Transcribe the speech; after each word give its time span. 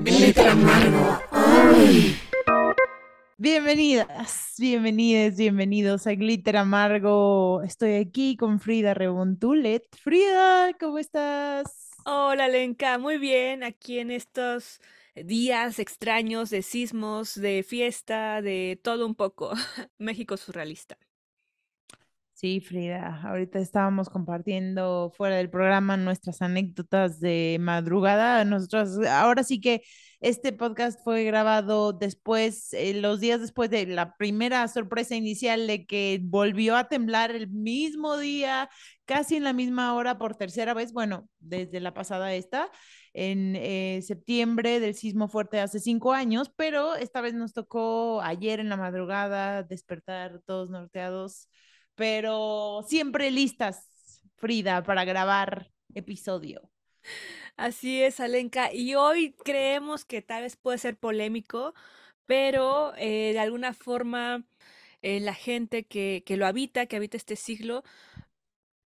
Glitter 0.00 0.48
amargo. 0.48 1.20
Bienvenidas, 3.36 4.54
bienvenidas, 4.58 5.36
bienvenidos 5.36 6.06
a 6.06 6.12
Glitter 6.12 6.56
Amargo. 6.56 7.62
Estoy 7.62 7.94
aquí 7.94 8.36
con 8.36 8.60
Frida 8.60 8.94
Rebontulet. 8.94 9.84
Frida, 9.96 10.72
¿cómo 10.78 10.98
estás? 10.98 11.90
Hola, 12.04 12.46
Lenka, 12.46 12.98
muy 12.98 13.18
bien. 13.18 13.64
Aquí 13.64 13.98
en 13.98 14.12
estos 14.12 14.80
días 15.16 15.80
extraños 15.80 16.50
de 16.50 16.62
sismos, 16.62 17.34
de 17.34 17.64
fiesta, 17.64 18.40
de 18.40 18.78
todo 18.82 19.04
un 19.04 19.16
poco. 19.16 19.52
México 19.98 20.36
surrealista. 20.36 20.96
Sí, 22.40 22.60
Frida, 22.60 23.20
ahorita 23.24 23.58
estábamos 23.58 24.08
compartiendo 24.08 25.10
fuera 25.16 25.34
del 25.38 25.50
programa 25.50 25.96
nuestras 25.96 26.40
anécdotas 26.40 27.18
de 27.18 27.56
madrugada. 27.60 28.44
Nosotros, 28.44 29.04
ahora 29.08 29.42
sí 29.42 29.60
que 29.60 29.82
este 30.20 30.52
podcast 30.52 31.00
fue 31.02 31.24
grabado 31.24 31.92
después, 31.92 32.72
eh, 32.74 32.94
los 32.94 33.18
días 33.18 33.40
después 33.40 33.70
de 33.70 33.86
la 33.86 34.14
primera 34.16 34.68
sorpresa 34.68 35.16
inicial 35.16 35.66
de 35.66 35.84
que 35.84 36.20
volvió 36.22 36.76
a 36.76 36.86
temblar 36.86 37.32
el 37.32 37.48
mismo 37.48 38.16
día, 38.18 38.70
casi 39.04 39.34
en 39.34 39.42
la 39.42 39.52
misma 39.52 39.94
hora 39.94 40.16
por 40.16 40.36
tercera 40.36 40.74
vez, 40.74 40.92
bueno, 40.92 41.28
desde 41.40 41.80
la 41.80 41.92
pasada 41.92 42.32
esta, 42.34 42.70
en 43.14 43.56
eh, 43.56 44.00
septiembre 44.06 44.78
del 44.78 44.94
sismo 44.94 45.26
fuerte 45.26 45.58
hace 45.58 45.80
cinco 45.80 46.12
años, 46.12 46.52
pero 46.54 46.94
esta 46.94 47.20
vez 47.20 47.34
nos 47.34 47.52
tocó 47.52 48.22
ayer 48.22 48.60
en 48.60 48.68
la 48.68 48.76
madrugada 48.76 49.64
despertar 49.64 50.40
todos 50.46 50.70
norteados 50.70 51.48
pero 51.98 52.84
siempre 52.86 53.32
listas, 53.32 54.22
Frida, 54.36 54.84
para 54.84 55.04
grabar 55.04 55.72
episodio. 55.94 56.70
Así 57.56 58.00
es, 58.02 58.20
Alenka. 58.20 58.72
Y 58.72 58.94
hoy 58.94 59.34
creemos 59.44 60.04
que 60.04 60.22
tal 60.22 60.44
vez 60.44 60.56
puede 60.56 60.78
ser 60.78 60.96
polémico, 60.96 61.74
pero 62.24 62.94
eh, 62.96 63.32
de 63.32 63.40
alguna 63.40 63.74
forma 63.74 64.46
eh, 65.02 65.18
la 65.18 65.34
gente 65.34 65.86
que, 65.86 66.22
que, 66.24 66.36
lo 66.36 66.46
habita, 66.46 66.86
que 66.86 66.96
habita 66.96 67.16
este 67.16 67.34
siglo, 67.34 67.82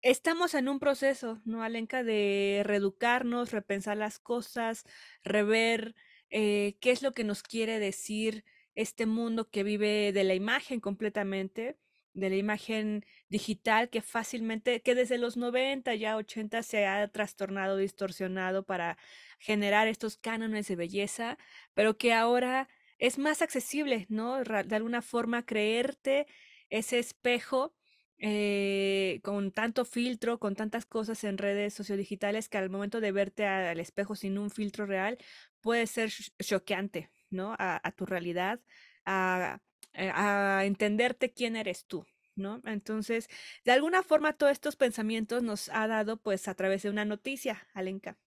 estamos 0.00 0.54
en 0.54 0.68
un 0.68 0.80
proceso, 0.80 1.42
¿no, 1.44 1.62
Alenka? 1.62 2.02
De 2.02 2.62
reeducarnos, 2.64 3.52
repensar 3.52 3.98
las 3.98 4.18
cosas, 4.18 4.84
rever 5.24 5.94
eh, 6.30 6.78
qué 6.80 6.90
es 6.90 7.02
lo 7.02 7.12
que 7.12 7.24
nos 7.24 7.42
quiere 7.42 7.78
decir 7.78 8.44
este 8.74 9.04
mundo 9.04 9.50
que 9.50 9.62
vive 9.62 10.12
de 10.12 10.24
la 10.24 10.34
imagen 10.34 10.80
completamente 10.80 11.78
de 12.14 12.30
la 12.30 12.36
imagen 12.36 13.04
digital 13.28 13.90
que 13.90 14.00
fácilmente, 14.02 14.80
que 14.82 14.94
desde 14.94 15.18
los 15.18 15.36
90, 15.36 15.94
ya 15.96 16.16
80 16.16 16.62
se 16.62 16.86
ha 16.86 17.06
trastornado, 17.08 17.76
distorsionado 17.76 18.64
para 18.64 18.96
generar 19.38 19.88
estos 19.88 20.16
cánones 20.16 20.68
de 20.68 20.76
belleza, 20.76 21.38
pero 21.74 21.98
que 21.98 22.12
ahora 22.14 22.68
es 22.98 23.18
más 23.18 23.42
accesible, 23.42 24.06
¿no? 24.08 24.42
De 24.42 24.76
alguna 24.76 25.02
forma 25.02 25.44
creerte 25.44 26.26
ese 26.70 26.98
espejo 26.98 27.74
eh, 28.18 29.20
con 29.22 29.50
tanto 29.52 29.84
filtro, 29.84 30.38
con 30.38 30.54
tantas 30.54 30.86
cosas 30.86 31.24
en 31.24 31.36
redes 31.36 31.74
sociodigitales 31.74 32.48
que 32.48 32.58
al 32.58 32.70
momento 32.70 33.00
de 33.00 33.12
verte 33.12 33.46
al 33.46 33.80
espejo 33.80 34.14
sin 34.14 34.38
un 34.38 34.50
filtro 34.50 34.86
real 34.86 35.18
puede 35.60 35.86
ser 35.86 36.10
choqueante, 36.42 37.10
¿no? 37.30 37.54
A, 37.58 37.80
a 37.82 37.92
tu 37.92 38.06
realidad, 38.06 38.60
a 39.04 39.60
a 39.94 40.64
entenderte 40.64 41.32
quién 41.32 41.56
eres 41.56 41.86
tú, 41.86 42.04
¿no? 42.36 42.60
Entonces, 42.64 43.28
de 43.64 43.72
alguna 43.72 44.02
forma, 44.02 44.34
todos 44.34 44.52
estos 44.52 44.76
pensamientos 44.76 45.42
nos 45.42 45.68
ha 45.70 45.86
dado, 45.86 46.16
pues, 46.16 46.48
a 46.48 46.54
través 46.54 46.82
de 46.82 46.90
una 46.90 47.04
noticia, 47.04 47.66
Alenka. 47.74 48.18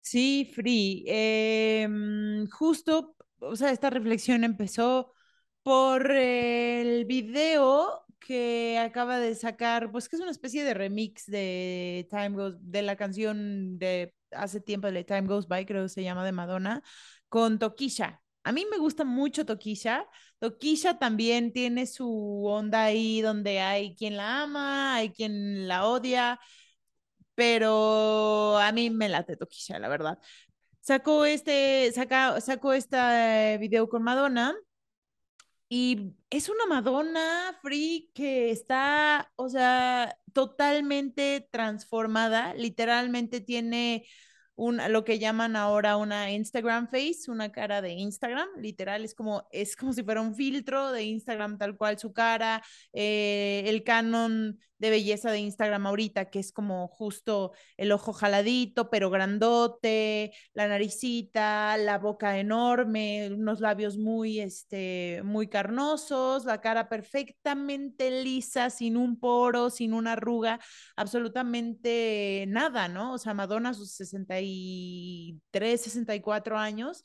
Sí, 0.00 0.50
Free. 0.54 1.04
Em, 1.08 2.46
justo, 2.48 3.16
o 3.40 3.56
sea, 3.56 3.72
esta 3.72 3.90
reflexión 3.90 4.44
empezó 4.44 5.12
por 5.62 6.10
el 6.12 7.04
video 7.06 8.04
que 8.20 8.78
acaba 8.78 9.18
de 9.18 9.34
sacar, 9.34 9.90
pues 9.90 10.08
que 10.08 10.16
es 10.16 10.22
una 10.22 10.30
especie 10.30 10.64
de 10.64 10.74
remix 10.74 11.26
de 11.26 12.06
Time 12.10 12.30
Goes, 12.30 12.56
de 12.60 12.82
la 12.82 12.96
canción 12.96 13.78
de 13.78 14.14
hace 14.30 14.60
tiempo 14.60 14.90
de 14.90 15.04
Time 15.04 15.26
Goes 15.26 15.48
By, 15.48 15.66
creo 15.66 15.84
que 15.84 15.88
se 15.88 16.02
llama 16.04 16.24
de 16.24 16.32
Madonna, 16.32 16.82
con 17.28 17.58
Tokisha. 17.58 18.22
A 18.46 18.52
mí 18.52 18.64
me 18.70 18.78
gusta 18.78 19.04
mucho 19.04 19.44
Toquilla. 19.44 20.06
Toquilla 20.38 20.98
también 21.00 21.52
tiene 21.52 21.84
su 21.86 22.46
onda 22.46 22.84
ahí 22.84 23.20
donde 23.20 23.60
hay 23.60 23.96
quien 23.96 24.16
la 24.16 24.42
ama, 24.44 24.94
hay 24.94 25.10
quien 25.10 25.66
la 25.66 25.84
odia, 25.86 26.38
pero 27.34 28.56
a 28.58 28.70
mí 28.72 28.90
me 28.90 29.08
late 29.08 29.36
Toquilla, 29.36 29.80
la 29.80 29.88
verdad. 29.88 30.18
Sacó 30.80 31.24
este, 31.24 31.90
saca, 31.92 32.40
sacó 32.40 32.72
este 32.72 33.58
video 33.58 33.88
con 33.88 34.04
Madonna 34.04 34.54
y 35.68 36.14
es 36.30 36.48
una 36.48 36.66
Madonna 36.66 37.58
free 37.62 38.10
que 38.14 38.52
está, 38.52 39.32
o 39.34 39.48
sea, 39.48 40.16
totalmente 40.32 41.48
transformada, 41.50 42.54
literalmente 42.54 43.40
tiene 43.40 44.06
lo 44.56 45.04
que 45.04 45.18
llaman 45.18 45.56
ahora 45.56 45.96
una 45.96 46.32
Instagram 46.32 46.88
face, 46.88 47.28
una 47.30 47.52
cara 47.52 47.82
de 47.82 47.92
Instagram, 47.92 48.48
literal, 48.58 49.04
es 49.04 49.14
como, 49.14 49.46
es 49.50 49.76
como 49.76 49.92
si 49.92 50.02
fuera 50.02 50.20
un 50.20 50.34
filtro 50.34 50.92
de 50.92 51.04
Instagram 51.04 51.58
tal 51.58 51.76
cual 51.76 51.98
su 51.98 52.12
cara, 52.12 52.62
eh, 52.92 53.64
el 53.66 53.84
canon 53.84 54.58
de 54.78 54.90
belleza 54.90 55.30
de 55.30 55.38
Instagram 55.38 55.86
ahorita, 55.86 56.30
que 56.30 56.38
es 56.38 56.52
como 56.52 56.88
justo 56.88 57.52
el 57.76 57.92
ojo 57.92 58.12
jaladito, 58.12 58.90
pero 58.90 59.10
grandote, 59.10 60.32
la 60.52 60.68
naricita, 60.68 61.76
la 61.78 61.98
boca 61.98 62.38
enorme, 62.38 63.30
unos 63.32 63.60
labios 63.60 63.96
muy, 63.96 64.40
este, 64.40 65.22
muy 65.24 65.48
carnosos, 65.48 66.44
la 66.44 66.60
cara 66.60 66.88
perfectamente 66.88 68.22
lisa, 68.22 68.70
sin 68.70 68.96
un 68.96 69.18
poro, 69.18 69.70
sin 69.70 69.94
una 69.94 70.12
arruga, 70.12 70.60
absolutamente 70.96 72.44
nada, 72.48 72.88
¿no? 72.88 73.14
O 73.14 73.18
sea, 73.18 73.34
Madonna 73.34 73.72
sus 73.74 73.92
63, 74.46 75.80
64 75.80 76.58
años 76.58 77.02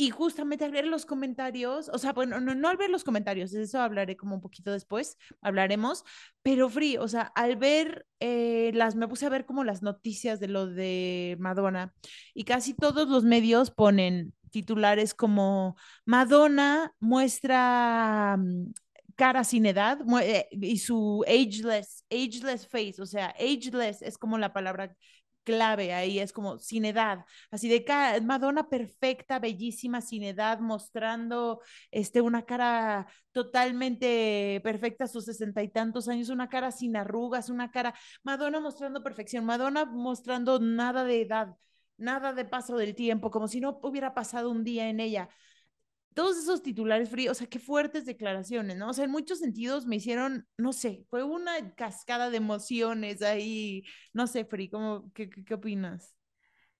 y 0.00 0.10
justamente 0.10 0.64
al 0.64 0.70
ver 0.70 0.86
los 0.86 1.04
comentarios, 1.04 1.90
o 1.92 1.98
sea, 1.98 2.12
bueno, 2.12 2.38
no, 2.38 2.54
no, 2.54 2.68
al 2.68 2.76
ver 2.76 2.88
los 2.88 3.02
comentarios, 3.02 3.50
de 3.50 3.64
eso 3.64 3.80
hablaré 3.80 4.16
como 4.16 4.36
un 4.36 4.40
poquito 4.40 4.70
después, 4.70 5.16
hablaremos, 5.40 6.04
pero 6.40 6.70
Free, 6.70 6.98
o 6.98 7.08
sea, 7.08 7.32
al 7.34 7.56
ver 7.56 8.06
eh, 8.20 8.70
las, 8.74 8.94
me 8.94 9.08
puse 9.08 9.26
a 9.26 9.28
ver 9.28 9.44
como 9.44 9.64
las 9.64 9.82
noticias 9.82 10.38
de 10.38 10.46
lo 10.46 10.68
de 10.68 11.36
Madonna 11.40 11.92
y 12.32 12.44
casi 12.44 12.74
todos 12.74 13.08
los 13.08 13.24
medios 13.24 13.72
ponen 13.72 14.34
titulares 14.52 15.14
como 15.14 15.76
Madonna 16.04 16.92
muestra 17.00 18.36
mm, 18.38 18.72
cara 19.16 19.42
sin 19.42 19.66
edad 19.66 19.98
eh, 20.22 20.46
y 20.52 20.78
su 20.78 21.24
ageless, 21.26 22.04
ageless 22.08 22.68
face, 22.68 23.02
o 23.02 23.06
sea, 23.06 23.34
ageless 23.36 24.00
es 24.02 24.16
como 24.16 24.38
la 24.38 24.52
palabra 24.52 24.94
clave 25.48 25.94
ahí, 25.94 26.18
es 26.18 26.30
como 26.30 26.58
sin 26.58 26.84
edad, 26.84 27.24
así 27.50 27.70
de 27.70 27.82
Madonna 28.22 28.68
perfecta, 28.68 29.38
bellísima, 29.38 30.02
sin 30.02 30.24
edad, 30.24 30.60
mostrando 30.60 31.62
este, 31.90 32.20
una 32.20 32.42
cara 32.44 33.06
totalmente 33.32 34.60
perfecta 34.62 35.04
a 35.04 35.08
sus 35.08 35.24
sesenta 35.24 35.62
y 35.62 35.68
tantos 35.70 36.06
años, 36.08 36.28
una 36.28 36.50
cara 36.50 36.70
sin 36.70 36.96
arrugas, 36.96 37.48
una 37.48 37.70
cara, 37.70 37.94
Madonna 38.22 38.60
mostrando 38.60 39.02
perfección, 39.02 39.46
Madonna 39.46 39.86
mostrando 39.86 40.60
nada 40.60 41.04
de 41.04 41.22
edad, 41.22 41.56
nada 41.96 42.34
de 42.34 42.44
paso 42.44 42.76
del 42.76 42.94
tiempo, 42.94 43.30
como 43.30 43.48
si 43.48 43.60
no 43.60 43.80
hubiera 43.82 44.12
pasado 44.14 44.50
un 44.50 44.64
día 44.64 44.90
en 44.90 45.00
ella 45.00 45.30
todos 46.18 46.36
esos 46.36 46.62
titulares 46.64 47.10
fríos, 47.10 47.36
o 47.36 47.38
sea, 47.38 47.46
qué 47.46 47.60
fuertes 47.60 48.04
declaraciones, 48.04 48.76
¿no? 48.76 48.90
O 48.90 48.92
sea, 48.92 49.04
en 49.04 49.12
muchos 49.12 49.38
sentidos 49.38 49.86
me 49.86 49.96
hicieron, 49.96 50.48
no 50.56 50.72
sé, 50.72 51.04
fue 51.10 51.22
una 51.22 51.76
cascada 51.76 52.28
de 52.28 52.38
emociones 52.38 53.22
ahí, 53.22 53.84
no 54.12 54.26
sé, 54.26 54.44
Free, 54.44 54.68
¿cómo, 54.68 55.12
qué, 55.14 55.30
qué, 55.30 55.44
qué 55.44 55.54
opinas? 55.54 56.16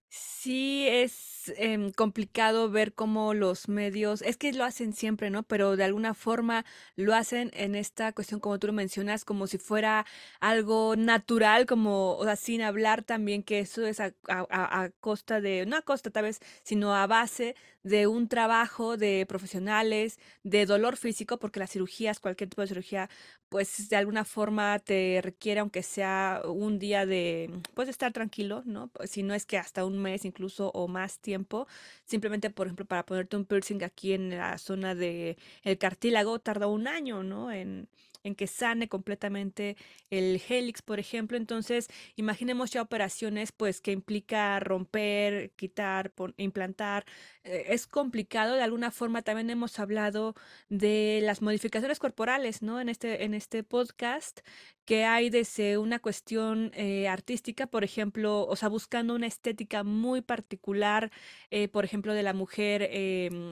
Sí, 0.09 0.87
es 0.89 1.28
em, 1.57 1.91
complicado 1.91 2.69
ver 2.69 2.93
cómo 2.93 3.33
los 3.33 3.67
medios, 3.69 4.21
es 4.21 4.37
que 4.37 4.51
lo 4.53 4.63
hacen 4.63 4.93
siempre, 4.93 5.29
¿no? 5.29 5.43
Pero 5.43 5.75
de 5.77 5.83
alguna 5.83 6.13
forma 6.13 6.65
lo 6.95 7.15
hacen 7.15 7.51
en 7.53 7.75
esta 7.75 8.11
cuestión, 8.13 8.39
como 8.39 8.59
tú 8.59 8.67
lo 8.67 8.73
mencionas, 8.73 9.25
como 9.25 9.47
si 9.47 9.57
fuera 9.57 10.05
algo 10.39 10.95
natural, 10.95 11.65
como, 11.65 12.15
o 12.17 12.23
sea, 12.25 12.35
sin 12.35 12.61
hablar 12.61 13.03
también 13.03 13.43
que 13.43 13.59
eso 13.59 13.85
es 13.85 13.99
a, 13.99 14.13
a 14.27 14.89
costa 14.99 15.41
de, 15.41 15.65
no 15.65 15.77
a 15.77 15.81
costa 15.81 16.09
tal 16.11 16.23
vez, 16.23 16.39
sino 16.63 16.95
a 16.95 17.07
base 17.07 17.55
de 17.83 18.07
un 18.07 18.27
trabajo 18.27 18.97
de 18.97 19.25
profesionales, 19.27 20.19
de 20.43 20.65
dolor 20.65 20.97
físico, 20.97 21.39
porque 21.39 21.59
las 21.59 21.71
cirugías, 21.71 22.19
cualquier 22.19 22.49
tipo 22.49 22.61
de 22.61 22.67
cirugía, 22.67 23.09
pues 23.49 23.89
de 23.89 23.95
alguna 23.95 24.25
forma 24.25 24.79
te 24.79 25.21
requiere, 25.23 25.59
aunque 25.59 25.83
sea 25.83 26.41
un 26.45 26.79
día 26.79 27.05
de, 27.05 27.49
pues 27.73 27.89
estar 27.89 28.13
tranquilo, 28.13 28.61
¿no? 28.65 28.91
Si 29.05 29.23
no 29.23 29.33
es 29.33 29.45
que 29.45 29.57
hasta 29.57 29.85
un 29.85 29.97
mes 29.99 30.25
incluso 30.25 30.71
o 30.73 30.87
más 30.87 31.19
tiempo, 31.19 31.67
simplemente, 32.05 32.49
por 32.51 32.67
ejemplo, 32.67 32.85
para 32.85 33.05
ponerte 33.05 33.37
un 33.37 33.45
piercing 33.45 33.83
aquí 33.83 34.13
en 34.13 34.29
la 34.37 34.57
zona 34.59 34.95
de 34.95 35.37
el 35.63 35.77
cartílago 35.77 36.39
tarda 36.39 36.67
un 36.67 36.87
año, 36.87 37.23
¿no? 37.23 37.51
En, 37.51 37.87
en 38.23 38.35
que 38.35 38.47
sane 38.47 38.87
completamente 38.89 39.77
el 40.09 40.41
helix, 40.47 40.81
por 40.81 40.99
ejemplo. 40.99 41.37
Entonces, 41.37 41.87
imaginemos 42.15 42.71
ya 42.71 42.81
operaciones 42.81 43.51
pues 43.51 43.81
que 43.81 43.91
implica 43.91 44.59
romper, 44.59 45.51
quitar, 45.55 46.13
implantar. 46.37 47.05
Eh, 47.43 47.65
es 47.69 47.87
complicado, 47.87 48.55
de 48.55 48.63
alguna 48.63 48.91
forma 48.91 49.21
también 49.21 49.49
hemos 49.49 49.79
hablado 49.79 50.35
de 50.69 51.19
las 51.23 51.41
modificaciones 51.41 51.99
corporales, 51.99 52.61
¿no? 52.61 52.79
En 52.81 52.89
este, 52.89 53.23
en 53.23 53.33
este 53.33 53.63
podcast, 53.63 54.41
que 54.85 55.05
hay 55.05 55.29
desde 55.29 55.77
una 55.77 55.99
cuestión 55.99 56.71
eh, 56.73 57.07
artística, 57.07 57.67
por 57.67 57.83
ejemplo, 57.83 58.45
o 58.47 58.55
sea, 58.55 58.69
buscando 58.69 59.15
una 59.15 59.27
estética 59.27 59.83
muy 59.83 60.21
particular, 60.21 61.11
eh, 61.51 61.67
por 61.67 61.85
ejemplo, 61.85 62.13
de 62.13 62.23
la 62.23 62.33
mujer 62.33 62.87
em, 62.91 63.51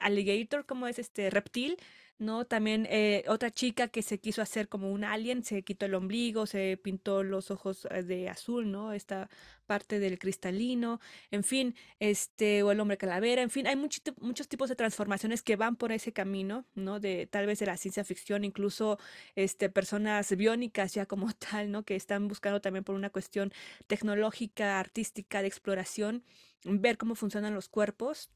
alligator, 0.00 0.66
como 0.66 0.86
es 0.86 0.98
este 0.98 1.30
reptil, 1.30 1.76
¿no? 2.18 2.46
También 2.46 2.86
eh, 2.90 3.24
otra 3.28 3.50
chica 3.50 3.88
que 3.88 4.02
se 4.02 4.18
quiso 4.18 4.40
hacer 4.40 4.68
como 4.68 4.90
un 4.90 5.04
alien, 5.04 5.44
se 5.44 5.62
quitó 5.62 5.86
el 5.86 5.94
ombligo, 5.94 6.46
se 6.46 6.78
pintó 6.82 7.22
los 7.22 7.50
ojos 7.50 7.86
eh, 7.90 8.02
de 8.02 8.28
azul, 8.28 8.70
¿no? 8.70 8.92
Esta 8.92 9.28
parte 9.66 9.98
del 9.98 10.18
cristalino, 10.18 11.00
en 11.30 11.44
fin, 11.44 11.74
este, 11.98 12.62
o 12.62 12.70
el 12.72 12.80
hombre 12.80 12.96
calavera, 12.96 13.42
en 13.42 13.50
fin, 13.50 13.66
hay 13.66 13.76
muchos 13.76 14.48
tipos 14.48 14.68
de 14.68 14.76
transformaciones 14.76 15.42
que 15.42 15.56
van 15.56 15.76
por 15.76 15.92
ese 15.92 16.12
camino, 16.12 16.64
¿no? 16.74 17.00
De 17.00 17.26
tal 17.26 17.46
vez 17.46 17.58
de 17.58 17.66
la 17.66 17.76
ciencia 17.76 18.04
ficción, 18.04 18.44
incluso 18.44 18.98
este, 19.34 19.68
personas 19.68 20.34
biónicas 20.36 20.94
ya 20.94 21.06
como 21.06 21.32
tal, 21.34 21.70
¿no? 21.70 21.84
Que 21.84 21.96
están 21.96 22.28
buscando 22.28 22.60
también 22.60 22.84
por 22.84 22.94
una 22.94 23.10
cuestión 23.10 23.52
tecnológica, 23.86 24.78
artística, 24.80 25.42
de 25.42 25.48
exploración, 25.48 26.24
ver 26.64 26.96
cómo 26.96 27.14
funcionan 27.14 27.54
los 27.54 27.68
cuerpos. 27.68 28.30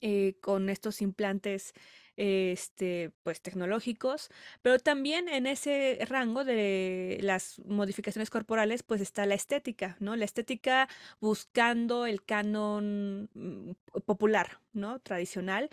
Eh, 0.00 0.36
con 0.40 0.70
estos 0.70 1.02
implantes 1.02 1.74
este, 2.16 3.10
pues 3.22 3.40
tecnológicos, 3.40 4.28
pero 4.62 4.78
también 4.78 5.28
en 5.28 5.46
ese 5.46 5.98
rango 6.08 6.44
de 6.44 7.18
las 7.22 7.60
modificaciones 7.64 8.30
corporales, 8.30 8.82
pues 8.82 9.00
está 9.00 9.26
la 9.26 9.34
estética, 9.34 9.96
¿no? 10.00 10.16
La 10.16 10.24
estética 10.24 10.88
buscando 11.20 12.06
el 12.06 12.24
canon 12.24 13.30
mm, 13.34 14.00
popular, 14.04 14.60
¿no? 14.72 15.00
Tradicional. 15.00 15.70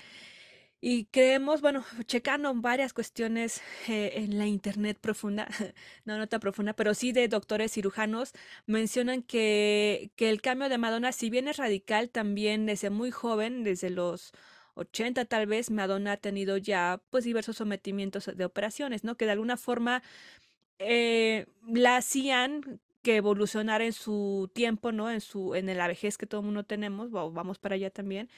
Y 0.82 1.06
creemos, 1.08 1.60
bueno, 1.60 1.84
checando 2.06 2.54
varias 2.56 2.94
cuestiones 2.94 3.62
eh, 3.90 4.14
en 4.16 4.38
la 4.38 4.48
internet 4.48 4.98
profunda, 5.00 5.50
no, 6.06 6.18
no 6.18 6.28
tan 6.28 6.40
profunda, 6.40 6.74
pero 6.74 6.94
sí 6.94 7.12
de 7.12 7.28
doctores 7.28 7.74
cirujanos, 7.74 8.32
mencionan 8.66 9.22
que, 9.22 10.12
que 10.16 10.30
el 10.30 10.42
cambio 10.42 10.70
de 10.70 10.78
Madonna, 10.78 11.12
si 11.12 11.30
bien 11.30 11.50
es 11.50 11.58
radical, 11.58 12.10
también 12.10 12.66
desde 12.66 12.90
muy 12.90 13.12
joven, 13.12 13.64
desde 13.66 13.90
los 13.90 14.32
80 14.80 15.26
tal 15.26 15.46
vez, 15.46 15.72
Madonna 15.72 16.14
ha 16.14 16.18
tenido 16.18 16.58
ya 16.58 17.02
pues 17.10 17.26
diversos 17.26 17.58
sometimientos 17.58 18.32
de 18.34 18.46
operaciones, 18.46 19.04
¿no? 19.04 19.16
Que 19.16 19.26
de 19.26 19.32
alguna 19.32 19.58
forma 19.58 20.02
eh, 20.80 21.46
la 21.68 21.98
hacían 21.98 22.80
que 23.02 23.18
evolucionara 23.18 23.86
en 23.86 23.94
su 23.94 24.50
tiempo, 24.54 24.92
¿no? 24.92 25.12
En 25.12 25.22
su, 25.22 25.56
en 25.56 25.66
la 25.78 25.88
vejez 25.88 26.18
que 26.18 26.26
todo 26.26 26.42
el 26.42 26.46
mundo 26.46 26.64
tenemos, 26.64 27.12
vamos 27.12 27.60
para 27.60 27.76
allá 27.76 27.90
también, 27.90 28.30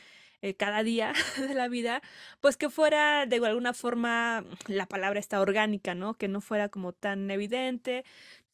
eh, 0.41 0.55
cada 0.55 0.83
día 0.83 1.13
de 1.37 1.53
la 1.53 1.67
vida, 1.67 2.01
pues 2.41 2.57
que 2.57 2.69
fuera 2.69 3.25
de 3.27 3.45
alguna 3.45 3.73
forma, 3.73 4.43
la 4.67 4.87
palabra 4.87 5.19
está 5.19 5.39
orgánica, 5.41 5.95
¿no? 5.95 6.15
Que 6.15 6.27
no 6.27 6.41
fuera 6.41 6.69
como 6.69 6.93
tan 6.93 7.29
evidente. 7.31 8.03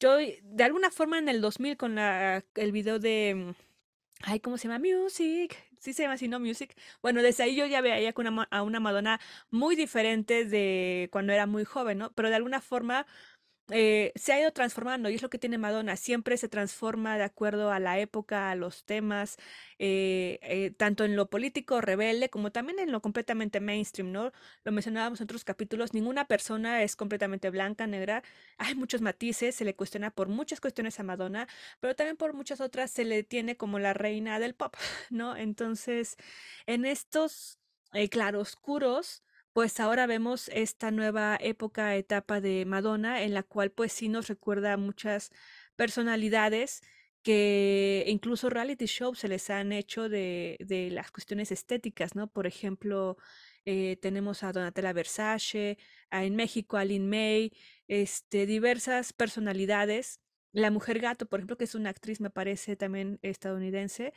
Yo, 0.00 0.16
de 0.16 0.64
alguna 0.64 0.90
forma 0.90 1.18
en 1.18 1.28
el 1.28 1.40
2000 1.40 1.76
con 1.76 1.98
el 1.98 2.72
video 2.72 2.98
de, 2.98 3.54
ay, 4.22 4.40
¿cómo 4.40 4.58
se 4.58 4.68
llama? 4.68 4.78
Music, 4.80 5.56
sí 5.80 5.92
se 5.92 6.02
llama 6.02 6.14
así, 6.14 6.28
¿no? 6.28 6.40
Music. 6.40 6.74
Bueno, 7.02 7.22
desde 7.22 7.44
ahí 7.44 7.56
yo 7.56 7.66
ya 7.66 7.80
veía 7.80 8.12
a 8.50 8.62
una 8.62 8.80
Madonna 8.80 9.20
muy 9.50 9.76
diferente 9.76 10.44
de 10.44 11.08
cuando 11.12 11.32
era 11.32 11.46
muy 11.46 11.64
joven, 11.64 11.98
¿no? 11.98 12.12
Pero 12.12 12.28
de 12.30 12.36
alguna 12.36 12.60
forma 12.60 13.06
eh, 13.70 14.12
se 14.16 14.32
ha 14.32 14.40
ido 14.40 14.50
transformando 14.52 15.10
y 15.10 15.14
es 15.14 15.22
lo 15.22 15.28
que 15.28 15.38
tiene 15.38 15.58
Madonna, 15.58 15.96
siempre 15.96 16.36
se 16.38 16.48
transforma 16.48 17.18
de 17.18 17.24
acuerdo 17.24 17.70
a 17.70 17.78
la 17.78 17.98
época, 17.98 18.50
a 18.50 18.54
los 18.54 18.84
temas, 18.84 19.36
eh, 19.78 20.38
eh, 20.42 20.70
tanto 20.76 21.04
en 21.04 21.16
lo 21.16 21.28
político 21.28 21.80
rebelde 21.82 22.30
como 22.30 22.50
también 22.50 22.78
en 22.78 22.92
lo 22.92 23.02
completamente 23.02 23.60
mainstream, 23.60 24.10
¿no? 24.10 24.32
Lo 24.64 24.72
mencionábamos 24.72 25.20
en 25.20 25.24
otros 25.24 25.44
capítulos, 25.44 25.92
ninguna 25.92 26.26
persona 26.26 26.82
es 26.82 26.96
completamente 26.96 27.50
blanca, 27.50 27.86
negra, 27.86 28.22
hay 28.56 28.74
muchos 28.74 29.02
matices, 29.02 29.54
se 29.54 29.64
le 29.66 29.76
cuestiona 29.76 30.10
por 30.10 30.28
muchas 30.28 30.60
cuestiones 30.60 30.98
a 30.98 31.02
Madonna, 31.02 31.46
pero 31.80 31.94
también 31.94 32.16
por 32.16 32.32
muchas 32.32 32.60
otras 32.62 32.90
se 32.90 33.04
le 33.04 33.22
tiene 33.22 33.56
como 33.58 33.78
la 33.78 33.92
reina 33.92 34.38
del 34.38 34.54
pop, 34.54 34.74
¿no? 35.10 35.36
Entonces, 35.36 36.16
en 36.66 36.86
estos 36.86 37.58
claroscuros, 38.10 39.22
pues 39.52 39.80
ahora 39.80 40.06
vemos 40.06 40.48
esta 40.54 40.90
nueva 40.90 41.36
época, 41.40 41.96
etapa 41.96 42.40
de 42.40 42.64
Madonna, 42.66 43.22
en 43.22 43.34
la 43.34 43.42
cual 43.42 43.70
pues 43.72 43.92
sí 43.92 44.08
nos 44.08 44.28
recuerda 44.28 44.74
a 44.74 44.76
muchas 44.76 45.30
personalidades 45.76 46.82
que 47.22 48.04
incluso 48.06 48.48
reality 48.50 48.86
shows 48.86 49.18
se 49.18 49.28
les 49.28 49.50
han 49.50 49.72
hecho 49.72 50.08
de, 50.08 50.56
de 50.60 50.90
las 50.90 51.10
cuestiones 51.10 51.50
estéticas, 51.52 52.14
¿no? 52.14 52.30
Por 52.30 52.46
ejemplo, 52.46 53.16
eh, 53.64 53.96
tenemos 54.00 54.42
a 54.42 54.52
Donatella 54.52 54.92
Versace, 54.92 55.78
a, 56.10 56.24
en 56.24 56.36
México 56.36 56.76
a 56.76 56.84
Lin 56.84 57.08
May, 57.08 57.52
este, 57.88 58.46
diversas 58.46 59.12
personalidades. 59.12 60.20
La 60.52 60.70
Mujer 60.70 61.00
Gato, 61.00 61.26
por 61.26 61.40
ejemplo, 61.40 61.58
que 61.58 61.64
es 61.64 61.74
una 61.74 61.90
actriz, 61.90 62.20
me 62.20 62.30
parece 62.30 62.76
también 62.76 63.18
estadounidense, 63.22 64.12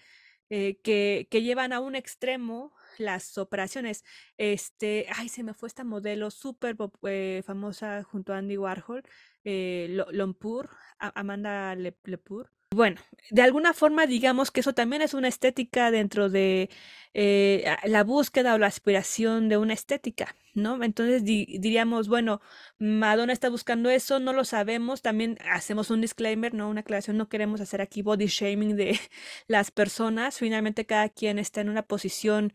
eh, 0.52 0.82
que, 0.84 1.30
que, 1.32 1.42
llevan 1.42 1.72
a 1.72 1.80
un 1.80 1.96
extremo 1.96 2.74
las 2.98 3.38
operaciones. 3.38 4.04
Este, 4.38 5.08
ay, 5.16 5.30
se 5.30 5.44
me 5.44 5.54
fue 5.54 5.68
esta 5.68 5.86
modelo 5.86 6.30
súper 6.30 6.76
eh, 7.08 7.42
famosa 7.46 8.04
junto 8.04 8.34
a 8.34 8.38
Andy 8.38 8.58
Warhol, 8.58 9.04
eh, 9.46 9.88
Lompur, 10.12 10.70
Amanda 11.00 11.74
Lepur. 11.76 12.52
Bueno, 12.74 13.02
de 13.32 13.42
alguna 13.42 13.74
forma 13.74 14.08
digamos 14.08 14.50
que 14.50 14.62
eso 14.62 14.74
también 14.74 15.02
es 15.02 15.14
una 15.14 15.28
estética 15.28 15.92
dentro 15.92 16.30
de 16.30 16.70
eh, 17.14 17.66
la 17.84 18.04
búsqueda 18.06 18.56
o 18.56 18.58
la 18.58 18.68
aspiración 18.68 19.50
de 19.50 19.58
una 19.58 19.74
estética, 19.74 20.36
¿no? 20.54 20.82
Entonces 20.82 21.26
diríamos, 21.26 22.08
bueno, 22.08 22.40
Madonna 22.80 23.34
está 23.34 23.50
buscando 23.50 23.90
eso, 23.90 24.22
no 24.22 24.32
lo 24.32 24.46
sabemos, 24.46 25.02
también 25.02 25.38
hacemos 25.52 25.90
un 25.92 26.00
disclaimer, 26.00 26.54
¿no? 26.54 26.70
Una 26.70 26.80
aclaración, 26.82 27.18
no 27.18 27.28
queremos 27.28 27.60
hacer 27.60 27.82
aquí 27.82 28.02
body 28.04 28.28
shaming 28.28 28.78
de 28.78 28.98
las 29.48 29.72
personas, 29.72 30.38
finalmente 30.38 30.86
cada 30.86 31.10
quien 31.10 31.40
está 31.40 31.60
en 31.60 31.70
una 31.70 31.84
posición 31.84 32.54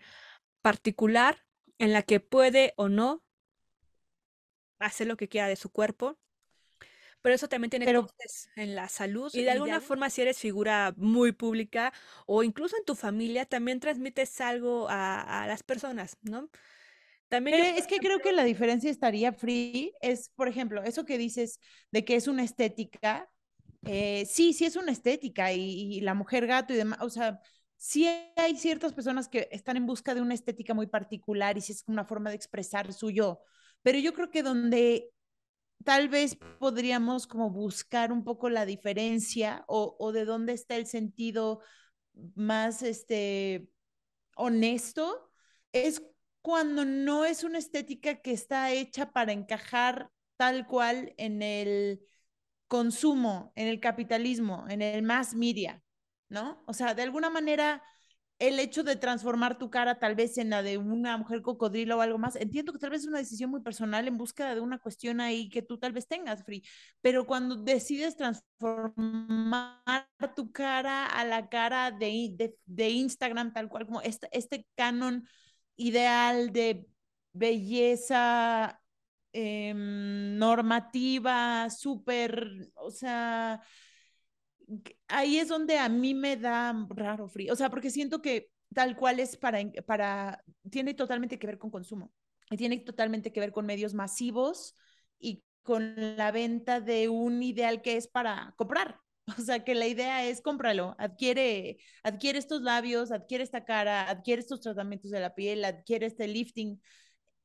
particular 0.63 1.45
en 1.79 1.93
la 1.93 2.03
que 2.03 2.21
puede 2.21 2.73
o 2.77 2.89
no 2.89 3.23
hacer 4.79 5.07
lo 5.09 5.17
que 5.19 5.29
quiera 5.29 5.49
de 5.49 5.57
su 5.57 5.71
cuerpo. 5.71 6.19
Pero 7.27 7.35
eso 7.35 7.49
también 7.49 7.71
tiene 7.71 7.87
Pero, 7.87 8.07
en 8.55 8.77
la 8.77 8.89
salud. 8.89 9.33
Y 9.35 9.43
de 9.43 9.51
alguna 9.51 9.81
forma, 9.81 10.11
si 10.11 10.23
eres 10.23 10.39
figura 10.39 10.95
muy 10.97 11.33
pública 11.33 11.93
o 12.25 12.45
incluso 12.45 12.77
en 12.77 12.85
tu 12.85 12.95
familia, 12.95 13.45
también 13.45 13.81
transmites 13.81 14.41
algo 14.41 14.87
a, 14.89 15.45
las 15.49 15.65
personas, 15.65 16.19
¿no? 16.23 16.49
También 17.27 17.75
es 17.75 17.89
que 17.89 17.99
creo 17.99 18.21
que 18.21 18.31
la 18.31 18.45
diferencia 18.45 18.89
estaría 18.89 19.33
free, 19.33 19.93
es, 20.01 20.29
por 20.37 20.47
ejemplo, 20.47 20.85
eso 20.85 21.05
que 21.05 21.19
dices 21.19 21.59
de 21.91 22.05
que 22.05 22.15
es 22.15 22.29
una 22.29 22.45
estética, 22.45 23.29
eh, 23.85 24.25
sí, 24.31 24.53
sí 24.53 24.65
es 24.65 24.77
una 24.77 24.93
estética 24.93 25.53
y, 25.53 25.97
y, 25.97 26.01
la 26.03 26.15
mujer 26.15 26.47
gato 26.47 26.75
y 26.75 26.77
demás, 26.77 27.01
o 27.03 27.11
sea, 27.11 27.41
sí 27.77 28.07
hay 28.37 28.57
ciertas 28.57 28.93
personas 28.93 29.29
que 29.29 29.49
están 29.51 29.77
en 29.77 29.87
busca 29.87 30.15
de 30.15 30.21
una 30.21 30.35
estética 30.35 30.75
muy 30.75 30.87
particular 30.87 31.59
y 31.59 31.61
si 31.61 31.73
es 31.73 31.83
una 31.89 32.05
forma 32.05 32.31
de 32.31 32.37
expresar 32.37 32.93
su 32.93 33.11
yo, 33.11 33.41
pero 33.83 33.99
yo 33.99 34.15
creo 34.15 34.31
que 34.31 34.45
donde 34.45 35.11
tal 35.87 36.09
vez 36.09 36.37
podríamos 36.59 37.29
como 37.29 37.49
buscar 37.49 38.11
un 38.11 38.25
poco 38.25 38.51
la 38.51 38.67
diferencia 38.67 39.65
o, 39.69 40.11
de 40.11 40.25
dónde 40.25 40.53
está 40.53 40.75
el 40.75 40.87
sentido 40.87 41.61
más 42.35 42.83
este 42.83 43.71
honesto 44.35 45.31
es 45.71 46.03
cuando 46.43 46.85
no 46.85 47.25
es 47.25 47.45
una 47.45 47.59
estética 47.59 48.21
que 48.21 48.33
está 48.33 48.73
hecha 48.73 49.13
para 49.13 49.31
encajar 49.31 50.11
tal 50.37 50.67
cual 50.67 51.15
en 51.19 51.41
el 51.41 52.01
consumo, 52.67 53.53
en 53.55 53.69
el 53.69 53.79
capitalismo, 53.79 54.67
en 54.69 54.83
el 54.83 55.05
mass 55.05 55.35
media. 55.35 55.85
¿no? 56.29 56.65
O 56.67 56.73
sea, 56.73 56.95
de 56.95 57.03
alguna 57.03 57.31
manera, 57.31 57.81
el 58.39 58.59
hecho 58.61 58.83
de 58.85 58.97
transformar 58.97 59.57
tu 59.59 59.71
cara 59.71 59.99
tal 59.99 60.15
vez 60.15 60.37
en 60.37 60.51
la 60.51 60.63
de 60.63 60.77
una 60.79 61.17
mujer 61.17 61.41
cocodrilo 61.43 61.99
o 61.99 62.01
algo 62.03 62.19
más, 62.19 62.37
entiendo 62.37 62.73
que 62.73 62.79
tal 62.79 62.91
vez 62.91 63.03
es 63.03 63.09
una 63.09 63.19
decisión 63.19 63.51
muy 63.51 63.63
personal 63.63 64.07
en 64.07 64.19
búsqueda 64.19 64.55
de 64.55 64.61
una 64.61 64.79
cuestión 64.79 65.21
ahí 65.21 65.49
que 65.49 65.63
tú 65.63 65.79
tal 65.79 65.93
vez 65.93 66.07
tengas, 66.07 66.45
Free, 66.45 66.63
pero 67.01 67.27
cuando 67.27 67.57
decides 67.57 68.17
transformar 68.17 69.83
tu 70.35 70.53
cara 70.53 71.07
a 71.07 71.25
la 71.25 71.49
cara 71.49 71.91
de, 71.91 72.55
de, 72.67 72.91
Instagram, 72.91 73.53
tal 73.53 73.69
cual 73.69 73.87
como 73.87 74.03
este, 74.03 74.29
este 74.33 74.67
canon 74.75 75.27
ideal 75.77 76.53
de 76.53 76.87
belleza 77.33 78.81
em, 79.33 80.37
normativa, 80.39 81.71
súper, 81.71 82.71
o 82.75 82.91
sea, 82.91 83.63
ahí 85.09 85.39
es 85.39 85.49
donde 85.49 85.79
a 85.79 85.89
mí 85.89 86.15
me 86.15 86.37
da 86.37 86.87
raro 86.91 87.29
frío, 87.29 87.53
o 87.53 87.57
sea, 87.57 87.71
porque 87.71 87.91
siento 87.91 88.21
que 88.21 88.51
tal 88.75 88.97
cual 88.97 89.21
es 89.21 89.37
para, 89.37 89.59
para, 89.87 90.43
tiene 90.71 90.95
totalmente 90.95 91.39
que 91.39 91.47
ver 91.47 91.59
con 91.59 91.71
consumo, 91.71 92.13
tiene 92.57 92.79
totalmente 92.79 93.33
que 93.33 93.41
ver 93.41 93.53
con 93.53 93.67
medios 93.67 93.95
masivos 93.95 94.75
y 95.19 95.45
con 95.63 95.95
la 96.17 96.31
venta 96.31 96.81
de 96.81 97.09
un 97.09 97.43
ideal 97.43 97.83
que 97.83 97.97
es 97.97 98.09
para 98.09 98.55
comprar. 98.57 99.01
O 99.39 99.43
sea, 99.43 99.65
que 99.65 99.75
la 99.75 99.89
idea 99.89 100.25
es 100.25 100.41
cómpralo, 100.41 100.95
adquiere, 101.01 101.79
adquiere 102.05 102.39
estos 102.39 102.63
labios, 102.63 103.11
adquiere 103.11 103.43
esta 103.43 103.65
cara, 103.65 104.09
adquiere 104.09 104.41
estos 104.41 104.61
tratamientos 104.61 105.11
de 105.11 105.19
la 105.19 105.35
piel, 105.35 105.65
adquiere 105.65 106.07
este 106.07 106.29
lifting. 106.29 106.81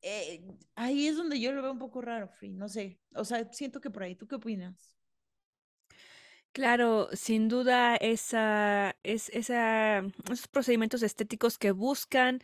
Eh, 0.04 0.44
ahí 0.76 1.08
es 1.08 1.18
donde 1.18 1.40
yo 1.40 1.52
lo 1.52 1.64
veo 1.64 1.72
un 1.72 1.80
poco 1.80 2.02
raro, 2.02 2.30
Free, 2.30 2.54
no 2.54 2.70
sé. 2.70 3.00
O 3.16 3.26
sea, 3.26 3.52
siento 3.52 3.82
que 3.82 3.90
por 3.90 4.04
ahí, 4.04 4.16
¿tú 4.16 4.28
qué 4.28 4.36
opinas? 4.36 4.96
Claro, 6.54 7.08
sin 7.14 7.48
duda 7.48 7.96
esa, 7.96 8.98
es, 9.04 9.30
esa, 9.30 10.00
esos 10.30 10.48
procedimientos 10.50 11.02
estéticos 11.02 11.58
que 11.58 11.72
buscan 11.72 12.42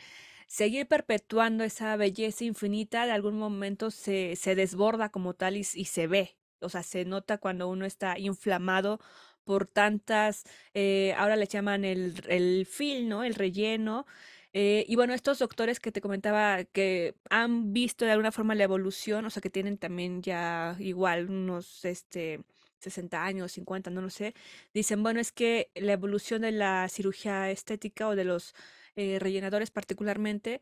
seguir 0.48 0.88
perpetuando 0.88 1.66
esa 1.66 1.98
belleza 1.98 2.46
infinita, 2.46 3.06
de 3.06 3.12
algún 3.12 3.38
momento 3.38 3.92
se, 3.92 4.38
se 4.38 4.56
desborda 4.56 5.10
como 5.10 5.34
tal 5.34 5.58
y, 5.58 5.64
se 5.66 6.08
ve. 6.08 6.38
O 6.62 6.70
sea, 6.70 6.84
se 6.84 7.04
nota 7.04 7.38
cuando 7.38 7.68
uno 7.68 7.86
está 7.86 8.18
inflamado 8.18 9.00
por 9.44 9.68
tantas, 9.68 10.46
eh, 10.74 11.14
ahora 11.18 11.36
le 11.36 11.46
llaman 11.48 11.84
el, 11.84 12.16
el 12.30 12.66
fil, 12.66 13.10
¿no? 13.10 13.24
El 13.26 13.36
relleno. 13.36 14.06
Eh, 14.54 14.86
y 14.88 14.96
bueno, 14.96 15.14
estos 15.14 15.40
doctores 15.40 15.80
que 15.82 15.92
te 15.92 16.00
comentaba 16.02 16.64
que 16.64 17.16
han 17.30 17.74
visto 17.74 18.06
de 18.06 18.12
alguna 18.12 18.32
forma 18.32 18.56
la 18.56 18.64
evolución, 18.64 19.26
o 19.26 19.30
sea, 19.30 19.42
que 19.42 19.50
tienen 19.50 19.78
también 19.78 20.22
ya 20.22 20.76
igual 20.80 21.30
unos, 21.30 21.84
este, 21.86 22.42
60 22.90 23.24
años, 23.24 23.52
50, 23.54 23.90
no 23.92 24.02
lo 24.02 24.10
sé, 24.10 24.34
dicen, 24.74 25.04
bueno, 25.04 25.20
es 25.20 25.32
que 25.32 25.72
la 25.76 25.94
evolución 25.94 26.42
de 26.42 26.52
la 26.52 26.88
cirugía 26.90 27.50
estética 27.52 28.08
o 28.08 28.16
de 28.16 28.26
los 28.26 28.54
eh, 28.96 29.20
rellenadores 29.20 29.72
particularmente 29.72 30.62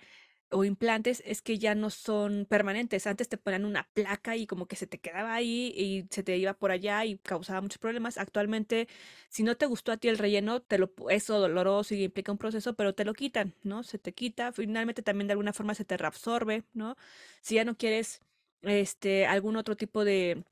o 0.52 0.64
implantes 0.64 1.24
es 1.26 1.42
que 1.42 1.58
ya 1.58 1.76
no 1.76 1.90
son 1.90 2.46
permanentes. 2.50 3.08
Antes 3.08 3.30
te 3.30 3.38
ponían 3.38 3.66
una 3.66 3.90
placa 3.94 4.36
y 4.38 4.48
como 4.48 4.68
que 4.68 4.76
se 4.76 4.88
te 4.88 5.00
quedaba 5.00 5.34
ahí 5.34 5.74
y 5.76 6.08
se 6.12 6.24
te 6.24 6.38
iba 6.38 6.54
por 6.54 6.72
allá 6.72 7.04
y 7.06 7.18
causaba 7.18 7.62
muchos 7.62 7.80
problemas. 7.80 8.18
Actualmente, 8.18 8.88
si 9.30 9.44
no 9.44 9.58
te 9.58 9.66
gustó 9.66 9.92
a 9.92 9.98
ti 9.98 10.08
el 10.08 10.18
relleno, 10.18 10.62
te 10.62 10.78
lo 10.78 10.92
es 11.10 11.28
doloroso 11.28 11.96
y 11.96 12.04
implica 12.04 12.32
un 12.32 12.38
proceso, 12.38 12.76
pero 12.76 12.94
te 12.94 13.06
lo 13.06 13.14
quitan, 13.14 13.54
¿no? 13.64 13.84
Se 13.84 13.98
te 14.00 14.14
quita. 14.14 14.52
Finalmente 14.52 15.02
también 15.02 15.28
de 15.28 15.34
alguna 15.34 15.54
forma 15.54 15.76
se 15.76 15.86
te 15.86 15.98
reabsorbe, 15.98 16.64
¿no? 16.74 16.96
Si 17.42 17.56
ya 17.56 17.66
no 17.66 17.76
quieres 17.78 18.22
este 18.62 19.26
algún 19.26 19.58
otro 19.58 19.76
tipo 19.76 20.04
de 20.06 20.44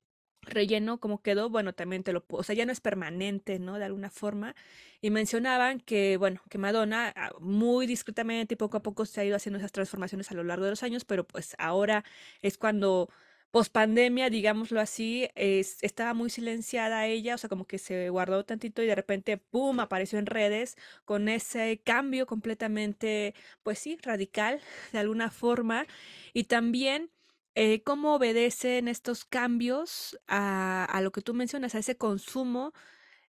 relleno 0.44 1.00
como 1.00 1.22
quedó, 1.22 1.50
bueno, 1.50 1.74
también 1.74 2.04
te 2.04 2.14
lo 2.14 2.24
puedo, 2.26 2.44
ya 2.54 2.66
no 2.66 2.72
es 2.72 2.82
permanente, 2.82 3.60
¿no? 3.60 3.80
De 3.80 3.86
alguna 3.86 4.10
forma. 4.10 4.56
Y 5.02 5.10
mencionaban 5.12 5.80
que, 5.80 6.18
bueno, 6.18 6.42
que 6.50 6.58
Madonna 6.58 7.12
ah, 7.16 7.32
muy 7.40 7.88
discretamente 7.88 8.54
y 8.56 8.58
poco 8.58 8.78
a 8.78 8.84
poco 8.84 9.06
se 9.06 9.22
ha 9.22 9.26
ido 9.26 9.36
haciendo 9.36 9.60
esas 9.60 9.72
transformaciones 9.72 10.32
a 10.32 10.36
lo 10.36 10.44
largo 10.44 10.66
de 10.66 10.72
los 10.72 10.84
años, 10.84 11.06
pero 11.06 11.26
pues 11.28 11.56
ahora 11.60 12.04
es 12.42 12.58
cuando, 12.58 13.10
post 13.52 13.72
pandemia, 13.72 14.30
digámoslo 14.32 14.80
así, 14.80 15.30
es, 15.36 15.78
estaba 15.84 16.16
muy 16.16 16.30
silenciada 16.32 17.06
ella, 17.06 17.36
o 17.36 17.38
sea, 17.38 17.50
como 17.50 17.66
que 17.68 17.78
se 17.78 18.10
guardó 18.10 18.44
tantito 18.46 18.82
y 18.82 18.88
de 18.88 18.96
repente, 18.96 19.38
¡pum!, 19.38 19.80
apareció 19.80 20.18
en 20.20 20.26
redes 20.26 20.76
con 21.06 21.30
ese 21.30 21.80
cambio 21.84 22.26
completamente, 22.26 23.36
pues 23.62 23.78
sí, 23.80 23.98
radical, 24.02 24.60
de 24.92 25.00
alguna 25.00 25.30
forma. 25.30 25.86
Y 26.34 26.46
también 26.46 27.12
eh, 27.56 27.84
cómo 27.84 28.16
obedecen 28.16 28.88
estos 28.88 29.26
cambios 29.26 30.20
a, 30.28 31.00
lo 31.04 31.12
que 31.12 31.22
tú 31.22 31.34
mencionas, 31.34 31.76
a 31.76 31.80
ese 31.80 31.98
consumo 31.98 32.74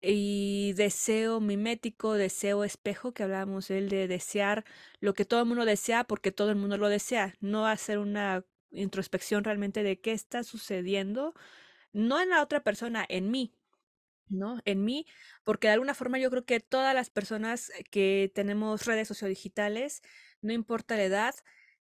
y 0.02 0.74
deseo 0.74 1.40
mimético, 1.42 2.14
deseo 2.14 2.64
espejo, 2.64 3.14
que 3.14 3.24
hablábamos 3.24 3.72
él 3.72 3.90
de 3.90 4.08
desear 4.08 4.66
lo 5.00 5.14
que 5.14 5.26
todo 5.26 5.42
el 5.42 5.48
mundo 5.48 5.66
desea 5.66 6.04
porque 6.06 6.32
todo 6.32 6.50
el 6.52 6.58
mundo 6.58 6.78
lo 6.78 6.90
desea, 6.90 7.36
no 7.42 7.68
hacer 7.68 8.00
una 8.00 8.46
introspección 8.72 9.44
realmente 9.44 9.84
de 9.84 10.00
qué 10.02 10.14
está 10.14 10.44
sucediendo, 10.44 11.34
no 11.94 12.22
en 12.22 12.30
la 12.30 12.44
otra 12.44 12.64
persona, 12.64 13.06
en 13.10 13.32
mí, 13.32 13.54
¿no? 14.30 14.60
En 14.66 14.84
mí, 14.86 15.08
porque 15.44 15.68
de 15.68 15.74
alguna 15.74 15.96
forma 15.96 16.20
yo 16.20 16.30
creo 16.32 16.46
que 16.46 16.60
todas 16.60 16.96
las 16.96 17.10
personas 17.10 17.72
que 17.92 18.32
tenemos 18.36 18.86
redes 18.86 19.08
sociodigitales, 19.08 20.02
no 20.42 20.54
importa 20.54 20.98
la 20.98 21.04
edad, 21.06 21.36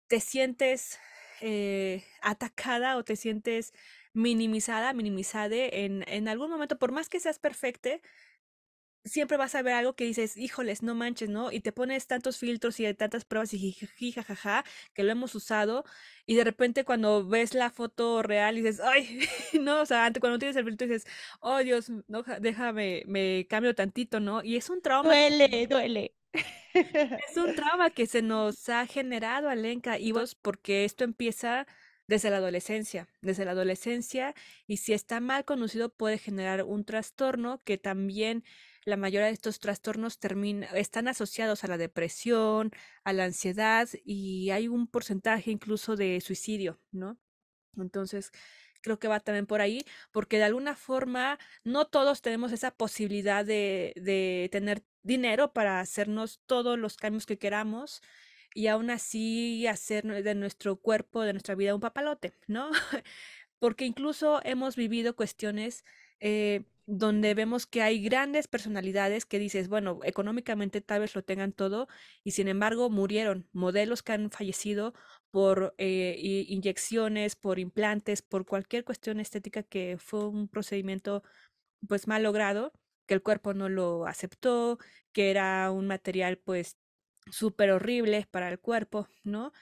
te 0.08 0.20
sientes 0.20 0.98
eh, 1.42 2.04
atacada 2.22 2.96
o 2.96 3.04
te 3.04 3.16
sientes 3.16 3.74
minimizada, 4.14 4.94
minimizada 4.94 5.56
en, 5.56 6.04
en 6.08 6.28
algún 6.28 6.50
momento, 6.50 6.78
por 6.78 6.92
más 6.92 7.08
que 7.08 7.20
seas 7.20 7.38
perfecta, 7.38 7.90
siempre 9.04 9.36
vas 9.36 9.54
a 9.54 9.62
ver 9.62 9.74
algo 9.74 9.94
que 9.94 10.04
dices, 10.04 10.36
híjoles, 10.36 10.82
no 10.82 10.94
manches, 10.94 11.28
¿no? 11.28 11.50
Y 11.52 11.60
te 11.60 11.72
pones 11.72 12.06
tantos 12.06 12.38
filtros 12.38 12.78
y 12.80 12.94
tantas 12.94 13.24
pruebas 13.24 13.52
y 13.54 13.72
jajaja 14.12 14.64
que 14.94 15.02
lo 15.02 15.12
hemos 15.12 15.34
usado 15.34 15.84
y 16.26 16.36
de 16.36 16.44
repente 16.44 16.84
cuando 16.84 17.26
ves 17.26 17.54
la 17.54 17.70
foto 17.70 18.22
real 18.22 18.58
y 18.58 18.62
dices, 18.62 18.80
ay, 18.80 19.28
no, 19.60 19.82
o 19.82 19.86
sea, 19.86 20.06
antes 20.06 20.20
cuando 20.20 20.38
tienes 20.38 20.56
el 20.56 20.64
filtro 20.64 20.86
dices, 20.86 21.06
oh 21.40 21.58
Dios, 21.58 21.90
no, 22.08 22.22
déjame, 22.40 23.02
me 23.06 23.46
cambio 23.48 23.74
tantito, 23.74 24.20
¿no? 24.20 24.42
Y 24.44 24.56
es 24.56 24.70
un 24.70 24.80
trauma. 24.82 25.10
Duele, 25.10 25.66
duele. 25.66 26.14
Es 26.74 27.36
un 27.36 27.54
trauma 27.54 27.90
que 27.90 28.06
se 28.06 28.22
nos 28.22 28.68
ha 28.68 28.86
generado, 28.86 29.48
Alenka, 29.48 29.98
y 29.98 30.12
vos, 30.12 30.34
porque 30.34 30.84
esto 30.84 31.04
empieza 31.04 31.66
desde 32.06 32.30
la 32.30 32.38
adolescencia, 32.38 33.08
desde 33.20 33.44
la 33.44 33.52
adolescencia, 33.52 34.34
y 34.66 34.78
si 34.78 34.92
está 34.92 35.20
mal 35.20 35.44
conocido 35.44 35.90
puede 35.90 36.18
generar 36.18 36.64
un 36.64 36.84
trastorno 36.84 37.62
que 37.64 37.78
también 37.78 38.44
la 38.84 38.96
mayoría 38.96 39.26
de 39.26 39.32
estos 39.32 39.60
trastornos 39.60 40.18
termina, 40.18 40.66
están 40.74 41.08
asociados 41.08 41.64
a 41.64 41.68
la 41.68 41.78
depresión, 41.78 42.72
a 43.04 43.12
la 43.12 43.24
ansiedad 43.24 43.88
y 44.04 44.50
hay 44.50 44.68
un 44.68 44.88
porcentaje 44.88 45.50
incluso 45.50 45.96
de 45.96 46.20
suicidio, 46.20 46.80
¿no? 46.90 47.18
Entonces, 47.76 48.32
creo 48.82 48.98
que 48.98 49.08
va 49.08 49.20
también 49.20 49.46
por 49.46 49.60
ahí, 49.60 49.84
porque 50.10 50.38
de 50.38 50.44
alguna 50.44 50.74
forma 50.76 51.38
no 51.64 51.86
todos 51.86 52.20
tenemos 52.22 52.52
esa 52.52 52.72
posibilidad 52.72 53.44
de, 53.44 53.92
de 53.96 54.48
tener 54.52 54.82
dinero 55.02 55.52
para 55.52 55.80
hacernos 55.80 56.40
todos 56.46 56.78
los 56.78 56.96
cambios 56.96 57.26
que 57.26 57.38
queramos 57.38 58.02
y 58.54 58.66
aún 58.66 58.90
así 58.90 59.66
hacer 59.66 60.04
de 60.04 60.34
nuestro 60.34 60.76
cuerpo, 60.76 61.22
de 61.22 61.32
nuestra 61.32 61.54
vida 61.54 61.74
un 61.74 61.80
papalote, 61.80 62.34
¿no? 62.46 62.70
Porque 63.58 63.86
incluso 63.86 64.40
hemos 64.44 64.76
vivido 64.76 65.16
cuestiones 65.16 65.84
eh, 66.20 66.64
donde 66.86 67.34
vemos 67.34 67.66
que 67.66 67.80
hay 67.82 68.02
grandes 68.02 68.48
personalidades 68.48 69.24
que 69.24 69.38
dices, 69.38 69.68
bueno, 69.68 70.00
económicamente 70.02 70.80
tal 70.80 71.00
vez 71.00 71.14
lo 71.14 71.22
tengan 71.22 71.52
todo 71.52 71.88
y 72.24 72.32
sin 72.32 72.48
embargo 72.48 72.90
murieron, 72.90 73.48
modelos 73.52 74.02
que 74.02 74.12
han 74.12 74.30
fallecido 74.30 74.94
por 75.30 75.74
eh, 75.78 76.16
inyecciones, 76.48 77.36
por 77.36 77.58
implantes, 77.58 78.22
por 78.22 78.44
cualquier 78.46 78.84
cuestión 78.84 79.20
estética 79.20 79.62
que 79.62 79.96
fue 79.98 80.28
un 80.28 80.48
procedimiento 80.48 81.22
pues 81.88 82.06
mal 82.08 82.22
logrado 82.24 82.72
que 83.06 83.14
el 83.14 83.22
cuerpo 83.22 83.54
no 83.54 83.68
lo 83.68 84.06
aceptó, 84.06 84.78
que 85.12 85.30
era 85.30 85.70
un 85.70 85.86
material 85.86 86.38
pues 86.38 86.78
súper 87.30 87.70
horrible 87.70 88.26
para 88.30 88.48
el 88.48 88.58
cuerpo, 88.60 89.08
¿no? 89.24 89.52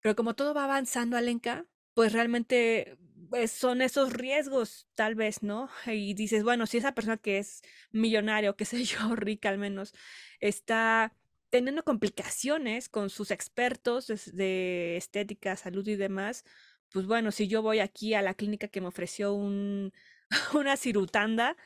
Pero 0.00 0.16
como 0.16 0.34
todo 0.34 0.54
va 0.54 0.64
avanzando, 0.64 1.16
Alenka, 1.16 1.66
pues 1.94 2.12
realmente 2.12 2.98
pues, 3.30 3.50
son 3.52 3.82
esos 3.82 4.12
riesgos, 4.12 4.88
tal 4.94 5.14
vez, 5.14 5.42
¿no? 5.42 5.68
Y 5.86 6.14
dices, 6.14 6.44
bueno, 6.44 6.66
si 6.66 6.78
esa 6.78 6.94
persona 6.94 7.16
que 7.16 7.38
es 7.38 7.62
millonario, 7.90 8.56
qué 8.56 8.64
sé 8.64 8.84
yo, 8.84 9.16
rica 9.16 9.48
al 9.48 9.58
menos, 9.58 9.94
está 10.40 11.14
teniendo 11.50 11.82
complicaciones 11.84 12.88
con 12.88 13.10
sus 13.10 13.30
expertos 13.30 14.06
de 14.34 14.96
estética, 14.96 15.56
salud 15.56 15.86
y 15.88 15.96
demás, 15.96 16.44
pues 16.90 17.06
bueno, 17.06 17.32
si 17.32 17.48
yo 17.48 17.62
voy 17.62 17.80
aquí 17.80 18.14
a 18.14 18.22
la 18.22 18.34
clínica 18.34 18.68
que 18.68 18.80
me 18.80 18.88
ofreció 18.88 19.32
un, 19.34 19.92
una 20.54 20.76
cirutanda, 20.76 21.56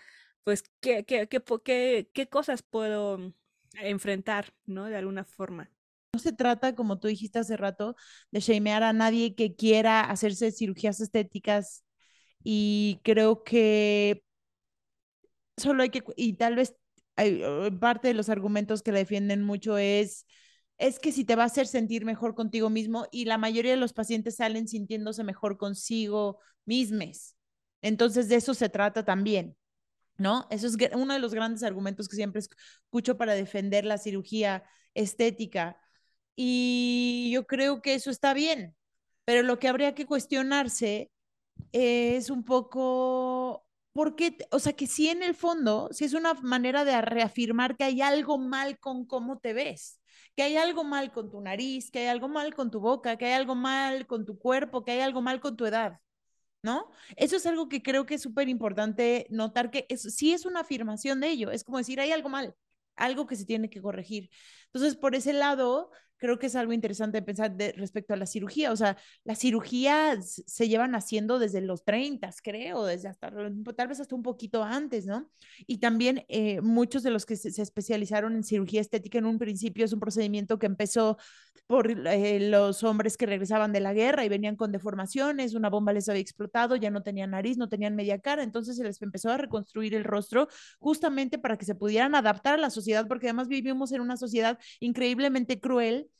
pues, 0.44 0.64
¿qué, 0.80 1.04
qué, 1.04 1.28
qué, 1.28 2.10
qué, 2.12 2.28
cosas 2.28 2.62
puedo 2.62 3.32
enfrentar, 3.74 4.52
¿no? 4.66 4.86
De 4.86 4.96
alguna 4.96 5.24
forma. 5.24 5.70
No 6.12 6.20
se 6.20 6.32
trata, 6.32 6.74
como 6.74 6.98
tú 6.98 7.08
dijiste 7.08 7.38
hace 7.38 7.56
rato, 7.56 7.96
de 8.30 8.40
shamear 8.40 8.82
a 8.82 8.92
nadie 8.92 9.34
que 9.34 9.54
quiera 9.54 10.00
hacerse 10.00 10.52
cirugías 10.52 11.00
estéticas 11.00 11.84
y 12.44 13.00
creo 13.02 13.44
que 13.44 14.24
solo 15.56 15.82
hay 15.82 15.90
que, 15.90 16.02
y 16.16 16.34
tal 16.34 16.56
vez 16.56 16.74
parte 17.80 18.08
de 18.08 18.14
los 18.14 18.28
argumentos 18.28 18.82
que 18.82 18.92
le 18.92 19.00
defienden 19.00 19.42
mucho 19.42 19.78
es, 19.78 20.26
es 20.78 20.98
que 20.98 21.12
si 21.12 21.24
te 21.24 21.36
va 21.36 21.44
a 21.44 21.46
hacer 21.46 21.66
sentir 21.66 22.04
mejor 22.04 22.34
contigo 22.34 22.70
mismo 22.70 23.06
y 23.12 23.26
la 23.26 23.38
mayoría 23.38 23.72
de 23.72 23.76
los 23.76 23.92
pacientes 23.92 24.36
salen 24.36 24.66
sintiéndose 24.68 25.24
mejor 25.24 25.56
consigo 25.58 26.38
mismos. 26.64 27.36
Entonces 27.82 28.28
de 28.28 28.36
eso 28.36 28.54
se 28.54 28.68
trata 28.68 29.04
también. 29.04 29.56
¿No? 30.18 30.46
Eso 30.50 30.66
es 30.66 30.76
uno 30.94 31.14
de 31.14 31.20
los 31.20 31.34
grandes 31.34 31.62
argumentos 31.62 32.08
que 32.08 32.16
siempre 32.16 32.40
escucho 32.40 33.16
para 33.18 33.34
defender 33.34 33.84
la 33.84 33.98
cirugía 33.98 34.64
estética. 34.94 35.78
Y 36.36 37.30
yo 37.32 37.46
creo 37.46 37.82
que 37.82 37.94
eso 37.94 38.10
está 38.10 38.34
bien, 38.34 38.76
pero 39.24 39.42
lo 39.42 39.58
que 39.58 39.68
habría 39.68 39.94
que 39.94 40.06
cuestionarse 40.06 41.10
es 41.72 42.30
un 42.30 42.44
poco, 42.44 43.66
¿por 43.92 44.16
qué? 44.16 44.36
O 44.50 44.58
sea, 44.58 44.74
que 44.74 44.86
si 44.86 45.08
en 45.08 45.22
el 45.22 45.34
fondo, 45.34 45.88
si 45.92 46.04
es 46.04 46.14
una 46.14 46.34
manera 46.34 46.84
de 46.84 47.00
reafirmar 47.02 47.76
que 47.76 47.84
hay 47.84 48.02
algo 48.02 48.38
mal 48.38 48.78
con 48.78 49.06
cómo 49.06 49.38
te 49.38 49.52
ves, 49.52 50.00
que 50.36 50.42
hay 50.42 50.56
algo 50.56 50.84
mal 50.84 51.12
con 51.12 51.30
tu 51.30 51.40
nariz, 51.40 51.90
que 51.90 52.00
hay 52.00 52.06
algo 52.08 52.28
mal 52.28 52.54
con 52.54 52.70
tu 52.70 52.80
boca, 52.80 53.16
que 53.16 53.26
hay 53.26 53.32
algo 53.34 53.54
mal 53.54 54.06
con 54.06 54.24
tu 54.24 54.38
cuerpo, 54.38 54.84
que 54.84 54.92
hay 54.92 55.00
algo 55.00 55.22
mal 55.22 55.40
con 55.40 55.56
tu 55.56 55.66
edad. 55.66 56.00
¿No? 56.62 56.90
Eso 57.16 57.36
es 57.36 57.46
algo 57.46 57.68
que 57.68 57.82
creo 57.82 58.06
que 58.06 58.14
es 58.14 58.22
súper 58.22 58.48
importante 58.48 59.26
notar 59.30 59.70
que 59.70 59.86
es, 59.88 60.02
sí 60.14 60.32
es 60.32 60.46
una 60.46 60.60
afirmación 60.60 61.20
de 61.20 61.28
ello, 61.30 61.50
es 61.50 61.64
como 61.64 61.78
decir, 61.78 62.00
hay 62.00 62.12
algo 62.12 62.28
mal, 62.28 62.54
algo 62.96 63.26
que 63.26 63.36
se 63.36 63.44
tiene 63.46 63.70
que 63.70 63.82
corregir. 63.82 64.30
Entonces, 64.66 64.96
por 64.96 65.14
ese 65.14 65.32
lado, 65.32 65.90
creo 66.22 66.38
que 66.38 66.46
es 66.46 66.54
algo 66.54 66.72
interesante 66.72 67.20
pensar 67.20 67.56
de, 67.56 67.72
respecto 67.72 68.14
a 68.14 68.16
la 68.16 68.26
cirugía. 68.26 68.70
O 68.70 68.76
sea, 68.76 68.96
la 69.24 69.34
cirugía 69.34 70.16
se 70.22 70.68
llevan 70.68 70.94
haciendo 70.94 71.40
desde 71.40 71.60
los 71.60 71.84
30, 71.84 72.30
creo, 72.44 72.84
desde 72.84 73.08
hasta 73.08 73.32
tal 73.76 73.88
vez 73.88 73.98
hasta 73.98 74.14
un 74.14 74.22
poquito 74.22 74.62
antes, 74.62 75.04
¿no? 75.04 75.28
Y 75.66 75.78
también 75.78 76.24
eh, 76.28 76.60
muchos 76.60 77.02
de 77.02 77.10
los 77.10 77.26
que 77.26 77.34
se, 77.34 77.50
se, 77.50 77.60
especializaron 77.60 78.36
en 78.36 78.44
cirugía 78.44 78.80
estética 78.80 79.18
en 79.18 79.26
un 79.26 79.40
principio 79.40 79.84
es 79.84 79.92
un 79.92 79.98
procedimiento 79.98 80.60
que 80.60 80.66
empezó 80.66 81.18
por 81.66 81.90
eh, 81.90 82.50
los 82.50 82.82
hombres 82.84 83.16
que 83.16 83.24
regresaban 83.24 83.72
de 83.72 83.80
la 83.80 83.94
guerra 83.94 84.24
y 84.24 84.28
venían 84.28 84.56
con 84.56 84.72
deformaciones, 84.72 85.54
una 85.54 85.70
bomba 85.70 85.92
les 85.92 86.08
había 86.08 86.20
explotado, 86.20 86.76
ya 86.76 86.90
no 86.90 87.02
tenían 87.02 87.30
nariz, 87.30 87.56
no 87.56 87.68
tenían 87.68 87.96
media 87.96 88.20
cara, 88.20 88.42
entonces 88.42 88.76
se 88.76 88.84
les 88.84 89.00
empezó 89.00 89.30
a 89.30 89.38
reconstruir 89.38 89.94
el 89.94 90.04
rostro 90.04 90.48
justamente 90.78 91.38
para 91.38 91.56
que 91.56 91.64
se 91.64 91.74
pudieran 91.74 92.14
adaptar 92.14 92.54
a 92.54 92.58
la 92.58 92.70
sociedad, 92.70 93.08
porque 93.08 93.28
además 93.28 93.48
vivimos 93.48 93.92
en 93.92 94.02
una 94.02 94.16
sociedad 94.16 94.58
increíblemente 94.80 95.60
cruel. 95.60 96.10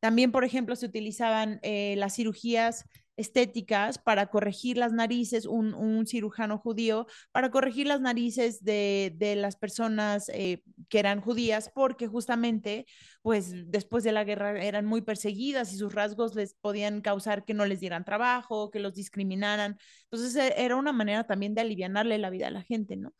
También, 0.00 0.32
por 0.32 0.44
ejemplo, 0.44 0.76
se 0.76 0.86
utilizaban 0.86 1.58
eh, 1.62 1.94
las 1.96 2.14
cirugías 2.14 2.84
estéticas 3.16 3.98
para 3.98 4.28
corregir 4.28 4.76
las 4.78 4.92
narices, 4.92 5.44
un, 5.44 5.74
un 5.74 6.06
cirujano 6.06 6.58
judío, 6.58 7.06
para 7.32 7.50
corregir 7.50 7.88
las 7.88 8.00
narices 8.00 8.62
de, 8.62 9.12
de 9.16 9.34
las 9.34 9.56
personas 9.56 10.28
eh, 10.28 10.62
que 10.88 11.00
eran 11.00 11.20
judías, 11.20 11.68
porque 11.74 12.06
justamente, 12.06 12.86
pues 13.20 13.52
después 13.72 14.04
de 14.04 14.12
la 14.12 14.22
guerra 14.22 14.62
eran 14.62 14.86
muy 14.86 15.02
perseguidas 15.02 15.72
y 15.72 15.78
sus 15.78 15.92
rasgos 15.92 16.36
les 16.36 16.54
podían 16.54 17.00
causar 17.00 17.44
que 17.44 17.54
no 17.54 17.66
les 17.66 17.80
dieran 17.80 18.04
trabajo, 18.04 18.70
que 18.70 18.78
los 18.78 18.94
discriminaran. 18.94 19.78
Entonces 20.04 20.36
e, 20.36 20.54
era 20.56 20.76
una 20.76 20.92
manera 20.92 21.24
también 21.26 21.54
de 21.56 21.62
aliviarle 21.62 22.18
la 22.18 22.30
vida 22.30 22.46
a 22.46 22.50
la 22.52 22.62
gente, 22.62 22.96
¿no? 22.96 23.14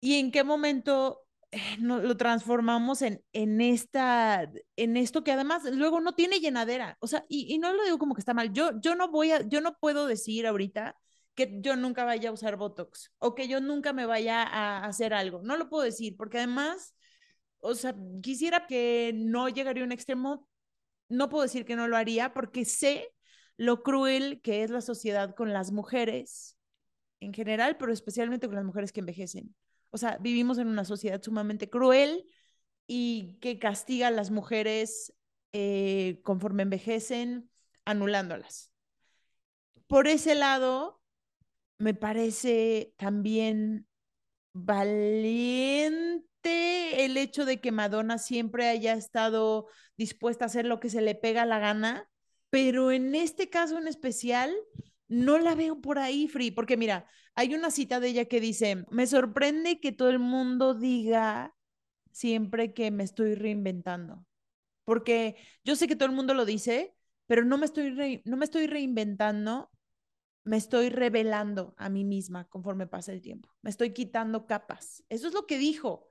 ¿Y 0.00 0.14
en 0.14 0.32
qué 0.32 0.42
momento 0.42 1.20
no, 1.80 2.00
lo 2.00 2.16
transformamos 2.16 3.02
en, 3.02 3.22
en, 3.32 3.60
esta, 3.60 4.50
en 4.76 4.96
esto 4.96 5.24
que 5.24 5.32
además 5.32 5.64
luego 5.64 6.00
no 6.00 6.14
tiene 6.14 6.40
llenadera. 6.40 6.96
O 7.00 7.06
sea, 7.06 7.24
y, 7.28 7.52
y, 7.52 7.58
no 7.58 7.72
lo 7.72 7.84
digo 7.84 7.98
como 7.98 8.14
que 8.14 8.20
está 8.20 8.34
mal. 8.34 8.52
Yo, 8.52 8.70
yo 8.80 8.94
no 8.94 9.10
voy 9.10 9.32
a, 9.32 9.46
yo 9.48 9.60
no 9.60 9.76
puedo 9.78 10.06
decir 10.06 10.46
ahorita 10.46 10.96
que 11.34 11.58
yo 11.60 11.76
nunca 11.76 12.04
vaya 12.04 12.30
a 12.30 12.32
usar 12.32 12.56
Botox 12.56 13.12
o 13.18 13.34
que 13.34 13.48
yo 13.48 13.60
nunca 13.60 13.92
me 13.92 14.06
vaya 14.06 14.42
a 14.42 14.84
hacer 14.84 15.14
algo. 15.14 15.40
No 15.42 15.56
lo 15.56 15.68
puedo 15.68 15.84
decir 15.84 16.16
porque 16.16 16.38
además, 16.38 16.94
o 17.60 17.74
sea, 17.74 17.94
quisiera 18.22 18.66
que 18.66 19.12
no 19.14 19.48
llegaría 19.48 19.82
a 19.82 19.86
un 19.86 19.92
extremo. 19.92 20.48
No 21.08 21.28
puedo 21.28 21.42
decir 21.42 21.64
que 21.64 21.76
no 21.76 21.88
lo 21.88 21.96
haría 21.96 22.32
porque 22.32 22.64
sé 22.64 23.08
lo 23.56 23.82
cruel 23.82 24.40
que 24.42 24.62
es 24.62 24.70
la 24.70 24.80
sociedad 24.80 25.34
con 25.34 25.52
las 25.52 25.72
mujeres 25.72 26.56
en 27.20 27.34
general, 27.34 27.76
pero 27.76 27.92
especialmente 27.92 28.46
con 28.46 28.56
las 28.56 28.64
mujeres 28.64 28.92
que 28.92 29.00
envejecen. 29.00 29.54
O 29.90 29.98
sea, 29.98 30.18
vivimos 30.18 30.58
en 30.58 30.68
una 30.68 30.84
sociedad 30.84 31.22
sumamente 31.22 31.68
cruel 31.68 32.24
y 32.86 33.38
que 33.40 33.58
castiga 33.58 34.08
a 34.08 34.10
las 34.12 34.30
mujeres 34.30 35.12
eh, 35.52 36.20
conforme 36.22 36.62
envejecen, 36.62 37.50
anulándolas. 37.84 38.72
Por 39.86 40.06
ese 40.06 40.34
lado, 40.34 41.00
me 41.78 41.94
parece 41.94 42.92
también 42.96 43.86
valiente 44.52 46.24
el 47.04 47.16
hecho 47.16 47.44
de 47.44 47.60
que 47.60 47.72
Madonna 47.72 48.18
siempre 48.18 48.68
haya 48.68 48.92
estado 48.94 49.66
dispuesta 49.96 50.44
a 50.44 50.46
hacer 50.46 50.66
lo 50.66 50.80
que 50.80 50.90
se 50.90 51.00
le 51.00 51.14
pega 51.14 51.46
la 51.46 51.58
gana, 51.58 52.08
pero 52.50 52.90
en 52.92 53.14
este 53.14 53.50
caso 53.50 53.78
en 53.78 53.88
especial, 53.88 54.54
no 55.08 55.38
la 55.38 55.54
veo 55.54 55.80
por 55.80 55.98
ahí, 55.98 56.28
Free, 56.28 56.50
porque 56.50 56.76
mira, 56.76 57.06
hay 57.34 57.54
una 57.54 57.70
cita 57.70 58.00
de 58.00 58.08
ella 58.08 58.24
que 58.26 58.40
dice, 58.40 58.84
me 58.90 59.06
sorprende 59.06 59.80
que 59.80 59.92
todo 59.92 60.10
el 60.10 60.18
mundo 60.18 60.74
diga 60.74 61.54
siempre 62.12 62.74
que 62.74 62.90
me 62.90 63.04
estoy 63.04 63.34
reinventando, 63.34 64.26
porque 64.84 65.36
yo 65.64 65.76
sé 65.76 65.88
que 65.88 65.96
todo 65.96 66.08
el 66.08 66.14
mundo 66.14 66.34
lo 66.34 66.44
dice, 66.44 66.94
pero 67.26 67.44
no 67.44 67.58
me 67.58 67.66
estoy, 67.66 68.22
no 68.24 68.36
me 68.36 68.44
estoy 68.44 68.66
reinventando, 68.66 69.70
me 70.44 70.56
estoy 70.56 70.90
revelando 70.90 71.74
a 71.76 71.88
mí 71.88 72.04
misma 72.04 72.48
conforme 72.48 72.86
pasa 72.86 73.12
el 73.12 73.20
tiempo, 73.22 73.50
me 73.62 73.70
estoy 73.70 73.92
quitando 73.92 74.46
capas. 74.46 75.04
Eso 75.08 75.28
es 75.28 75.34
lo 75.34 75.46
que 75.46 75.58
dijo. 75.58 76.09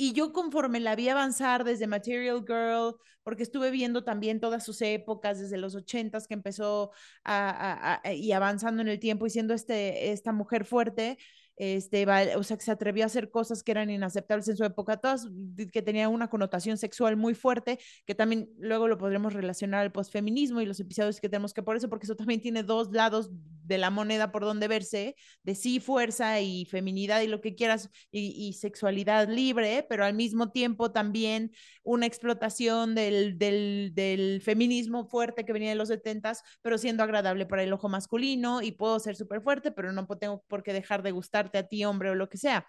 Y 0.00 0.12
yo 0.12 0.32
conforme 0.32 0.78
la 0.78 0.94
vi 0.94 1.08
avanzar 1.08 1.64
desde 1.64 1.88
Material 1.88 2.44
Girl, 2.46 2.94
porque 3.24 3.42
estuve 3.42 3.72
viendo 3.72 4.04
también 4.04 4.38
todas 4.38 4.64
sus 4.64 4.80
épocas, 4.80 5.40
desde 5.40 5.58
los 5.58 5.74
ochentas 5.74 6.28
que 6.28 6.34
empezó 6.34 6.92
a, 7.24 8.00
y 8.14 8.30
avanzando 8.30 8.80
en 8.80 8.88
el 8.88 9.00
tiempo 9.00 9.26
y 9.26 9.30
siendo 9.30 9.54
este, 9.54 10.12
esta 10.12 10.32
mujer 10.32 10.64
fuerte, 10.64 11.18
este, 11.56 12.06
o 12.36 12.42
sea, 12.44 12.56
que 12.56 12.64
se 12.64 12.70
atrevió 12.70 13.02
a 13.02 13.06
hacer 13.06 13.30
cosas 13.32 13.64
que 13.64 13.72
eran 13.72 13.90
inaceptables 13.90 14.46
en 14.46 14.56
su 14.56 14.64
época, 14.64 14.98
todas 14.98 15.26
que 15.72 15.82
tenían 15.82 16.12
una 16.12 16.30
connotación 16.30 16.78
sexual 16.78 17.16
muy 17.16 17.34
fuerte, 17.34 17.80
que 18.06 18.14
también 18.14 18.48
luego 18.58 18.86
lo 18.86 18.96
podremos 18.96 19.32
relacionar 19.32 19.80
al 19.80 19.90
posfeminismo 19.90 20.60
y 20.60 20.66
los 20.66 20.78
episodios 20.78 21.20
que 21.20 21.28
tenemos 21.28 21.52
que 21.52 21.64
por 21.64 21.76
eso, 21.76 21.88
porque 21.88 22.06
eso 22.06 22.14
también 22.14 22.40
tiene 22.40 22.62
dos 22.62 22.92
lados 22.92 23.30
de 23.68 23.78
la 23.78 23.90
moneda 23.90 24.32
por 24.32 24.42
donde 24.44 24.66
verse, 24.66 25.14
de 25.42 25.54
sí 25.54 25.78
fuerza 25.78 26.40
y 26.40 26.64
feminidad 26.64 27.20
y 27.20 27.28
lo 27.28 27.40
que 27.40 27.54
quieras, 27.54 27.90
y, 28.10 28.52
sexualidad 28.54 29.28
libre, 29.28 29.86
pero 29.88 30.04
al 30.04 30.14
mismo 30.14 30.50
tiempo 30.50 30.90
también 30.90 31.52
una 31.82 32.06
explotación 32.06 32.94
del, 32.94 33.38
del, 33.38 34.40
feminismo 34.42 35.06
fuerte 35.06 35.44
que 35.44 35.52
venía 35.52 35.68
de 35.68 35.74
los 35.74 35.88
setentas, 35.88 36.42
pero 36.62 36.78
siendo 36.78 37.02
agradable 37.02 37.46
para 37.46 37.62
el 37.62 37.72
ojo 37.72 37.88
masculino 37.88 38.62
y 38.62 38.72
puedo 38.72 38.98
ser 38.98 39.16
súper 39.16 39.42
fuerte, 39.42 39.70
pero 39.70 39.92
no 39.92 40.06
tengo 40.18 40.42
por 40.48 40.62
qué 40.62 40.72
dejar 40.72 41.02
de 41.02 41.12
gustar 41.12 41.50
a 41.54 41.62
ti, 41.64 41.84
hombre, 41.84 42.10
o 42.10 42.14
lo 42.14 42.28
que 42.28 42.38
sea. 42.38 42.66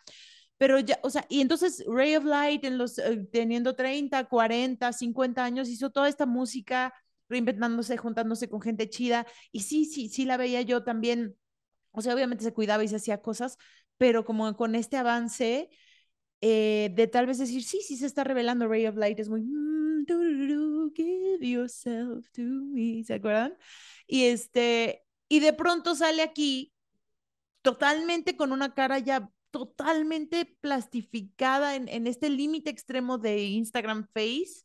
Pero 0.58 0.78
ya, 0.80 1.00
o 1.04 1.10
sea, 1.10 1.26
y 1.30 1.40
entonces 1.40 1.84
Ray 1.88 2.18
of 2.18 2.26
Light, 2.26 2.66
en 2.66 2.78
los, 2.78 3.00
eh, 3.00 3.26
teniendo 3.32 3.76
30, 3.76 4.26
40, 4.26 4.92
50 4.92 5.44
años, 5.44 5.70
hizo 5.70 5.90
toda 5.90 6.10
esta 6.10 6.26
música, 6.26 6.94
reinventándose, 7.30 7.98
juntándose 7.98 8.50
con 8.50 8.62
gente 8.62 8.90
chida. 8.90 9.26
Y 9.52 9.62
sí, 9.62 9.86
sí, 9.86 10.10
sí 10.10 10.26
la 10.26 10.38
veía 10.38 10.62
yo 10.62 10.84
también. 10.84 11.36
O 11.92 12.02
sea, 12.02 12.14
obviamente 12.14 12.44
se 12.44 12.54
cuidaba 12.54 12.84
y 12.84 12.88
se 12.88 12.98
hacía 12.98 13.22
cosas, 13.22 13.58
pero 13.98 14.26
como 14.26 14.56
con 14.56 14.76
este 14.76 14.98
avance 14.98 15.70
eh, 16.42 16.92
de 16.96 17.08
tal 17.08 17.26
vez 17.26 17.38
decir, 17.38 17.64
sí, 17.64 17.82
sí 17.82 17.98
se 17.98 18.06
está 18.06 18.24
revelando 18.24 18.68
Ray 18.68 18.88
of 18.88 18.96
Light, 18.96 19.20
es 19.20 19.30
muy, 19.30 19.42
mm, 19.42 20.06
give 20.96 21.40
yourself 21.42 22.30
to 22.32 22.42
me, 22.42 23.04
¿se 23.04 23.16
acuerdan? 23.16 23.58
Y 24.08 24.26
este, 24.26 25.04
y 25.28 25.40
de 25.40 25.54
pronto 25.54 25.96
sale 25.96 26.22
aquí 26.22 26.74
totalmente 27.62 28.38
con 28.38 28.52
una 28.52 28.74
cara 28.74 29.00
ya 29.00 29.30
totalmente 29.52 30.46
plastificada 30.62 31.76
en, 31.76 31.90
en 31.90 32.08
este 32.08 32.30
límite 32.30 32.70
extremo 32.70 33.18
de 33.18 33.44
Instagram 33.44 34.08
Face 34.14 34.64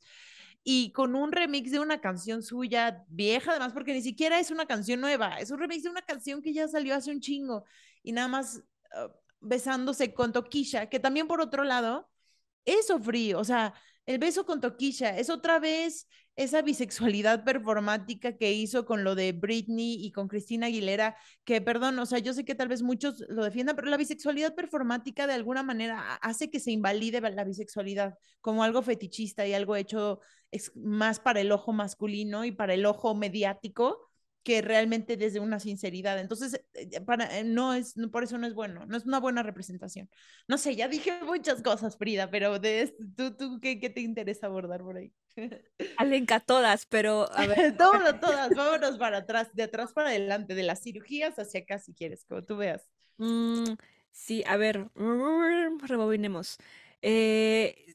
y 0.65 0.93
con 0.93 1.15
un 1.15 1.31
remix 1.31 1.71
de 1.71 1.79
una 1.79 2.01
canción 2.01 2.43
suya 2.43 3.05
vieja, 3.09 3.51
además, 3.51 3.75
porque 3.75 3.93
ni 3.93 4.01
siquiera 4.01 4.41
es 4.41 4.51
una 4.51 4.67
canción 4.67 5.01
nueva, 5.01 5.39
es 5.39 5.51
un 5.51 5.59
remix 5.59 5.83
de 5.85 5.91
una 5.91 6.03
canción 6.03 6.41
que 6.41 6.55
ya 6.55 6.67
salió 6.67 6.95
hace 6.95 7.11
un 7.11 7.21
chingo 7.21 7.65
y 8.03 8.13
nada 8.13 8.29
más 8.29 8.63
uh, 8.95 9.11
besándose 9.41 10.15
con 10.15 10.33
Toquisha, 10.33 10.89
que 10.89 10.99
también 10.99 11.29
por 11.29 11.43
otro 11.43 11.65
lado 11.65 12.11
es 12.65 12.87
frío, 13.03 13.39
o 13.39 13.45
sea, 13.45 13.75
el 14.07 14.19
beso 14.19 14.47
con 14.47 14.61
Toquisha 14.61 15.19
es 15.19 15.29
otra 15.29 15.59
vez 15.59 16.09
esa 16.37 16.63
bisexualidad 16.63 17.45
performática 17.45 18.37
que 18.37 18.53
hizo 18.53 18.85
con 18.85 19.05
lo 19.05 19.15
de 19.15 19.33
Britney 19.33 20.05
y 20.05 20.13
con 20.13 20.29
Cristina 20.29 20.67
Aguilera, 20.67 21.17
que 21.45 21.61
perdón, 21.61 21.99
o 21.99 22.07
sea, 22.07 22.19
yo 22.19 22.33
sé 22.33 22.45
que 22.45 22.55
tal 22.55 22.69
vez 22.69 22.83
muchos 22.83 23.25
lo 23.29 23.45
defiendan, 23.45 23.77
pero 23.77 23.89
la 23.89 23.97
bisexualidad 23.97 24.55
performática 24.55 25.27
de 25.27 25.35
alguna 25.35 25.63
manera 25.63 26.17
hace 26.17 26.51
que 26.51 26.61
se 26.61 26.73
invalide 26.73 27.21
la 27.21 27.45
bisexualidad 27.45 28.19
como 28.41 28.65
algo 28.65 28.83
fetichista 28.83 29.47
y 29.47 29.55
algo 29.55 29.77
hecho 29.77 30.21
más 30.75 31.21
para 31.21 31.41
el 31.41 31.53
ojo 31.53 31.73
masculino 31.73 32.45
y 32.45 32.53
para 32.53 32.75
el 32.75 32.87
ojo 32.87 33.15
mediático 33.15 34.11
que 34.45 34.61
realmente 34.61 35.17
desde 35.17 35.41
una 35.41 35.59
sinceridad. 35.59 36.21
Entonces, 36.21 36.63
eh, 36.75 37.01
para, 37.01 37.39
eh, 37.39 37.45
no 37.45 37.73
es, 37.73 37.95
por 38.13 38.23
eso 38.23 38.37
no 38.37 38.47
es 38.47 38.55
bueno, 38.55 38.85
no 38.87 38.97
es 38.97 39.07
una 39.07 39.19
buena 39.19 39.43
representación. 39.43 40.09
No 40.47 40.59
sé, 40.59 40.77
ya 40.77 40.87
dije 40.87 41.19
muchas 41.25 41.63
cosas, 41.63 41.97
Frida, 41.97 42.31
pero 42.31 42.59
de 42.59 42.95
tú, 43.17 43.35
tú 43.35 43.59
¿qué, 43.61 43.81
¿qué, 43.81 43.89
te 43.89 44.03
interesa 44.03 44.47
abordar 44.47 44.83
por 44.83 44.99
ahí? 44.99 45.13
Alenca, 45.97 46.41
todas, 46.41 46.85
pero 46.87 47.27
a 47.33 47.47
ver. 47.47 47.77
todas, 47.79 48.21
todas, 48.21 48.55
vámonos 48.55 48.99
para 48.99 49.19
atrás, 49.19 49.49
de 49.55 49.63
atrás 49.63 49.93
para 49.93 50.11
adelante, 50.11 50.55
de 50.55 50.63
las 50.63 50.83
cirugías 50.83 51.39
hacia 51.39 51.61
acá, 51.61 51.79
si 51.79 51.95
quieres, 51.95 52.27
como 52.27 52.43
tú 52.43 52.59
veas. 52.59 52.91
Mm, 53.17 53.65
sí, 54.11 54.45
a 54.47 54.59
ver, 54.59 54.91
rebobinemos. 54.95 56.59
Eh, 57.01 57.95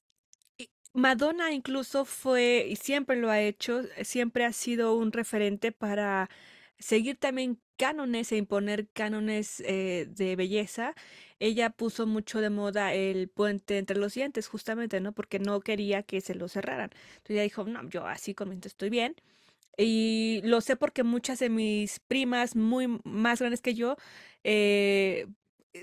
Madonna 0.94 1.52
incluso 1.54 2.04
fue, 2.06 2.66
y 2.70 2.76
siempre 2.76 3.16
lo 3.18 3.30
ha 3.30 3.40
hecho, 3.42 3.82
siempre 4.04 4.44
ha 4.46 4.54
sido 4.54 4.96
un 4.96 5.12
referente 5.12 5.72
para 5.72 6.30
seguir 6.80 7.18
también 7.18 7.60
cánones 7.78 8.32
e 8.32 8.38
imponer 8.38 8.90
cánones 8.90 9.62
eh, 9.66 10.08
de 10.10 10.36
belleza. 10.36 10.96
Ella 11.40 11.70
puso 11.70 12.08
mucho 12.08 12.42
de 12.42 12.50
moda 12.50 12.94
el 12.94 13.30
puente 13.30 13.78
entre 13.78 13.98
los 13.98 14.14
dientes, 14.16 14.48
justamente, 14.48 15.00
¿no? 15.00 15.14
Porque 15.14 15.40
no 15.40 15.62
quería 15.62 16.04
que 16.04 16.22
se 16.22 16.34
lo 16.36 16.48
cerraran. 16.48 16.90
Entonces 17.18 17.32
ella 17.36 17.44
dijo, 17.44 17.64
no, 17.66 17.88
yo 17.90 18.06
así 18.08 18.34
con 18.34 18.52
estoy 18.64 18.90
bien. 18.90 19.16
Y 19.78 20.42
lo 20.44 20.60
sé 20.62 20.76
porque 20.76 21.04
muchas 21.04 21.40
de 21.40 21.50
mis 21.50 22.00
primas 22.02 22.56
muy 22.56 23.00
más 23.06 23.40
grandes 23.40 23.62
que 23.62 23.74
yo 23.76 23.96
eh, 24.44 25.28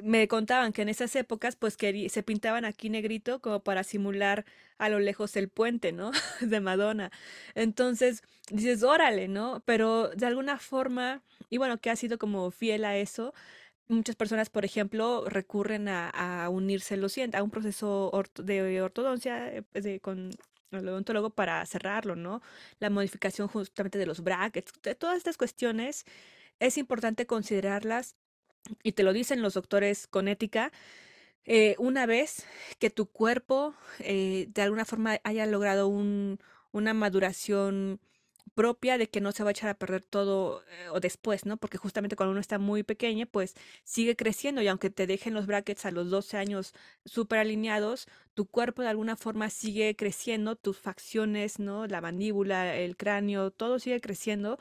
me 0.03 0.29
contaban 0.29 0.73
que 0.73 0.83
en 0.83 0.89
esas 0.89 1.15
épocas 1.17 1.57
pues 1.57 1.77
se 1.77 2.23
pintaban 2.23 2.65
aquí 2.65 2.91
negrito 2.91 3.41
como 3.41 3.61
para 3.61 3.85
simular 3.85 4.45
a 4.79 4.89
lo 4.89 4.99
lejos 4.99 5.37
el 5.37 5.49
puente, 5.49 5.93
¿no? 5.93 6.11
De 6.41 6.61
Madonna. 6.61 7.11
Entonces 7.55 8.23
dices, 8.51 8.83
órale, 8.83 9.29
¿no? 9.29 9.63
Pero 9.65 10.09
de 10.11 10.27
alguna 10.27 10.59
forma, 10.59 11.23
y 11.51 11.59
bueno, 11.59 11.79
que 11.79 11.91
ha 11.91 11.97
sido 11.97 12.19
como 12.19 12.51
fiel 12.51 12.85
a 12.85 12.97
eso, 12.97 13.33
muchas 13.89 14.17
personas, 14.17 14.51
por 14.51 14.65
ejemplo, 14.65 15.25
recurren 15.29 15.89
a, 15.89 16.49
unirse 16.51 16.99
a 17.33 17.43
un 17.43 17.51
proceso 17.51 18.13
de 18.37 18.83
ortodoncia 18.83 19.49
eh, 19.55 19.65
de, 19.73 20.01
con 20.01 20.31
el 20.73 20.89
odontólogo 20.89 21.31
para 21.31 21.65
cerrarlo, 21.67 22.17
¿no? 22.17 22.43
La 22.81 22.91
modificación 22.91 23.49
justamente 23.49 23.99
de 23.99 24.07
los 24.07 24.23
brackets, 24.23 24.73
de 24.83 24.95
todas 24.95 25.17
estas 25.17 25.37
cuestiones 25.37 26.05
es 26.59 26.79
importante 26.79 27.27
considerarlas 27.27 28.17
y 28.83 28.93
te 28.93 29.03
lo 29.03 29.13
dicen 29.13 29.43
los 29.43 29.55
doctores 29.55 30.07
con 30.07 30.29
ética, 30.29 30.73
eh, 31.45 31.77
una 31.79 32.07
vez 32.07 32.47
que 32.79 32.91
tu 32.91 33.07
cuerpo 33.07 33.75
eh, 34.01 34.47
de 34.51 34.63
alguna 34.63 34.85
forma 34.85 35.21
haya 35.23 35.47
logrado 35.47 35.89
un, 35.89 36.39
una 36.73 36.93
maduración 36.95 38.01
propia 38.55 38.99
de 38.99 39.09
que 39.09 39.21
no 39.21 39.33
se 39.33 39.43
va 39.43 39.51
a 39.51 39.53
echar 39.53 39.69
a 39.71 39.79
perder 39.79 40.03
todo 40.03 40.63
eh, 40.71 40.89
o 40.91 41.01
después, 41.01 41.45
¿no? 41.47 41.57
Porque 41.57 41.79
justamente 41.79 42.17
cuando 42.17 42.33
uno 42.33 42.41
está 42.41 42.59
muy 42.59 42.83
pequeño, 42.83 43.27
pues 43.27 43.55
sigue 43.85 44.17
creciendo 44.17 44.63
y 44.63 44.69
aunque 44.69 44.91
te 44.91 45.07
dejen 45.07 45.35
los 45.35 45.47
brackets 45.47 45.87
a 45.87 45.91
los 45.91 46.11
12 46.11 46.37
años 46.37 46.73
súper 47.05 47.39
alineados, 47.41 48.07
tu 48.35 48.47
cuerpo 48.47 48.83
de 48.83 48.89
alguna 48.89 49.17
forma 49.17 49.51
sigue 49.51 49.95
creciendo, 49.97 50.57
tus 50.57 50.79
facciones, 50.79 51.59
¿no? 51.59 51.87
La 51.87 52.01
mandíbula, 52.01 52.77
el 52.77 52.97
cráneo, 52.97 53.51
todo 53.51 53.79
sigue 53.79 54.01
creciendo 54.01 54.59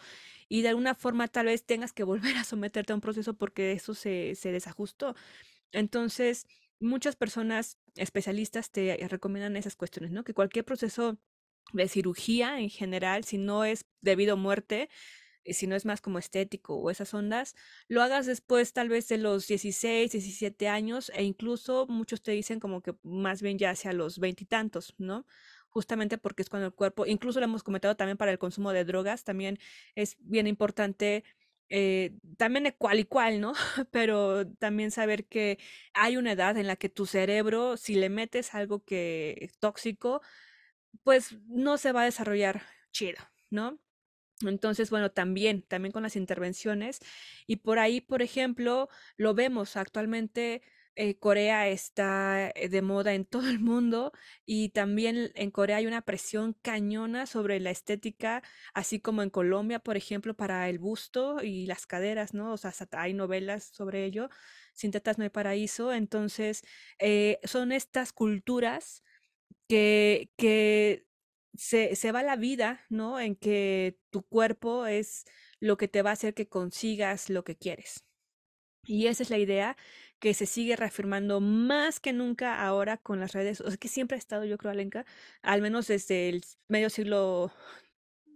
y 0.50 0.62
de 0.62 0.69
alguna 0.69 0.95
forma 0.95 1.28
tal 1.28 1.48
vez 1.48 1.65
tengas 1.65 1.93
que 1.93 2.04
volver 2.04 2.38
a 2.38 2.43
someterte 2.43 2.93
a 2.93 2.95
un 2.95 3.02
proceso 3.02 3.34
porque 3.36 3.71
eso 3.71 3.93
se, 3.93 4.36
se 4.36 4.52
desajustó. 4.52 5.15
Entonces, 5.71 6.48
muchas 6.80 7.15
personas 7.15 7.78
especialistas 7.95 8.71
te 8.71 8.98
recomiendan 9.10 9.58
esas 9.58 9.76
cuestiones, 9.76 10.12
¿no? 10.12 10.24
Que 10.24 10.34
cualquier 10.34 10.65
proceso 10.65 11.17
de 11.73 11.88
cirugía 11.88 12.60
en 12.60 12.69
general, 12.69 13.23
si 13.23 13.38
no 13.38 13.65
es 13.65 13.86
debido 14.01 14.34
a 14.34 14.36
muerte, 14.38 14.89
eh, 15.45 15.54
si 15.54 15.67
no 15.67 15.75
es 15.75 15.86
más 15.86 16.01
como 16.01 16.19
estético 16.19 16.75
o 16.75 16.89
esas 16.89 17.13
ondas, 17.13 17.56
lo 17.88 18.01
hagas 18.01 18.25
después 18.25 18.73
tal 18.73 18.89
vez 18.89 19.08
de 19.08 19.17
los 19.17 19.47
16, 19.47 20.12
17 20.12 20.67
años 20.67 21.12
e 21.15 21.23
incluso 21.23 21.86
muchos 21.88 22.21
te 22.23 22.32
dicen 22.32 22.60
como 22.60 22.82
que 22.82 22.95
más 23.04 23.41
bien 23.41 23.58
ya 23.58 23.69
hacia 23.71 23.93
los 23.93 24.19
veintitantos, 24.19 24.95
¿no? 24.97 25.25
Justamente 25.69 26.17
porque 26.17 26.41
es 26.41 26.49
cuando 26.49 26.67
el 26.67 26.73
cuerpo, 26.73 27.06
incluso 27.06 27.39
lo 27.39 27.45
hemos 27.45 27.63
comentado 27.63 27.95
también 27.95 28.17
para 28.17 28.32
el 28.32 28.39
consumo 28.39 28.71
de 28.71 28.86
drogas, 28.86 29.23
también 29.23 29.60
es 29.95 30.15
bien 30.19 30.47
importante 30.47 31.23
eh, 31.69 32.13
también 32.38 32.63
de 32.63 32.75
cual 32.75 32.99
y 32.99 33.06
cual, 33.06 33.41
¿no? 33.41 33.54
Pero 33.91 34.47
también 34.47 34.91
saber 34.91 35.25
que 35.28 35.60
hay 35.93 36.17
una 36.17 36.34
edad 36.34 36.58
en 36.58 36.67
la 36.67 36.75
que 36.75 36.89
tu 36.89 37.06
cerebro, 37.06 37.78
si 37.78 37.95
le 37.95 38.10
metes 38.10 38.54
algo 38.54 38.84
que 38.84 39.49
tóxico, 39.60 40.21
pues 41.03 41.38
no 41.47 41.77
se 41.77 41.91
va 41.91 42.01
a 42.01 42.05
desarrollar 42.05 42.63
chido, 42.91 43.19
¿no? 43.49 43.79
Entonces, 44.41 44.89
bueno, 44.89 45.12
también, 45.12 45.62
también 45.63 45.91
con 45.91 46.03
las 46.03 46.15
intervenciones. 46.15 46.99
Y 47.47 47.58
por 47.58 47.79
ahí, 47.79 48.01
por 48.01 48.21
ejemplo, 48.21 48.89
lo 49.17 49.34
vemos 49.34 49.77
actualmente, 49.77 50.62
eh, 50.97 51.17
Corea 51.19 51.67
está 51.67 52.51
eh, 52.55 52.69
de 52.69 52.81
moda 52.81 53.13
en 53.13 53.25
todo 53.25 53.49
el 53.49 53.60
mundo 53.60 54.13
y 54.45 54.69
también 54.69 55.31
en 55.36 55.51
Corea 55.51 55.77
hay 55.77 55.88
una 55.88 56.01
presión 56.01 56.53
cañona 56.62 57.25
sobre 57.25 57.60
la 57.60 57.71
estética, 57.71 58.43
así 58.73 59.01
como 59.01 59.21
en 59.21 59.29
Colombia, 59.29 59.79
por 59.79 59.97
ejemplo, 59.97 60.36
para 60.36 60.69
el 60.69 60.79
busto 60.79 61.41
y 61.43 61.65
las 61.65 61.86
caderas, 61.86 62.34
¿no? 62.34 62.53
O 62.53 62.58
sea, 62.58 62.71
hay 62.93 63.13
novelas 63.13 63.65
sobre 63.65 64.05
ello. 64.05 64.29
Sin 64.73 64.91
tetas 64.91 65.17
no 65.17 65.23
hay 65.23 65.29
paraíso. 65.29 65.93
Entonces, 65.93 66.63
eh, 66.99 67.39
son 67.43 67.71
estas 67.71 68.13
culturas 68.13 69.03
que, 69.67 71.06
se, 71.56 71.95
se 71.95 72.12
va 72.12 72.23
la 72.23 72.36
vida, 72.36 72.82
¿no? 72.89 73.19
En 73.19 73.36
que 73.36 73.97
tu 74.10 74.23
cuerpo 74.23 74.86
es 74.88 75.25
lo 75.60 75.78
que 75.78 75.88
te 75.88 76.01
va 76.01 76.12
a 76.12 76.13
hacer 76.13 76.34
que 76.34 76.49
consigas 76.49 77.30
lo 77.30 77.43
que 77.43 77.58
quieres. 77.58 78.06
Y 78.84 79.08
esa 79.08 79.23
es 79.23 79.30
la 79.30 79.38
idea 79.38 79.78
que 80.19 80.34
se 80.34 80.45
sigue 80.45 80.75
reafirmando 80.75 81.41
más 81.41 81.99
que 81.99 82.13
nunca 82.13 82.65
ahora 82.65 82.97
con 82.97 83.19
las 83.19 83.34
redes, 83.34 83.62
o 83.62 83.67
sea, 83.69 83.78
que 83.78 83.88
siempre 83.88 84.15
ha 84.15 84.19
estado, 84.19 84.45
yo 84.45 84.58
creo, 84.58 84.71
Alenka, 84.71 85.06
al 85.41 85.62
menos 85.62 85.88
desde 85.88 86.30
el 86.30 86.43
medio 86.67 86.89
siglo 86.89 87.51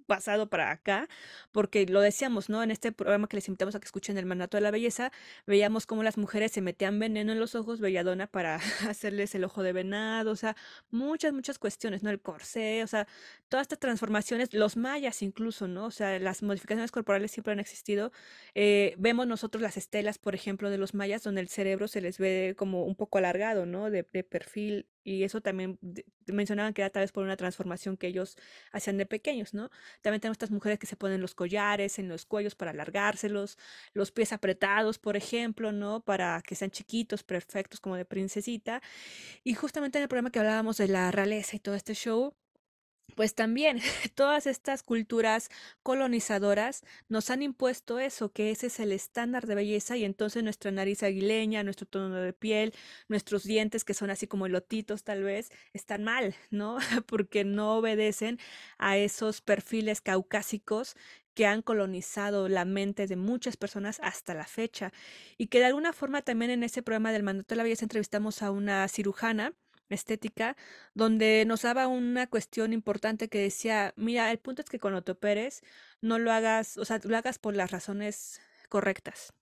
pasado 0.10 0.50
para 0.50 0.72
acá, 0.72 1.08
porque 1.52 1.86
lo 1.86 2.02
decíamos, 2.02 2.50
¿no? 2.50 2.64
En 2.64 2.72
este 2.72 2.92
programa 2.92 3.28
que 3.28 3.38
les 3.38 3.48
invitamos 3.48 3.76
a 3.76 3.80
que 3.80 3.86
escuchen 3.86 4.18
el 4.18 4.26
mandato 4.26 4.58
de 4.58 4.62
la 4.62 4.72
belleza, 4.72 5.12
veíamos 5.46 5.86
cómo 5.86 6.02
las 6.02 6.18
mujeres 6.18 6.52
se 6.52 6.62
metían 6.62 6.98
veneno 7.00 7.32
en 7.32 7.40
los 7.40 7.54
ojos, 7.54 7.80
belladona, 7.80 8.26
para 8.26 8.56
hacerles 8.90 9.36
el 9.36 9.44
ojo 9.44 9.62
de 9.62 9.72
venado, 9.72 10.32
o 10.32 10.36
sea, 10.36 10.56
muchas, 10.90 11.32
muchas 11.32 11.60
cuestiones, 11.60 12.02
¿no? 12.02 12.10
El 12.10 12.20
corsé, 12.22 12.84
o 12.84 12.88
sea, 12.88 13.08
todas 13.50 13.66
estas 13.66 13.80
transformaciones, 13.80 14.52
los 14.54 14.78
mayas 14.78 15.22
incluso, 15.22 15.68
¿no? 15.68 15.86
O 15.86 15.92
sea, 15.92 16.18
las 16.20 16.42
modificaciones 16.42 16.92
corporales 16.92 17.32
siempre 17.32 17.54
han 17.54 17.60
existido. 17.60 18.12
Eh, 18.56 18.96
vemos 18.98 19.28
nosotros 19.28 19.62
las 19.62 19.78
estelas, 19.78 20.18
por 20.18 20.34
ejemplo, 20.34 20.72
de 20.72 20.80
los 20.80 20.96
mayas, 20.96 21.22
donde 21.24 21.42
el 21.42 21.50
cerebro 21.50 21.88
se 21.88 22.02
les 22.02 22.18
ve 22.18 22.56
como 22.58 22.84
un 22.86 22.96
poco 22.96 23.20
alargado, 23.20 23.66
¿no? 23.68 23.92
De, 23.92 24.08
de 24.12 24.24
perfil 24.24 24.88
y 25.10 25.24
eso 25.24 25.42
también 25.42 25.80
mencionaban 26.28 26.74
que 26.74 26.82
era 26.82 26.90
tal 26.90 27.02
vez 27.02 27.12
por 27.12 27.24
una 27.24 27.36
transformación 27.36 27.98
que 27.98 28.08
ellos 28.08 28.38
hacían 28.72 28.98
de 28.98 29.06
pequeños, 29.06 29.54
¿no? 29.54 29.70
También 30.02 30.22
tenemos 30.22 30.36
estas 30.36 30.52
mujeres 30.52 30.80
que 30.80 30.86
se 30.88 30.96
ponen 30.96 31.22
los 31.22 31.36
collares 31.36 32.00
en 32.00 32.08
los 32.08 32.26
cuellos 32.26 32.56
para 32.56 32.72
alargárselos, 32.72 33.58
los 33.94 34.12
pies 34.12 34.34
apretados, 34.34 35.00
por 35.00 35.18
ejemplo, 35.18 35.72
¿no? 35.72 36.02
Para 36.02 36.42
que 36.46 36.56
sean 36.56 36.72
chiquitos, 36.72 37.24
perfectos, 37.24 37.80
como 37.80 37.96
de 37.96 38.06
princesita. 38.06 38.82
Y 39.44 39.54
justamente 39.56 39.98
en 39.98 40.04
el 40.04 40.10
programa 40.10 40.32
que 40.32 40.40
hablábamos 40.40 40.78
de 40.78 40.88
la 40.88 41.12
realeza 41.12 41.56
y 41.56 41.60
todo 41.60 41.76
este 41.76 41.94
show, 41.96 42.36
pues 43.16 43.36
también 43.36 43.80
todas 44.16 44.48
estas 44.48 44.84
culturas 44.84 45.50
colonizadoras 45.84 46.84
nos 47.08 47.30
han 47.30 47.42
impuesto 47.42 48.00
eso, 48.00 48.32
que 48.32 48.52
ese 48.52 48.68
es 48.68 48.80
el 48.80 48.92
estándar 48.92 49.48
de 49.48 49.56
belleza 49.56 49.98
y 49.98 50.06
entonces 50.06 50.44
nuestra 50.44 50.72
nariz 50.72 51.04
aguileña, 51.04 51.64
nuestro 51.64 51.86
tono 51.86 52.16
de 52.16 52.34
piel, 52.34 52.74
nuestros 53.08 53.44
dientes 53.44 53.84
que 53.84 53.94
son 53.94 54.10
así 54.10 54.28
como 54.28 54.46
elotitos 54.46 55.04
tal 55.04 55.24
vez, 55.24 55.52
están 55.74 56.04
mal, 56.04 56.36
¿no? 56.50 56.78
Porque 57.08 57.44
no 57.44 57.78
obedecen 57.78 58.40
a 58.78 58.98
esos 58.98 59.42
perfiles 59.42 60.02
caucásicos 60.02 60.96
que 61.34 61.46
han 61.46 61.62
colonizado 61.62 62.50
la 62.50 62.66
mente 62.66 63.08
de 63.08 63.16
muchas 63.16 63.56
personas 63.56 64.00
hasta 64.04 64.34
la 64.34 64.46
fecha 64.46 64.92
y 65.38 65.48
que 65.48 65.60
de 65.60 65.66
alguna 65.66 65.94
forma 65.94 66.22
también 66.22 66.52
en 66.52 66.64
ese 66.64 66.84
programa 66.84 67.12
del 67.14 67.24
mandato 67.24 67.56
de 67.56 67.58
la 67.58 67.64
belleza 67.64 67.86
entrevistamos 67.86 68.42
a 68.42 68.52
una 68.52 68.88
cirujana 68.90 69.54
estética, 69.90 70.56
donde 70.94 71.46
nos 71.46 71.64
daba 71.64 71.88
una 71.88 72.28
cuestión 72.28 72.74
importante 72.74 73.30
que 73.30 73.40
decía, 73.40 73.94
mira, 73.98 74.32
el 74.32 74.40
punto 74.40 74.62
es 74.62 74.70
que 74.70 74.80
cuando 74.80 75.04
te 75.04 75.12
operes, 75.14 75.62
no 76.02 76.20
lo 76.20 76.32
hagas, 76.32 76.78
o 76.78 76.86
sea, 76.86 77.00
lo 77.04 77.18
hagas 77.18 77.40
por 77.40 77.56
las 77.56 77.72
razones 77.72 78.40
correctas. 78.70 79.34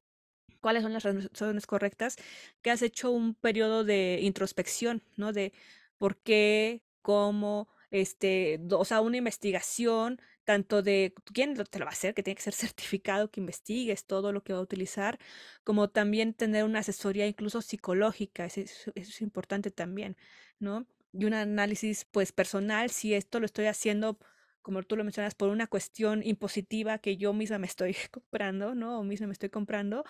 ¿Cuáles 0.62 0.84
son 0.84 0.94
las 0.94 1.04
razones 1.04 1.68
correctas? 1.68 2.16
Que 2.62 2.72
has 2.72 2.82
hecho 2.82 3.12
un 3.12 3.36
periodo 3.36 3.84
de 3.84 4.20
introspección, 4.22 5.04
¿no? 5.16 5.32
De 5.34 5.54
por 5.98 6.18
qué, 6.18 6.84
cómo, 7.02 7.70
este, 7.92 8.60
o 8.72 8.86
sea, 8.86 9.02
una 9.02 9.18
investigación 9.18 10.20
tanto 10.48 10.82
de 10.82 11.14
quién 11.34 11.56
te 11.56 11.78
lo 11.80 11.86
va 11.86 11.92
a 11.92 11.94
hacer, 11.94 12.14
que 12.14 12.24
tiene 12.24 12.38
que 12.38 12.42
ser 12.42 12.54
certificado, 12.72 13.30
que 13.30 13.42
investigues 13.42 14.06
todo 14.06 14.32
lo 14.32 14.44
que 14.44 14.54
va 14.54 14.60
a 14.60 14.62
utilizar, 14.62 15.20
como 15.66 15.90
también 15.90 16.34
tener 16.34 16.64
una 16.64 16.80
asesoría 16.80 17.28
incluso 17.28 17.62
psicológica, 17.62 18.46
eso, 18.46 18.92
es 18.96 19.22
importante 19.22 19.72
también, 19.72 20.16
¿no? 20.60 20.88
Y 21.12 21.26
un 21.26 21.34
análisis 21.34 22.06
pues 22.06 22.32
personal, 22.32 22.90
si 22.92 23.14
esto 23.14 23.42
lo 23.42 23.46
estoy 23.46 23.66
haciendo, 23.66 24.20
como 24.62 24.84
tú 24.84 24.96
lo 24.96 25.04
mencionas, 25.04 25.36
por 25.36 25.50
una 25.50 25.68
cuestión 25.68 26.24
impositiva 26.24 27.00
que 27.00 27.18
yo 27.18 27.34
misma 27.34 27.58
me 27.60 27.68
estoy 27.68 27.94
comprando, 28.12 28.74
¿no? 28.74 29.00
O 29.00 29.04
misma 29.04 29.28
me 29.28 29.34
estoy 29.34 29.50
comprando, 29.50 30.06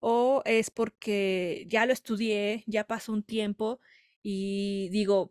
o 0.00 0.42
es 0.44 0.70
porque 0.70 1.66
ya 1.68 1.86
lo 1.86 1.92
estudié, 1.92 2.62
ya 2.68 2.84
pasó 2.86 3.12
un 3.12 3.24
tiempo 3.24 3.80
y 4.22 4.88
digo, 4.90 5.30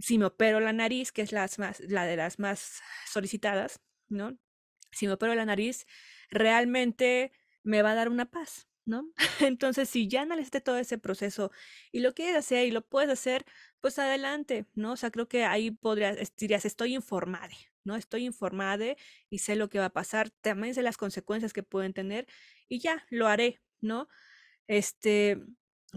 si 0.00 0.18
me 0.18 0.26
opero 0.26 0.58
la 0.60 0.72
nariz, 0.72 1.12
que 1.12 1.22
es 1.22 1.30
las 1.32 1.58
más, 1.60 1.80
la 1.80 2.04
de 2.04 2.16
las 2.16 2.38
más 2.40 2.80
solicitadas, 3.06 3.80
¿no? 4.12 4.38
Si 4.92 5.06
me 5.06 5.14
opero 5.14 5.34
la 5.34 5.44
nariz, 5.46 5.86
realmente 6.30 7.32
me 7.64 7.82
va 7.82 7.92
a 7.92 7.94
dar 7.94 8.08
una 8.08 8.30
paz, 8.30 8.68
¿no? 8.84 9.12
Entonces, 9.40 9.88
si 9.88 10.08
ya 10.08 10.22
analizaste 10.22 10.60
todo 10.60 10.78
ese 10.78 10.98
proceso 10.98 11.50
y 11.92 12.00
lo 12.00 12.14
quieres 12.14 12.36
hacer 12.36 12.66
y 12.66 12.70
lo 12.70 12.82
puedes 12.86 13.10
hacer, 13.10 13.44
pues 13.80 13.98
adelante, 13.98 14.66
¿no? 14.74 14.92
O 14.92 14.96
sea, 14.96 15.10
creo 15.10 15.28
que 15.28 15.44
ahí 15.44 15.70
podrías, 15.70 16.16
dirías, 16.36 16.64
estoy 16.64 16.94
informada, 16.94 17.54
¿no? 17.84 17.96
Estoy 17.96 18.24
informada 18.24 18.84
y 19.30 19.38
sé 19.38 19.56
lo 19.56 19.68
que 19.68 19.78
va 19.78 19.86
a 19.86 19.90
pasar, 19.90 20.30
también 20.30 20.74
sé 20.74 20.82
las 20.82 20.96
consecuencias 20.96 21.52
que 21.52 21.62
pueden 21.62 21.92
tener 21.94 22.26
y 22.68 22.80
ya, 22.80 23.06
lo 23.10 23.28
haré, 23.28 23.60
¿no? 23.80 24.08
Este, 24.68 25.38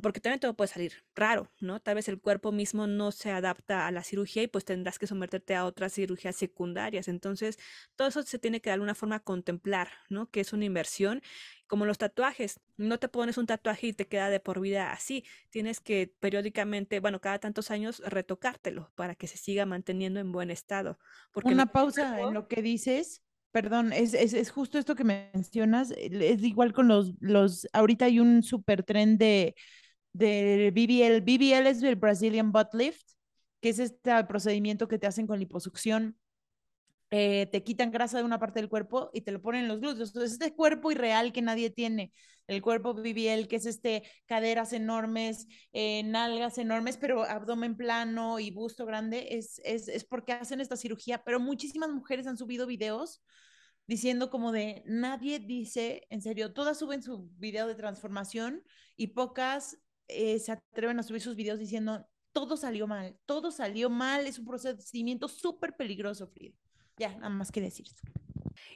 porque 0.01 0.19
también 0.19 0.39
todo 0.39 0.55
puede 0.55 0.67
salir 0.67 1.03
raro, 1.15 1.49
¿no? 1.61 1.79
Tal 1.79 1.95
vez 1.95 2.09
el 2.09 2.19
cuerpo 2.19 2.51
mismo 2.51 2.85
no 2.85 3.11
se 3.11 3.31
adapta 3.31 3.87
a 3.87 3.91
la 3.91 4.03
cirugía 4.03 4.43
y 4.43 4.47
pues 4.47 4.65
tendrás 4.65 4.99
que 4.99 5.07
someterte 5.07 5.55
a 5.55 5.65
otras 5.65 5.93
cirugías 5.93 6.35
secundarias. 6.35 7.07
Entonces, 7.07 7.57
todo 7.95 8.09
eso 8.09 8.21
se 8.23 8.37
tiene 8.37 8.59
que 8.59 8.69
de 8.69 8.73
alguna 8.73 8.93
forma 8.93 9.21
contemplar, 9.21 9.89
¿no? 10.09 10.29
Que 10.29 10.41
es 10.41 10.51
una 10.51 10.65
inversión. 10.65 11.21
Como 11.67 11.85
los 11.85 11.97
tatuajes, 11.97 12.59
no 12.77 12.99
te 12.99 13.07
pones 13.07 13.37
un 13.37 13.45
tatuaje 13.45 13.87
y 13.87 13.93
te 13.93 14.07
queda 14.07 14.29
de 14.29 14.41
por 14.41 14.59
vida 14.59 14.91
así. 14.91 15.23
Tienes 15.49 15.79
que 15.79 16.13
periódicamente, 16.19 16.99
bueno, 16.99 17.21
cada 17.21 17.39
tantos 17.39 17.71
años 17.71 18.01
retocártelo 18.05 18.91
para 18.95 19.15
que 19.15 19.27
se 19.27 19.37
siga 19.37 19.65
manteniendo 19.65 20.19
en 20.19 20.31
buen 20.31 20.51
estado. 20.51 20.99
Porque 21.31 21.53
una 21.53 21.67
pausa 21.67 22.19
en 22.19 22.33
lo 22.33 22.47
que 22.47 22.61
dices. 22.61 23.21
Perdón, 23.51 23.93
es, 23.93 24.13
es, 24.13 24.33
es, 24.33 24.51
justo 24.51 24.77
esto 24.77 24.95
que 24.95 25.05
mencionas. 25.05 25.91
Es 25.91 26.43
igual 26.43 26.73
con 26.73 26.89
los, 26.89 27.13
los, 27.21 27.65
ahorita 27.71 28.03
hay 28.03 28.19
un 28.19 28.43
super 28.43 28.83
tren 28.83 29.17
de 29.17 29.55
del 30.15 30.71
BBL. 30.71 31.19
BBL 31.21 31.67
es 31.67 31.83
el 31.83 31.97
Brazilian 31.97 32.51
Butt 32.51 32.73
Lift, 32.73 33.05
que 33.59 33.69
es 33.69 33.79
este 33.79 34.23
procedimiento 34.23 34.87
que 34.87 34.97
te 34.97 35.07
hacen 35.07 35.27
con 35.27 35.39
liposucción. 35.39 36.17
Eh, 37.11 37.47
te 37.51 37.63
quitan 37.63 37.91
grasa 37.91 38.17
de 38.17 38.23
una 38.23 38.39
parte 38.39 38.59
del 38.59 38.69
cuerpo 38.69 39.09
y 39.13 39.21
te 39.21 39.31
lo 39.31 39.41
ponen 39.41 39.63
en 39.63 39.67
los 39.67 39.81
glúteos. 39.81 40.09
Entonces, 40.09 40.33
este 40.33 40.55
cuerpo 40.55 40.91
irreal 40.91 41.33
que 41.33 41.41
nadie 41.41 41.69
tiene, 41.69 42.13
el 42.47 42.61
cuerpo 42.61 42.93
BBL, 42.93 43.47
que 43.47 43.57
es 43.57 43.65
este 43.65 44.03
caderas 44.25 44.71
enormes, 44.71 45.47
eh, 45.73 46.03
nalgas 46.03 46.57
enormes, 46.57 46.97
pero 46.97 47.23
abdomen 47.23 47.75
plano 47.75 48.39
y 48.39 48.51
busto 48.51 48.85
grande, 48.85 49.27
es, 49.31 49.59
es, 49.65 49.89
es 49.89 50.05
porque 50.05 50.31
hacen 50.33 50.61
esta 50.61 50.77
cirugía. 50.77 51.23
Pero 51.23 51.41
muchísimas 51.41 51.89
mujeres 51.89 52.25
han 52.25 52.37
subido 52.37 52.67
videos 52.67 53.21
diciendo 53.87 54.29
como 54.29 54.51
de 54.51 54.81
nadie 54.85 55.39
dice, 55.39 56.07
en 56.09 56.21
serio, 56.21 56.53
todas 56.53 56.79
suben 56.79 57.03
su 57.03 57.29
video 57.37 57.67
de 57.67 57.75
transformación 57.75 58.63
y 58.95 59.07
pocas 59.07 59.77
eh, 60.07 60.39
se 60.39 60.51
atreven 60.51 60.99
a 60.99 61.03
subir 61.03 61.21
sus 61.21 61.35
videos 61.35 61.59
diciendo, 61.59 62.07
todo 62.31 62.57
salió 62.57 62.87
mal, 62.87 63.17
todo 63.25 63.51
salió 63.51 63.89
mal, 63.89 64.27
es 64.27 64.39
un 64.39 64.45
procedimiento 64.45 65.27
súper 65.27 65.75
peligroso, 65.75 66.27
Frida. 66.27 66.55
Ya, 66.97 67.15
nada 67.15 67.29
más 67.29 67.51
que 67.51 67.61
decir. 67.61 67.87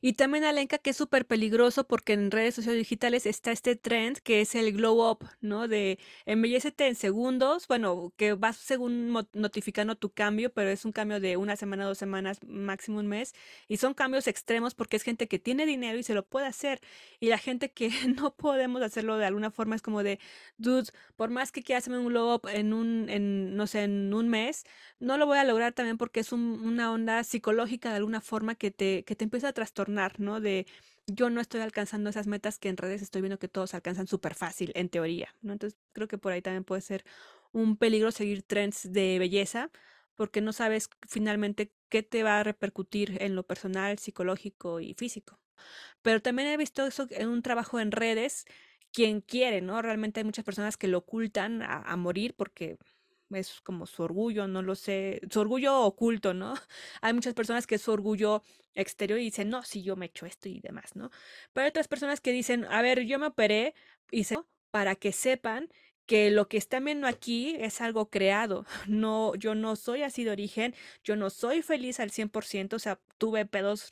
Y 0.01 0.13
también 0.13 0.43
Alenka 0.43 0.77
que 0.77 0.91
es 0.91 0.97
súper 0.97 1.25
peligroso 1.25 1.85
porque 1.87 2.13
en 2.13 2.31
redes 2.31 2.55
sociales 2.55 2.79
digitales 2.79 3.25
está 3.25 3.51
este 3.51 3.75
trend 3.75 4.17
que 4.19 4.41
es 4.41 4.55
el 4.55 4.73
glow 4.73 5.09
up, 5.09 5.27
¿no? 5.41 5.67
De 5.67 5.99
embellecete 6.25 6.87
en 6.87 6.95
segundos, 6.95 7.67
bueno, 7.67 8.13
que 8.17 8.33
vas 8.33 8.57
según 8.57 9.11
notificando 9.33 9.95
tu 9.95 10.11
cambio, 10.11 10.51
pero 10.53 10.69
es 10.69 10.85
un 10.85 10.91
cambio 10.91 11.19
de 11.19 11.37
una 11.37 11.55
semana, 11.55 11.85
dos 11.85 11.97
semanas, 11.97 12.39
máximo 12.45 12.99
un 12.99 13.07
mes. 13.07 13.33
Y 13.67 13.77
son 13.77 13.93
cambios 13.93 14.27
extremos 14.27 14.75
porque 14.75 14.97
es 14.97 15.03
gente 15.03 15.27
que 15.27 15.39
tiene 15.39 15.65
dinero 15.65 15.97
y 15.97 16.03
se 16.03 16.13
lo 16.13 16.25
puede 16.25 16.47
hacer. 16.47 16.81
Y 17.19 17.29
la 17.29 17.37
gente 17.37 17.71
que 17.71 17.89
no 18.21 18.35
podemos 18.35 18.81
hacerlo 18.81 19.17
de 19.17 19.25
alguna 19.25 19.51
forma 19.51 19.75
es 19.75 19.81
como 19.81 20.03
de, 20.03 20.19
dude, 20.57 20.89
por 21.15 21.29
más 21.29 21.51
que 21.51 21.63
quiera 21.63 21.79
hacerme 21.79 21.99
un 21.99 22.07
glow 22.07 22.35
up 22.35 22.47
en 22.49 22.73
un, 22.73 23.09
en, 23.09 23.55
no 23.55 23.67
sé, 23.67 23.83
en 23.83 24.13
un 24.13 24.29
mes, 24.29 24.65
no 24.99 25.17
lo 25.17 25.25
voy 25.25 25.37
a 25.37 25.43
lograr 25.43 25.73
también 25.73 25.97
porque 25.97 26.19
es 26.19 26.31
una 26.31 26.91
onda 26.91 27.23
psicológica 27.23 27.89
de 27.89 27.97
alguna 27.97 28.21
forma 28.21 28.55
que 28.55 28.71
te, 28.71 29.03
que 29.03 29.15
te 29.15 29.23
empieza 29.23 29.49
a 29.49 29.53
trastornar, 29.69 30.19
¿no? 30.19 30.39
De 30.41 30.65
yo 31.08 31.29
no 31.29 31.41
estoy 31.41 31.62
alcanzando 31.62 32.10
esas 32.10 32.27
metas 32.27 32.60
que 32.60 32.69
en 32.69 32.77
redes 32.77 33.01
estoy 33.01 33.21
viendo 33.21 33.39
que 33.39 33.47
todos 33.47 33.73
alcanzan 33.73 34.08
súper 34.08 34.36
fácil, 34.36 34.71
en 34.75 34.89
teoría, 34.89 35.36
¿no? 35.41 35.53
Entonces 35.53 35.79
creo 35.93 36.08
que 36.08 36.17
por 36.17 36.32
ahí 36.32 36.41
también 36.41 36.63
puede 36.63 36.82
ser 36.82 37.03
un 37.51 37.77
peligro 37.77 38.12
seguir 38.12 38.43
trends 38.43 38.91
de 38.91 39.17
belleza 39.19 39.71
porque 40.15 40.41
no 40.41 40.53
sabes 40.53 40.89
finalmente 41.08 41.71
qué 41.89 42.03
te 42.03 42.23
va 42.23 42.39
a 42.39 42.43
repercutir 42.43 43.17
en 43.21 43.36
lo 43.36 43.43
personal, 43.43 43.97
psicológico 43.97 44.79
y 44.79 44.93
físico. 44.93 45.39
Pero 46.01 46.21
también 46.21 46.49
he 46.49 46.58
visto 46.58 46.86
eso 46.86 47.08
en 47.12 47.29
un 47.29 47.41
trabajo 47.41 47.79
en 47.79 47.91
redes, 47.91 48.45
quien 48.91 49.21
quiere, 49.21 49.62
¿no? 49.62 49.82
Realmente 49.82 50.19
hay 50.19 50.25
muchas 50.25 50.45
personas 50.45 50.77
que 50.77 50.88
lo 50.88 50.99
ocultan 50.99 51.62
a, 51.62 51.82
a 51.82 51.95
morir 51.95 52.36
porque 52.36 52.77
es 53.31 53.61
como 53.61 53.85
su 53.85 54.03
orgullo, 54.03 54.47
no 54.47 54.61
lo 54.61 54.75
sé, 54.75 55.21
su 55.29 55.39
orgullo 55.41 55.81
oculto, 55.81 56.33
¿no? 56.33 56.53
Hay 57.01 57.13
muchas 57.13 57.33
personas 57.33 57.67
que 57.67 57.75
es 57.75 57.81
su 57.81 57.91
orgullo 57.91 58.43
exterior 58.75 59.19
y 59.19 59.23
dicen, 59.25 59.49
no, 59.49 59.63
si 59.63 59.83
yo 59.83 59.95
me 59.95 60.07
echo 60.07 60.25
esto 60.25 60.49
y 60.49 60.59
demás, 60.61 60.95
¿no? 60.95 61.11
Pero 61.53 61.65
hay 61.65 61.69
otras 61.69 61.87
personas 61.87 62.21
que 62.21 62.31
dicen, 62.31 62.65
a 62.65 62.81
ver, 62.81 63.05
yo 63.05 63.19
me 63.19 63.27
operé 63.27 63.73
y 64.11 64.23
se 64.23 64.37
para 64.71 64.95
que 64.95 65.11
sepan 65.11 65.69
que 66.05 66.31
lo 66.31 66.47
que 66.47 66.57
están 66.57 66.85
viendo 66.85 67.07
aquí 67.07 67.55
es 67.59 67.81
algo 67.81 68.09
creado. 68.09 68.65
No, 68.87 69.35
yo 69.35 69.55
no 69.55 69.75
soy 69.75 70.03
así 70.03 70.23
de 70.23 70.31
origen, 70.31 70.75
yo 71.03 71.15
no 71.15 71.29
soy 71.29 71.61
feliz 71.61 71.99
al 71.99 72.11
100%, 72.11 72.75
o 72.75 72.79
sea, 72.79 72.99
tuve 73.17 73.45
pedos 73.45 73.91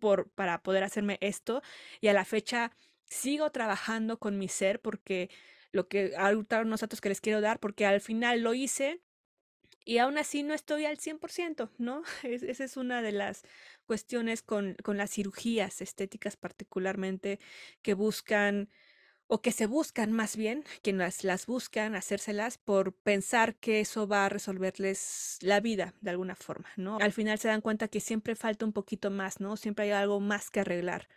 por, 0.00 0.30
para 0.30 0.62
poder 0.62 0.84
hacerme 0.84 1.18
esto 1.20 1.62
y 2.00 2.08
a 2.08 2.12
la 2.12 2.24
fecha 2.24 2.72
sigo 3.06 3.50
trabajando 3.50 4.18
con 4.18 4.38
mi 4.38 4.48
ser 4.48 4.80
porque 4.80 5.30
lo 5.72 5.88
que 5.88 6.14
ahorita 6.16 6.64
datos 6.64 7.00
que 7.00 7.08
les 7.08 7.20
quiero 7.20 7.40
dar, 7.40 7.58
porque 7.60 7.86
al 7.86 8.00
final 8.00 8.40
lo 8.40 8.54
hice 8.54 9.00
y 9.84 9.98
aún 9.98 10.18
así 10.18 10.42
no 10.42 10.52
estoy 10.52 10.84
al 10.84 10.98
100%, 10.98 11.70
¿no? 11.78 12.02
esa 12.22 12.64
es 12.64 12.76
una 12.76 13.00
de 13.02 13.12
las 13.12 13.42
cuestiones 13.86 14.42
con, 14.42 14.76
con 14.82 14.96
las 14.96 15.10
cirugías 15.10 15.80
estéticas 15.80 16.36
particularmente 16.36 17.40
que 17.82 17.94
buscan 17.94 18.68
o 19.28 19.42
que 19.42 19.52
se 19.52 19.66
buscan 19.66 20.10
más 20.10 20.36
bien, 20.36 20.64
que 20.82 20.92
las, 20.92 21.22
las 21.22 21.46
buscan 21.46 21.94
hacérselas 21.94 22.56
por 22.56 22.94
pensar 22.94 23.56
que 23.56 23.80
eso 23.80 24.08
va 24.08 24.24
a 24.24 24.28
resolverles 24.30 25.38
la 25.42 25.60
vida 25.60 25.94
de 26.00 26.10
alguna 26.10 26.34
forma, 26.34 26.68
¿no? 26.76 26.98
Al 26.98 27.12
final 27.12 27.38
se 27.38 27.48
dan 27.48 27.60
cuenta 27.60 27.88
que 27.88 28.00
siempre 28.00 28.34
falta 28.36 28.64
un 28.64 28.72
poquito 28.72 29.10
más, 29.10 29.38
¿no? 29.38 29.58
Siempre 29.58 29.84
hay 29.84 29.90
algo 29.90 30.18
más 30.18 30.50
que 30.50 30.60
arreglar. 30.60 31.08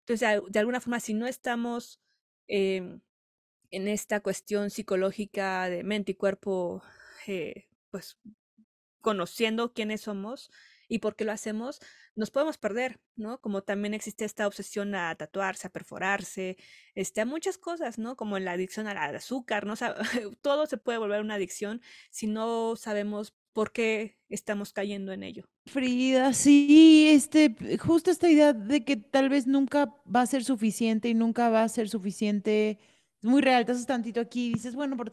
Entonces, 0.00 0.40
de, 0.48 0.58
alguna 0.60 0.80
forma, 0.80 1.00
si 1.00 1.12
no 1.12 1.26
estamos 1.26 2.00
em, 2.46 3.00
en 3.70 3.88
esta 3.88 4.20
cuestión 4.20 4.70
psicológica 4.70 5.68
de 5.68 5.84
mente 5.84 6.12
y 6.12 6.14
cuerpo, 6.14 6.82
eh, 7.26 7.68
pues 7.90 8.18
conociendo 9.00 9.72
quiénes 9.72 10.02
somos 10.02 10.50
y 10.88 10.98
por 10.98 11.16
qué 11.16 11.24
lo 11.24 11.32
hacemos, 11.32 11.80
nos 12.14 12.30
podemos 12.30 12.58
perder, 12.58 13.00
¿no? 13.16 13.40
Como 13.40 13.62
también 13.62 13.94
existe 13.94 14.24
esta 14.24 14.46
obsesión 14.46 14.94
a 14.94 15.14
tatuarse, 15.14 15.66
a 15.66 15.70
perforarse, 15.70 16.56
este, 16.94 17.20
a 17.20 17.24
muchas 17.24 17.58
cosas, 17.58 17.98
¿no? 17.98 18.16
Como 18.16 18.38
la 18.38 18.52
adicción 18.52 18.86
al 18.86 19.14
azúcar, 19.14 19.66
¿no? 19.66 19.74
todo 20.40 20.66
se 20.66 20.78
puede 20.78 20.98
volver 20.98 21.20
una 21.20 21.34
adicción 21.34 21.82
si 22.10 22.26
no 22.26 22.76
sabemos 22.76 23.34
por 23.52 23.72
qué 23.72 24.18
estamos 24.28 24.72
cayendo 24.72 25.12
en 25.12 25.22
ello. 25.22 25.48
Frida, 25.66 26.32
sí, 26.32 27.08
este, 27.10 27.56
justo 27.78 28.10
esta 28.10 28.28
idea 28.28 28.52
de 28.52 28.84
que 28.84 28.96
tal 28.96 29.28
vez 29.28 29.46
nunca 29.46 29.94
va 30.04 30.20
a 30.22 30.26
ser 30.26 30.44
suficiente 30.44 31.08
y 31.08 31.14
nunca 31.14 31.48
va 31.48 31.62
a 31.62 31.68
ser 31.68 31.88
suficiente 31.88 32.78
muy 33.26 33.42
real, 33.42 33.64
te 33.66 33.72
haces 33.72 33.86
tantito 33.86 34.20
aquí 34.20 34.52
dices, 34.52 34.74
bueno, 34.74 34.96
por 34.96 35.10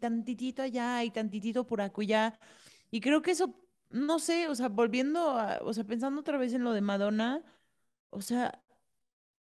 tantitito 0.00 0.62
allá 0.62 1.04
y 1.04 1.10
tantitito 1.10 1.66
por 1.66 1.80
acullá. 1.80 2.38
Y 2.90 3.00
creo 3.00 3.22
que 3.22 3.32
eso, 3.32 3.54
no 3.90 4.18
sé, 4.18 4.48
o 4.48 4.54
sea, 4.54 4.68
volviendo 4.68 5.30
a, 5.30 5.58
o 5.62 5.72
sea, 5.74 5.84
pensando 5.84 6.20
otra 6.20 6.38
vez 6.38 6.52
en 6.54 6.64
lo 6.64 6.72
de 6.72 6.80
Madonna, 6.82 7.42
o 8.10 8.22
sea, 8.22 8.62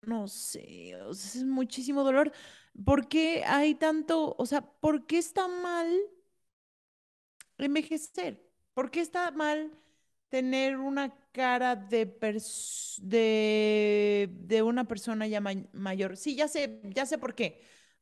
no 0.03 0.29
sé, 0.29 0.97
o 1.03 1.11
es 1.11 1.45
muchísimo 1.45 2.05
dolor. 2.05 2.33
¿Por 2.85 3.09
qué 3.09 3.45
hay 3.47 3.75
tanto, 3.75 4.35
o 4.39 4.47
sea, 4.47 4.63
por 4.63 5.07
qué 5.07 5.19
está 5.19 5.49
mal 5.49 5.89
envejecer? 7.59 8.41
¿Por 8.75 8.91
qué 8.91 9.01
está 9.01 9.31
mal 9.31 9.73
tener 10.29 10.77
una 10.79 11.15
cara 11.33 11.77
de, 11.77 12.07
de, 13.03 14.31
de 14.33 14.63
una 14.63 14.85
persona 14.87 15.27
ya 15.27 15.41
mayor? 15.73 16.17
Sí, 16.17 16.37
ya 16.37 16.49
sé, 16.49 16.81
ya 16.85 17.07
sé 17.07 17.19
por 17.19 17.35
qué 17.35 17.61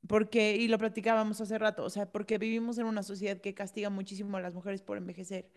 porque, 0.09 0.57
y 0.57 0.69
lo 0.69 0.79
platicábamos 0.79 1.41
hace 1.41 1.59
rato, 1.59 1.85
o 1.85 1.91
sea, 1.91 2.11
porque 2.13 2.39
vivimos 2.39 2.79
en 2.79 2.87
una 2.87 3.03
sociedad 3.03 3.41
que 3.41 3.55
castiga 3.55 3.91
muchísimo 3.91 4.37
a 4.37 4.41
las 4.41 4.55
mujeres 4.55 4.83
por 4.83 4.99
envejecer. 4.99 5.51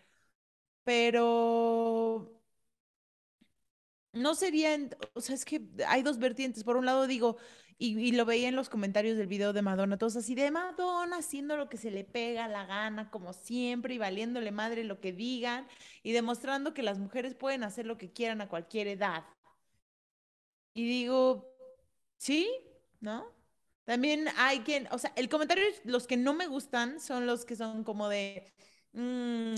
Pero 0.83 2.39
no 4.13 4.35
sería, 4.35 4.77
o 5.13 5.21
sea, 5.21 5.35
es 5.35 5.45
que 5.45 5.61
hay 5.87 6.03
dos 6.03 6.17
vertientes. 6.19 6.63
Por 6.63 6.77
un 6.77 6.85
lado 6.85 7.07
digo, 7.07 7.37
y, 7.77 8.11
lo 8.11 8.25
veía 8.25 8.49
en 8.49 8.55
los 8.55 8.69
comentarios 8.69 9.17
del 9.17 9.27
video 9.27 9.53
de 9.53 9.61
Madonna, 9.61 9.97
todos 9.97 10.17
así 10.17 10.35
de 10.35 10.51
Madonna 10.51 11.17
haciendo 11.17 11.55
lo 11.57 11.69
que 11.69 11.77
se 11.77 11.91
le 11.91 12.03
pega 12.03 12.47
la 12.47 12.65
gana, 12.65 13.09
como 13.11 13.33
siempre, 13.33 13.95
y 13.95 13.97
valiéndole 13.97 14.51
madre 14.51 14.83
lo 14.83 14.99
que 14.99 15.13
digan, 15.13 15.67
y 16.03 16.11
demostrando 16.11 16.73
que 16.73 16.83
las 16.83 16.99
mujeres 16.99 17.35
pueden 17.35 17.63
hacer 17.63 17.85
lo 17.85 17.97
que 17.97 18.11
quieran 18.11 18.41
a 18.41 18.49
cualquier 18.49 18.87
edad. 18.87 19.25
Y 20.73 20.87
digo, 20.87 21.45
sí, 22.17 22.49
¿no? 23.01 23.38
También 23.89 24.27
hay 24.37 24.59
quien, 24.59 24.87
o 24.91 24.99
sea, 24.99 25.11
el 25.15 25.29
comentario, 25.29 25.63
los 25.83 26.05
que 26.05 26.15
no 26.15 26.35
me 26.35 26.45
gustan 26.45 26.99
son 26.99 27.25
los 27.25 27.43
que 27.43 27.55
son 27.55 27.83
como 27.83 28.07
de, 28.07 28.53
mm, 28.93 29.55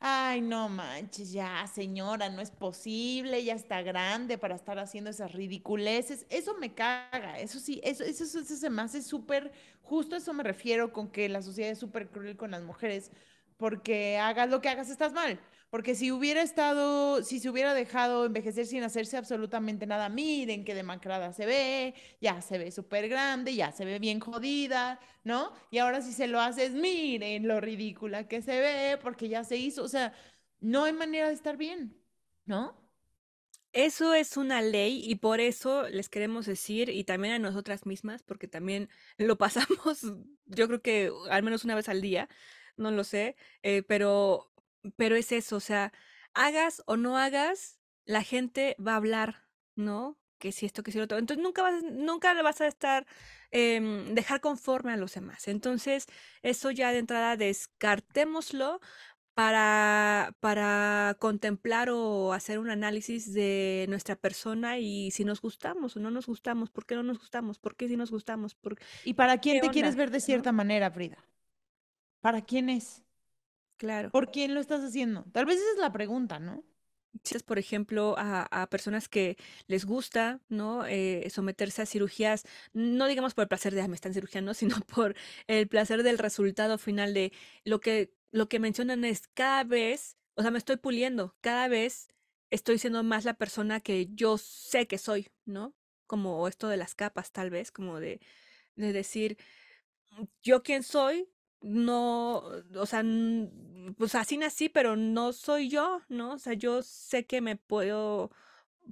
ay, 0.00 0.40
no 0.40 0.70
manches, 0.70 1.32
ya, 1.32 1.66
señora, 1.66 2.30
no 2.30 2.40
es 2.40 2.50
posible, 2.50 3.44
ya 3.44 3.52
está 3.52 3.82
grande 3.82 4.38
para 4.38 4.54
estar 4.54 4.78
haciendo 4.78 5.10
esas 5.10 5.32
ridiculeces. 5.32 6.24
Eso 6.30 6.56
me 6.56 6.72
caga, 6.74 7.38
eso 7.40 7.60
sí, 7.60 7.78
eso, 7.84 8.04
eso, 8.04 8.24
eso, 8.24 8.42
se 8.42 8.70
me 8.70 8.80
hace 8.80 9.02
súper, 9.02 9.52
justo 9.82 10.16
eso 10.16 10.32
me 10.32 10.44
refiero 10.44 10.90
con 10.90 11.10
que 11.10 11.28
la 11.28 11.42
sociedad 11.42 11.70
es 11.70 11.78
súper 11.78 12.08
cruel 12.08 12.38
con 12.38 12.52
las 12.52 12.62
mujeres, 12.62 13.10
porque 13.58 14.16
hagas 14.16 14.48
lo 14.48 14.62
que 14.62 14.70
hagas, 14.70 14.88
estás 14.88 15.12
mal. 15.12 15.38
Porque 15.74 15.96
si 15.96 16.12
hubiera 16.12 16.40
estado, 16.40 17.24
si 17.24 17.40
se 17.40 17.50
hubiera 17.50 17.74
dejado 17.74 18.26
envejecer 18.26 18.64
sin 18.64 18.84
hacerse 18.84 19.16
absolutamente 19.16 19.88
nada, 19.88 20.08
miren 20.08 20.64
qué 20.64 20.72
demacrada 20.72 21.32
se 21.32 21.46
ve, 21.46 21.94
ya 22.20 22.40
se 22.42 22.58
ve 22.58 22.70
súper 22.70 23.08
grande, 23.08 23.56
ya 23.56 23.72
se 23.72 23.84
ve 23.84 23.98
bien 23.98 24.20
jodida, 24.20 25.00
¿no? 25.24 25.52
Y 25.72 25.78
ahora 25.78 26.00
si 26.00 26.12
se 26.12 26.28
lo 26.28 26.40
haces, 26.40 26.70
miren 26.74 27.48
lo 27.48 27.60
ridícula 27.60 28.28
que 28.28 28.40
se 28.40 28.60
ve, 28.60 28.98
porque 29.02 29.28
ya 29.28 29.42
se 29.42 29.56
hizo, 29.56 29.82
o 29.82 29.88
sea, 29.88 30.14
no 30.60 30.84
hay 30.84 30.92
manera 30.92 31.26
de 31.26 31.34
estar 31.34 31.56
bien, 31.56 32.00
¿no? 32.46 32.80
Eso 33.72 34.14
es 34.14 34.36
una 34.36 34.62
ley 34.62 35.02
y 35.04 35.16
por 35.16 35.40
eso 35.40 35.88
les 35.88 36.08
queremos 36.08 36.46
decir, 36.46 36.88
y 36.88 37.02
también 37.02 37.34
a 37.34 37.38
nosotras 37.40 37.84
mismas, 37.84 38.22
porque 38.22 38.46
también 38.46 38.88
lo 39.18 39.36
pasamos, 39.38 40.02
yo 40.46 40.68
creo 40.68 40.82
que 40.82 41.10
al 41.30 41.42
menos 41.42 41.64
una 41.64 41.74
vez 41.74 41.88
al 41.88 42.00
día, 42.00 42.28
no 42.76 42.92
lo 42.92 43.02
sé, 43.02 43.34
eh, 43.64 43.82
pero, 43.82 44.53
pero 44.96 45.16
es 45.16 45.32
eso, 45.32 45.56
o 45.56 45.60
sea, 45.60 45.92
hagas 46.34 46.82
o 46.86 46.96
no 46.96 47.16
hagas, 47.18 47.80
la 48.04 48.22
gente 48.22 48.76
va 48.84 48.92
a 48.92 48.96
hablar, 48.96 49.46
¿no? 49.76 50.18
Que 50.38 50.52
si 50.52 50.66
esto, 50.66 50.82
que 50.82 50.92
si 50.92 50.98
lo 50.98 51.04
otro. 51.04 51.18
Entonces 51.18 51.42
nunca 51.42 51.62
vas, 51.62 51.82
nunca 51.82 52.34
le 52.34 52.42
vas 52.42 52.60
a 52.60 52.66
estar, 52.66 53.06
em, 53.50 54.14
dejar 54.14 54.40
conforme 54.40 54.92
a 54.92 54.96
los 54.96 55.14
demás. 55.14 55.48
Entonces, 55.48 56.06
eso 56.42 56.70
ya 56.70 56.92
de 56.92 56.98
entrada 56.98 57.36
descartémoslo 57.36 58.80
para, 59.34 60.36
para 60.40 61.16
contemplar 61.18 61.90
o 61.90 62.32
hacer 62.32 62.58
un 62.58 62.70
análisis 62.70 63.32
de 63.32 63.86
nuestra 63.88 64.16
persona 64.16 64.78
y 64.78 65.10
si 65.10 65.24
nos 65.24 65.40
gustamos 65.40 65.96
o 65.96 66.00
no 66.00 66.10
nos 66.10 66.26
gustamos, 66.26 66.70
por 66.70 66.86
qué 66.86 66.94
no 66.94 67.02
nos 67.02 67.18
gustamos, 67.18 67.58
por 67.58 67.74
qué 67.74 67.88
si 67.88 67.96
nos 67.96 68.10
gustamos, 68.10 68.54
por 68.54 68.76
¿Y 69.04 69.14
para 69.14 69.38
quién 69.38 69.60
te 69.60 69.70
quieres 69.70 69.96
ver 69.96 70.10
de 70.10 70.20
cierta 70.20 70.52
manera, 70.52 70.90
Frida? 70.90 71.18
¿Para 72.20 72.42
quién 72.42 72.70
es? 72.70 73.03
Claro. 73.84 74.10
¿Por 74.10 74.30
quién 74.30 74.54
lo 74.54 74.60
estás 74.60 74.82
haciendo? 74.82 75.26
Tal 75.32 75.44
vez 75.44 75.58
esa 75.58 75.72
es 75.72 75.78
la 75.78 75.92
pregunta, 75.92 76.38
¿no? 76.38 76.64
Por 77.44 77.58
ejemplo, 77.58 78.14
a, 78.16 78.66
personas 78.70 79.10
que 79.10 79.36
les 79.66 79.84
gusta, 79.84 80.40
¿no? 80.48 80.86
Eh, 80.86 81.28
someterse 81.28 81.82
a 81.82 81.86
cirugías, 81.86 82.46
no 82.72 83.06
digamos 83.06 83.34
por 83.34 83.42
el 83.42 83.48
placer 83.48 83.74
de, 83.74 83.82
ah, 83.82 83.88
me 83.88 83.94
están 83.94 84.14
cirugiando, 84.14 84.54
sino 84.54 84.80
por 84.86 85.14
el 85.48 85.68
placer 85.68 86.02
del 86.02 86.16
resultado 86.16 86.78
final 86.78 87.12
de 87.12 87.32
lo 87.64 87.80
que, 87.80 88.14
lo 88.30 88.48
que 88.48 88.58
mencionan 88.58 89.04
es 89.04 89.28
cada 89.34 89.64
vez, 89.64 90.16
o 90.34 90.40
sea, 90.40 90.50
me 90.50 90.58
estoy 90.58 90.76
puliendo, 90.78 91.36
cada 91.42 91.68
vez 91.68 92.08
estoy 92.50 92.78
siendo 92.78 93.02
más 93.02 93.26
la 93.26 93.34
persona 93.34 93.80
que 93.80 94.08
yo 94.14 94.38
sé 94.38 94.86
que 94.86 94.96
soy, 94.96 95.28
¿no? 95.44 95.74
Como 96.06 96.48
esto 96.48 96.68
de 96.68 96.78
las 96.78 96.94
capas, 96.94 97.32
tal 97.32 97.50
vez, 97.50 97.70
como 97.70 98.00
de, 98.00 98.20
de 98.76 98.94
decir, 98.94 99.36
yo 100.42 100.62
quién 100.62 100.82
soy, 100.82 101.28
no, 101.64 102.44
o 102.74 102.86
sea, 102.86 103.02
pues 103.96 104.14
así 104.14 104.36
nací, 104.36 104.68
pero 104.68 104.96
no 104.96 105.32
soy 105.32 105.70
yo, 105.70 106.02
¿no? 106.08 106.34
O 106.34 106.38
sea, 106.38 106.52
yo 106.52 106.82
sé 106.82 107.24
que 107.24 107.40
me 107.40 107.56
puedo 107.56 108.30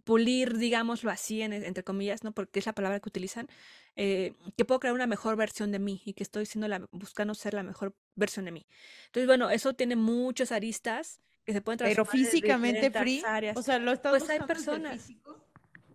pulir, 0.05 0.57
digámoslo 0.57 1.11
así, 1.11 1.43
entre 1.43 1.85
comillas, 1.85 2.25
¿no? 2.25 2.33
Porque 2.33 2.61
es 2.61 2.67
la 2.67 2.73
palabra 2.73 2.99
que 2.99 3.11
utilizan, 3.11 3.49
eh, 3.95 4.33
que 4.57 4.65
puedo 4.65 4.81
crear 4.81 4.95
una 4.95 5.07
mejor 5.07 5.37
versión 5.37 5.71
de 5.71 5.79
mí 5.79 6.01
y 6.07 6.15
que 6.15 6.23
estoy 6.23 6.47
siendo 6.47 6.67
la, 6.67 6.89
buscando 6.93 7.35
ser 7.35 7.53
la 7.53 7.63
mejor 7.63 7.95
versión 8.15 8.47
de 8.47 8.53
mí. 8.53 8.67
Entonces, 9.07 9.27
bueno, 9.27 9.51
eso 9.51 9.75
tiene 9.75 9.95
muchas 9.95 10.51
aristas 10.51 11.21
que 11.45 11.53
se 11.53 11.61
pueden 11.61 11.77
transformar 11.77 12.11
Pero 12.11 12.25
físicamente 12.25 12.91
free, 12.91 13.23
o 13.55 13.63
sea, 13.63 13.79
lo 13.81 13.93
estás 13.93 14.13
Pues 14.13 14.31
hay 14.31 14.41
personas, 14.41 15.09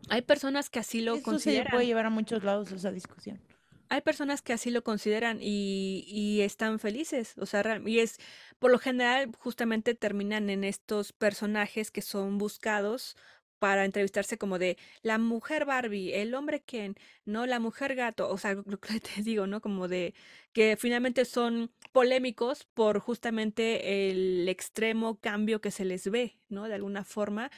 hay 0.09 0.21
personas 0.21 0.69
que 0.69 0.77
así 0.77 1.01
lo 1.01 1.15
eso 1.15 1.23
consideran. 1.23 1.65
se 1.65 1.71
puede 1.71 1.87
llevar 1.87 2.05
a 2.05 2.11
muchos 2.11 2.43
lados 2.43 2.71
esa 2.71 2.91
discusión 2.91 3.41
hay 3.89 4.01
personas 4.01 4.41
que 4.41 4.53
así 4.53 4.71
lo 4.71 4.83
consideran 4.83 5.39
y, 5.41 6.03
y, 6.07 6.41
están 6.41 6.79
felices, 6.79 7.35
o 7.37 7.45
sea, 7.45 7.81
y 7.85 7.99
es, 7.99 8.17
por 8.59 8.71
lo 8.71 8.79
general, 8.79 9.31
justamente 9.37 9.95
terminan 9.95 10.49
en 10.49 10.63
estos 10.63 11.13
personajes 11.13 11.91
que 11.91 12.01
son 12.01 12.37
buscados 12.37 13.15
para 13.59 13.85
entrevistarse 13.85 14.37
como 14.37 14.59
de 14.59 14.77
la 15.01 15.17
mujer 15.17 15.65
Barbie, 15.65 16.13
el 16.13 16.33
hombre 16.35 16.61
Ken, 16.61 16.95
no 17.25 17.45
la 17.45 17.59
mujer 17.59 17.95
gato, 17.95 18.29
o 18.29 18.37
sea, 18.37 18.53
lo 18.53 18.79
que 18.79 18.99
te 18.99 19.21
digo, 19.23 19.47
¿no? 19.47 19.61
Como 19.61 19.87
de 19.87 20.13
que 20.53 20.77
finalmente 20.77 21.25
son 21.25 21.71
polémicos 21.91 22.65
por 22.73 22.99
justamente 22.99 24.09
el 24.11 24.47
extremo 24.49 25.19
cambio 25.19 25.61
que 25.61 25.71
se 25.71 25.85
les 25.85 26.09
ve, 26.09 26.39
¿no? 26.49 26.67
De 26.67 26.75
alguna 26.75 27.03
forma 27.03 27.51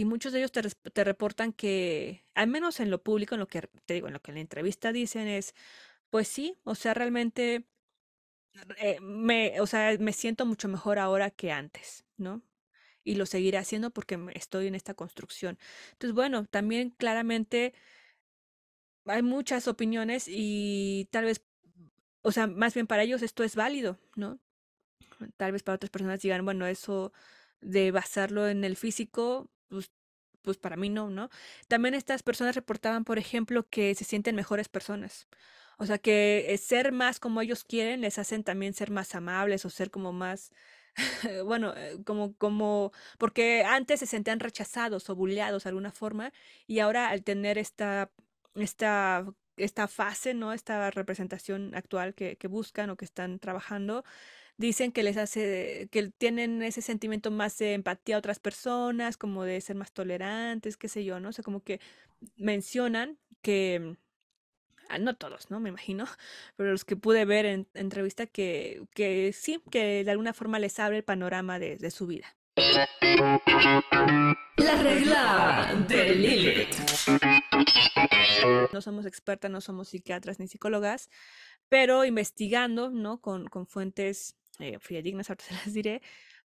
y 0.00 0.06
muchos 0.06 0.32
de 0.32 0.38
ellos 0.38 0.50
te, 0.50 1.04
reportan 1.04 1.52
que, 1.52 2.24
al 2.34 2.46
menos 2.48 2.80
en 2.80 2.90
lo 2.90 3.02
público, 3.02 3.34
en 3.34 3.40
lo 3.40 3.48
que 3.48 3.68
te 3.84 3.92
digo, 3.92 4.06
en 4.06 4.14
lo 4.14 4.22
que 4.22 4.30
en 4.30 4.36
la 4.36 4.40
entrevista 4.40 4.92
dicen 4.92 5.28
es, 5.28 5.54
pues 6.08 6.26
sí, 6.26 6.56
o 6.64 6.74
sea, 6.74 6.94
realmente 6.94 7.66
eh, 8.78 8.98
me, 9.02 9.60
o 9.60 9.66
sea, 9.66 9.94
me 10.00 10.14
siento 10.14 10.46
mucho 10.46 10.68
mejor 10.68 10.98
ahora 10.98 11.30
que 11.30 11.52
antes, 11.52 12.06
¿no? 12.16 12.40
Y 13.04 13.16
lo 13.16 13.26
seguiré 13.26 13.58
haciendo 13.58 13.90
porque 13.90 14.18
estoy 14.32 14.68
en 14.68 14.74
esta 14.74 14.94
construcción. 14.94 15.58
Entonces, 15.92 16.14
bueno, 16.14 16.46
también 16.46 16.90
claramente 16.96 17.74
hay 19.04 19.22
muchas 19.22 19.68
opiniones 19.68 20.28
y 20.28 21.08
tal 21.10 21.26
vez, 21.26 21.42
o 22.22 22.32
sea, 22.32 22.46
más 22.46 22.72
bien 22.72 22.86
para 22.86 23.02
ellos 23.02 23.20
esto 23.20 23.44
es 23.44 23.54
válido, 23.54 23.98
¿no? 24.16 24.40
Tal 25.36 25.52
vez 25.52 25.62
para 25.62 25.76
otras 25.76 25.90
personas 25.90 26.22
digan, 26.22 26.42
bueno, 26.46 26.66
eso 26.66 27.12
de 27.60 27.90
basarlo 27.90 28.48
en 28.48 28.64
el 28.64 28.76
físico, 28.76 29.50
pues, 29.70 29.92
pues 30.42 30.58
para 30.58 30.76
mí 30.76 30.90
no, 30.90 31.10
¿no? 31.10 31.30
También 31.68 31.94
estas 31.94 32.22
personas 32.22 32.56
reportaban, 32.56 33.04
por 33.04 33.18
ejemplo, 33.18 33.68
que 33.68 33.94
se 33.94 34.04
sienten 34.04 34.36
mejores 34.36 34.68
personas. 34.68 35.28
O 35.78 35.86
sea, 35.86 35.98
que 35.98 36.46
eh, 36.52 36.58
ser 36.58 36.92
más 36.92 37.20
como 37.20 37.40
ellos 37.40 37.64
quieren 37.64 38.02
les 38.02 38.18
hacen 38.18 38.44
también 38.44 38.74
ser 38.74 38.90
más 38.90 39.14
amables 39.14 39.64
o 39.64 39.70
ser 39.70 39.90
como 39.90 40.12
más, 40.12 40.52
bueno, 41.46 41.74
eh, 41.76 41.98
como, 42.04 42.34
como, 42.36 42.92
porque 43.18 43.64
antes 43.64 44.00
se 44.00 44.06
sentían 44.06 44.40
rechazados 44.40 45.08
o 45.10 45.16
bulleados 45.16 45.64
de 45.64 45.70
alguna 45.70 45.92
forma 45.92 46.32
y 46.66 46.80
ahora 46.80 47.08
al 47.10 47.24
tener 47.24 47.58
esta, 47.58 48.10
esta, 48.54 49.24
esta 49.56 49.88
fase, 49.88 50.34
¿no? 50.34 50.52
Esta 50.52 50.90
representación 50.90 51.74
actual 51.74 52.14
que, 52.14 52.36
que 52.36 52.48
buscan 52.48 52.90
o 52.90 52.96
que 52.96 53.04
están 53.06 53.38
trabajando, 53.38 54.04
dicen 54.60 54.92
que 54.92 55.02
les 55.02 55.16
hace, 55.16 55.88
que 55.90 56.10
tienen 56.18 56.62
ese 56.62 56.82
sentimiento 56.82 57.30
más 57.30 57.56
de 57.56 57.72
empatía 57.72 58.16
a 58.16 58.18
otras 58.18 58.38
personas, 58.38 59.16
como 59.16 59.44
de 59.44 59.58
ser 59.62 59.74
más 59.74 59.90
tolerantes, 59.92 60.76
qué 60.76 60.86
sé 60.88 61.02
yo, 61.02 61.18
¿no? 61.18 61.30
O 61.30 61.32
sea, 61.32 61.42
como 61.42 61.62
que 61.62 61.80
mencionan 62.36 63.18
que, 63.40 63.96
ah, 64.90 64.98
no 64.98 65.16
todos, 65.16 65.50
¿no? 65.50 65.60
Me 65.60 65.70
imagino, 65.70 66.04
pero 66.56 66.72
los 66.72 66.84
que 66.84 66.94
pude 66.94 67.24
ver 67.24 67.46
en, 67.46 67.68
entrevista 67.72 68.26
que, 68.26 68.82
que 68.92 69.32
sí, 69.32 69.62
que 69.70 70.04
de 70.04 70.10
alguna 70.10 70.34
forma 70.34 70.58
les 70.58 70.78
abre 70.78 70.98
el 70.98 71.04
panorama 71.04 71.58
de, 71.58 71.78
de 71.78 71.90
su 71.90 72.06
vida. 72.06 72.36
La 74.56 74.82
regla 74.82 75.86
de 75.88 76.14
Lilith. 76.14 76.76
No 78.74 78.82
somos 78.82 79.06
expertas, 79.06 79.50
no 79.50 79.62
somos 79.62 79.88
psiquiatras 79.88 80.38
ni 80.38 80.48
psicólogas, 80.48 81.08
pero 81.70 82.04
investigando, 82.04 82.90
¿no? 82.90 83.22
Con, 83.22 83.46
con 83.46 83.66
fuentes 83.66 84.36
eh, 84.60 84.78
ahora 84.82 85.36
se 85.38 85.54
las 85.54 85.72
diré, 85.72 86.02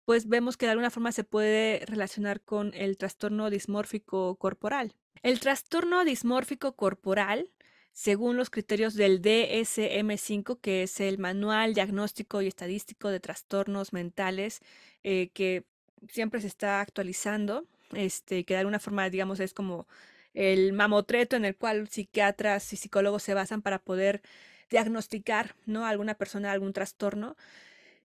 pues 0.04 0.28
vemos 0.28 0.56
que 0.56 0.66
de 0.66 0.72
alguna 0.72 0.90
forma 0.90 1.12
se 1.12 1.24
puede 1.24 1.84
relacionar 1.86 2.40
con 2.40 2.72
el 2.74 2.96
trastorno 2.98 3.50
dismórfico 3.50 4.36
corporal. 4.36 4.94
El 5.22 5.38
trastorno 5.38 6.04
dismórfico 6.04 6.74
corporal, 6.74 7.50
según 7.92 8.36
los 8.36 8.50
criterios 8.50 8.94
del 8.94 9.22
DSM5, 9.22 10.60
que 10.60 10.82
es 10.82 11.00
el 11.00 11.18
Manual 11.18 11.74
Diagnóstico 11.74 12.42
y 12.42 12.48
Estadístico 12.48 13.08
de 13.08 13.20
Trastornos 13.20 13.92
Mentales, 13.92 14.60
eh, 15.04 15.30
que 15.32 15.64
siempre 16.08 16.40
se 16.40 16.48
está 16.48 16.80
actualizando, 16.80 17.66
este, 17.92 18.44
que 18.44 18.54
de 18.54 18.60
alguna 18.60 18.80
forma, 18.80 19.08
digamos, 19.10 19.38
es 19.38 19.54
como 19.54 19.86
el 20.34 20.72
mamotreto 20.72 21.36
en 21.36 21.44
el 21.44 21.56
cual 21.56 21.88
psiquiatras 21.88 22.72
y 22.72 22.76
psicólogos 22.76 23.22
se 23.22 23.34
basan 23.34 23.62
para 23.62 23.78
poder 23.78 24.22
diagnosticar 24.70 25.54
¿no? 25.66 25.84
a 25.86 25.90
alguna 25.90 26.14
persona 26.14 26.50
algún 26.50 26.72
trastorno. 26.72 27.36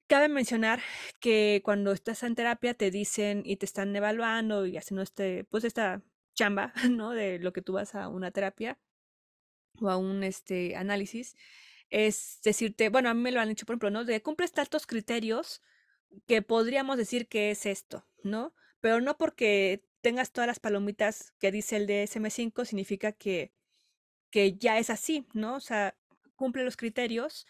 Cabe 0.09 0.29
mencionar 0.29 0.81
que 1.21 1.63
cuando 1.65 1.93
estás 1.93 2.23
en 2.23 2.37
terapia 2.37 2.75
te 2.75 2.91
dicen 2.91 3.43
y 3.45 3.57
te 3.57 3.67
están 3.67 3.95
evaluando 3.97 4.65
y 4.67 4.77
haciendo 4.77 5.03
este, 5.03 5.45
pues 5.45 5.65
esta 5.65 6.03
chamba, 6.35 6.73
¿no? 6.91 7.11
De 7.11 7.39
lo 7.41 7.53
que 7.53 7.63
tú 7.63 7.73
vas 7.73 7.95
a 7.95 8.09
una 8.09 8.31
terapia 8.31 8.79
o 9.81 9.91
a 9.91 9.97
un 9.97 10.23
este, 10.23 10.77
análisis, 10.77 11.37
es 11.91 12.41
decirte, 12.45 12.89
bueno, 12.89 13.11
a 13.11 13.15
mí 13.15 13.21
me 13.21 13.33
lo 13.33 13.41
han 13.41 13.51
hecho, 13.51 13.67
por 13.67 13.75
ejemplo, 13.75 13.91
¿no? 13.91 14.05
De 14.05 14.23
cumples 14.23 14.53
tantos 14.53 14.87
criterios 14.87 15.61
que 16.27 16.43
podríamos 16.43 16.97
decir 16.99 17.29
que 17.29 17.51
es 17.51 17.67
esto, 17.67 18.07
¿no? 18.23 18.55
Pero 18.81 19.01
no 19.01 19.17
porque 19.19 19.85
tengas 20.03 20.31
todas 20.33 20.47
las 20.47 20.61
palomitas 20.61 21.33
que 21.41 21.51
dice 21.51 21.77
el 21.77 21.87
DSM5 21.87 22.65
significa 22.65 23.13
que, 23.13 23.53
que 24.31 24.57
ya 24.57 24.79
es 24.79 24.91
así, 24.91 25.27
¿no? 25.35 25.57
O 25.57 25.61
sea, 25.61 25.97
cumple 26.37 26.65
los 26.65 26.77
criterios, 26.77 27.47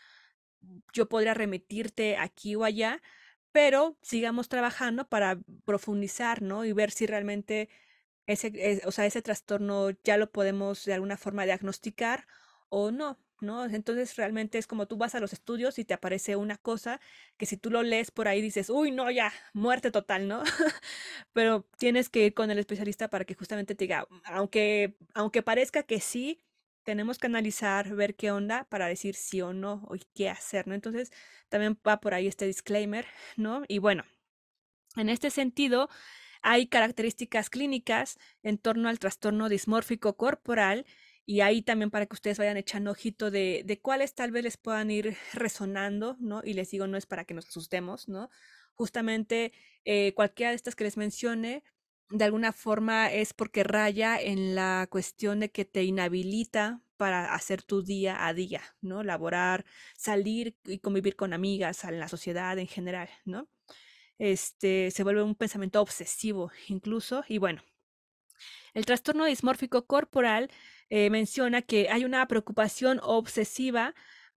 yo 0.92 1.08
podría 1.08 1.34
remitirte 1.34 2.16
aquí 2.16 2.54
o 2.56 2.64
allá, 2.64 3.02
pero 3.52 3.98
sigamos 4.02 4.48
trabajando 4.48 5.08
para 5.08 5.38
profundizar, 5.64 6.42
¿no? 6.42 6.64
Y 6.64 6.72
ver 6.72 6.90
si 6.90 7.06
realmente 7.06 7.68
ese, 8.26 8.82
o 8.86 8.92
sea, 8.92 9.06
ese 9.06 9.22
trastorno 9.22 9.90
ya 10.04 10.16
lo 10.16 10.30
podemos 10.30 10.84
de 10.84 10.94
alguna 10.94 11.16
forma 11.16 11.44
diagnosticar 11.44 12.26
o 12.68 12.90
no, 12.90 13.18
¿no? 13.40 13.64
Entonces 13.66 14.16
realmente 14.16 14.58
es 14.58 14.66
como 14.66 14.86
tú 14.86 14.96
vas 14.96 15.14
a 15.14 15.20
los 15.20 15.32
estudios 15.32 15.78
y 15.78 15.84
te 15.84 15.94
aparece 15.94 16.36
una 16.36 16.56
cosa 16.58 17.00
que 17.36 17.46
si 17.46 17.56
tú 17.56 17.70
lo 17.70 17.82
lees 17.82 18.10
por 18.10 18.28
ahí 18.28 18.42
dices, 18.42 18.70
uy, 18.70 18.90
no, 18.90 19.10
ya, 19.10 19.32
muerte 19.54 19.90
total, 19.90 20.28
¿no? 20.28 20.42
Pero 21.32 21.66
tienes 21.78 22.08
que 22.08 22.26
ir 22.26 22.34
con 22.34 22.50
el 22.50 22.58
especialista 22.58 23.08
para 23.08 23.24
que 23.24 23.34
justamente 23.34 23.74
te 23.74 23.84
diga, 23.84 24.06
aunque, 24.24 24.96
aunque 25.14 25.42
parezca 25.42 25.82
que 25.84 26.00
sí, 26.00 26.40
tenemos 26.86 27.18
que 27.18 27.26
analizar, 27.26 27.94
ver 27.96 28.14
qué 28.14 28.30
onda 28.30 28.64
para 28.70 28.86
decir 28.86 29.16
sí 29.16 29.42
o 29.42 29.52
no 29.52 29.86
y 29.92 30.00
qué 30.14 30.30
hacer, 30.30 30.68
¿no? 30.68 30.74
Entonces 30.74 31.10
también 31.48 31.78
va 31.86 32.00
por 32.00 32.14
ahí 32.14 32.28
este 32.28 32.46
disclaimer, 32.46 33.06
¿no? 33.36 33.64
Y 33.66 33.78
bueno, 33.78 34.04
en 34.96 35.08
este 35.08 35.30
sentido, 35.30 35.90
hay 36.42 36.68
características 36.68 37.50
clínicas 37.50 38.18
en 38.44 38.56
torno 38.58 38.88
al 38.88 39.00
trastorno 39.00 39.48
dismórfico 39.48 40.16
corporal 40.16 40.86
y 41.26 41.40
ahí 41.40 41.60
también 41.60 41.90
para 41.90 42.06
que 42.06 42.14
ustedes 42.14 42.38
vayan 42.38 42.56
echando 42.56 42.92
ojito 42.92 43.32
de, 43.32 43.62
de 43.66 43.80
cuáles 43.80 44.14
tal 44.14 44.30
vez 44.30 44.44
les 44.44 44.56
puedan 44.56 44.92
ir 44.92 45.16
resonando, 45.32 46.16
¿no? 46.20 46.40
Y 46.44 46.54
les 46.54 46.70
digo, 46.70 46.86
no 46.86 46.96
es 46.96 47.06
para 47.06 47.24
que 47.24 47.34
nos 47.34 47.48
asustemos, 47.48 48.08
¿no? 48.08 48.30
Justamente 48.74 49.52
eh, 49.84 50.14
cualquiera 50.14 50.50
de 50.50 50.56
estas 50.56 50.76
que 50.76 50.84
les 50.84 50.96
mencione, 50.96 51.64
de 52.10 52.24
alguna 52.24 52.52
forma 52.52 53.12
es 53.12 53.32
porque 53.32 53.64
raya 53.64 54.20
en 54.20 54.54
la 54.54 54.86
cuestión 54.90 55.40
de 55.40 55.50
que 55.50 55.64
te 55.64 55.84
inhabilita 55.84 56.80
para 56.96 57.34
hacer 57.34 57.62
tu 57.62 57.82
día 57.82 58.26
a 58.26 58.32
día, 58.32 58.62
¿no? 58.80 59.02
Laborar, 59.02 59.64
salir 59.96 60.56
y 60.64 60.78
convivir 60.78 61.16
con 61.16 61.32
amigas, 61.32 61.84
en 61.84 62.00
la 62.00 62.08
sociedad 62.08 62.58
en 62.58 62.68
general, 62.68 63.08
¿no? 63.24 63.48
Este 64.18 64.90
se 64.90 65.02
vuelve 65.02 65.22
un 65.22 65.34
pensamiento 65.34 65.80
obsesivo 65.80 66.50
incluso 66.68 67.24
y 67.28 67.38
bueno. 67.38 67.62
El 68.74 68.84
trastorno 68.84 69.24
dismórfico 69.24 69.86
corporal 69.86 70.50
eh, 70.90 71.10
menciona 71.10 71.62
que 71.62 71.88
hay 71.88 72.04
una 72.04 72.26
preocupación 72.28 73.00
obsesiva 73.02 73.94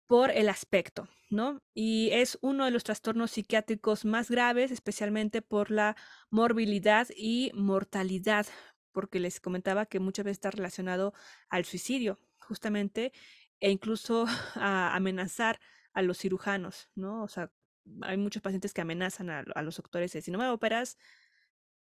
por 0.09 0.30
el 0.30 0.48
aspecto, 0.48 1.06
¿no? 1.30 1.62
Y 1.74 2.09
es 2.12 2.38
uno 2.40 2.64
de 2.64 2.70
los 2.70 2.82
trastornos 2.82 3.30
psiquiátricos 3.32 4.06
más 4.06 4.30
graves, 4.30 4.72
especialmente 4.72 5.42
por 5.42 5.70
la 5.70 5.96
morbilidad 6.30 7.06
y 7.14 7.52
mortalidad, 7.54 8.46
porque 8.90 9.20
les 9.20 9.38
comentaba 9.38 9.84
que 9.86 10.00
muchas 10.00 10.24
veces 10.24 10.38
está 10.38 10.50
relacionado 10.50 11.12
al 11.50 11.66
suicidio, 11.66 12.18
justamente, 12.40 13.12
e 13.61 13.70
incluso 13.70 14.24
a 14.56 14.96
amenazar 14.96 15.61
a 15.92 16.00
los 16.00 16.18
cirujanos, 16.18 16.88
¿no? 16.94 17.22
O 17.22 17.28
sea, 17.28 17.52
hay 18.00 18.16
muchos 18.16 18.42
pacientes 18.42 18.72
que 18.72 18.80
amenazan 18.80 19.28
a, 19.28 19.62
los 19.62 19.76
doctores 19.76 20.12
de 20.12 20.22
si 20.22 20.30
no 20.30 20.38
me 20.38 20.48
operas, 20.48 20.96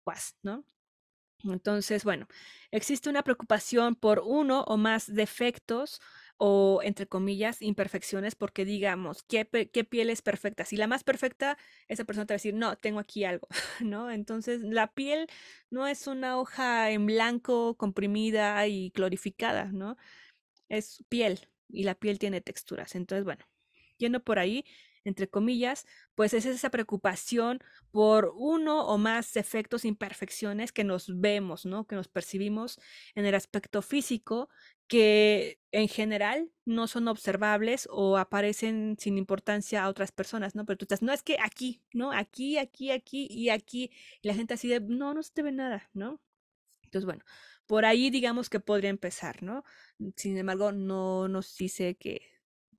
pues, 0.02 0.36
¿no? 0.42 0.64
Entonces, 1.44 2.02
bueno, 2.02 2.26
existe 2.72 3.08
una 3.08 3.22
preocupación 3.22 3.94
por 3.94 4.20
uno 4.24 4.62
o 4.62 4.76
más 4.76 5.14
defectos 5.14 6.00
o, 6.38 6.80
entre 6.82 7.06
comillas, 7.06 7.62
imperfecciones, 7.62 8.34
porque 8.34 8.64
digamos, 8.64 9.22
¿qué, 9.24 9.48
qué 9.72 9.84
piel 9.84 10.10
es 10.10 10.22
perfecta? 10.22 10.64
Si 10.64 10.76
la 10.76 10.86
más 10.86 11.04
perfecta, 11.04 11.56
esa 11.88 12.04
persona 12.04 12.26
te 12.26 12.34
va 12.34 12.36
a 12.36 12.38
decir, 12.38 12.54
no, 12.54 12.76
tengo 12.76 13.00
aquí 13.00 13.24
algo, 13.24 13.48
¿no? 13.80 14.10
Entonces, 14.10 14.62
la 14.62 14.92
piel 14.92 15.26
no 15.70 15.86
es 15.86 16.06
una 16.06 16.38
hoja 16.38 16.90
en 16.90 17.06
blanco, 17.06 17.76
comprimida 17.76 18.66
y 18.66 18.90
clorificada, 18.90 19.66
¿no? 19.72 19.96
Es 20.68 21.04
piel 21.08 21.48
y 21.68 21.84
la 21.84 21.94
piel 21.94 22.18
tiene 22.18 22.40
texturas. 22.40 22.94
Entonces, 22.94 23.24
bueno, 23.24 23.44
yendo 23.98 24.22
por 24.22 24.38
ahí, 24.38 24.64
entre 25.04 25.28
comillas, 25.28 25.86
pues 26.14 26.34
es 26.34 26.46
esa 26.46 26.70
preocupación 26.70 27.60
por 27.92 28.32
uno 28.36 28.86
o 28.86 28.98
más 28.98 29.32
defectos, 29.32 29.84
imperfecciones 29.84 30.72
que 30.72 30.84
nos 30.84 31.20
vemos, 31.20 31.64
¿no? 31.64 31.86
Que 31.86 31.94
nos 31.94 32.08
percibimos 32.08 32.80
en 33.14 33.24
el 33.24 33.34
aspecto 33.34 33.82
físico, 33.82 34.48
que 34.88 35.60
en 35.70 35.88
general 35.88 36.50
no 36.64 36.88
son 36.88 37.08
observables 37.08 37.88
o 37.90 38.16
aparecen 38.18 38.96
sin 38.98 39.16
importancia 39.16 39.84
a 39.84 39.88
otras 39.88 40.12
personas, 40.12 40.54
¿no? 40.56 40.66
Pero 40.66 40.78
tú 40.78 40.84
estás, 40.84 41.02
no 41.02 41.12
es 41.12 41.22
que 41.22 41.38
aquí, 41.40 41.82
¿no? 41.92 42.12
Aquí, 42.12 42.58
aquí, 42.58 42.90
aquí 42.90 43.28
y 43.30 43.50
aquí. 43.50 43.92
Y 44.22 44.28
la 44.28 44.34
gente 44.34 44.54
así 44.54 44.68
de, 44.68 44.80
no, 44.80 45.14
no 45.14 45.22
se 45.22 45.32
te 45.32 45.42
ve 45.42 45.52
nada, 45.52 45.88
¿no? 45.92 46.20
Entonces, 46.82 47.06
bueno, 47.06 47.24
por 47.66 47.84
ahí 47.84 48.10
digamos 48.10 48.50
que 48.50 48.60
podría 48.60 48.90
empezar, 48.90 49.42
¿no? 49.42 49.64
Sin 50.16 50.36
embargo, 50.36 50.72
no 50.72 51.28
nos 51.28 51.56
dice 51.56 51.96
que 51.96 52.35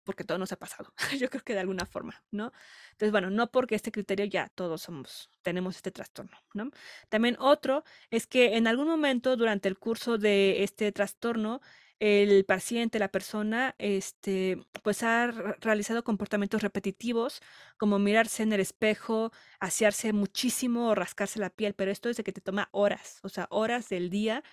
porque 0.07 0.23
todo 0.23 0.37
nos 0.39 0.53
ha 0.53 0.55
pasado, 0.55 0.93
yo 1.19 1.29
creo 1.29 1.43
que 1.43 1.53
de 1.53 1.59
alguna 1.59 1.85
forma, 1.85 2.23
¿no? 2.31 2.53
Entonces, 2.93 3.11
bueno, 3.11 3.29
no 3.29 3.51
porque 3.51 3.75
este 3.75 3.91
criterio 3.91 4.25
ya 4.25 4.47
todos 4.55 4.81
somos, 4.81 5.29
tenemos 5.43 5.75
este 5.75 5.91
trastorno, 5.91 6.37
¿no? 6.53 6.71
También 7.09 7.35
otro 7.39 7.83
es 8.09 8.25
que 8.25 8.55
en 8.57 8.67
algún 8.67 8.87
momento 8.87 9.35
durante 9.35 9.67
el 9.67 9.77
curso 9.77 10.17
de 10.17 10.63
este 10.63 10.91
trastorno, 10.93 11.61
el 11.99 12.45
paciente, 12.45 12.99
la 12.99 13.09
persona, 13.09 13.75
este, 13.79 14.57
pues 14.83 15.03
ha 15.03 15.27
realizado 15.61 16.03
comportamientos 16.03 16.61
repetitivos, 16.61 17.41
como 17.77 17.99
mirarse 17.99 18.43
en 18.43 18.53
el 18.53 18.59
espejo, 18.61 19.31
asearse 19.59 20.13
muchísimo 20.13 20.89
o 20.89 20.95
rascarse 20.95 21.39
la 21.39 21.49
piel, 21.49 21.73
pero 21.73 21.91
esto 21.91 22.09
es 22.09 22.17
de 22.17 22.23
que 22.23 22.33
te 22.33 22.41
toma 22.41 22.69
horas, 22.71 23.19
o 23.23 23.29
sea, 23.29 23.47
horas 23.49 23.89
del 23.89 24.09
día 24.09 24.43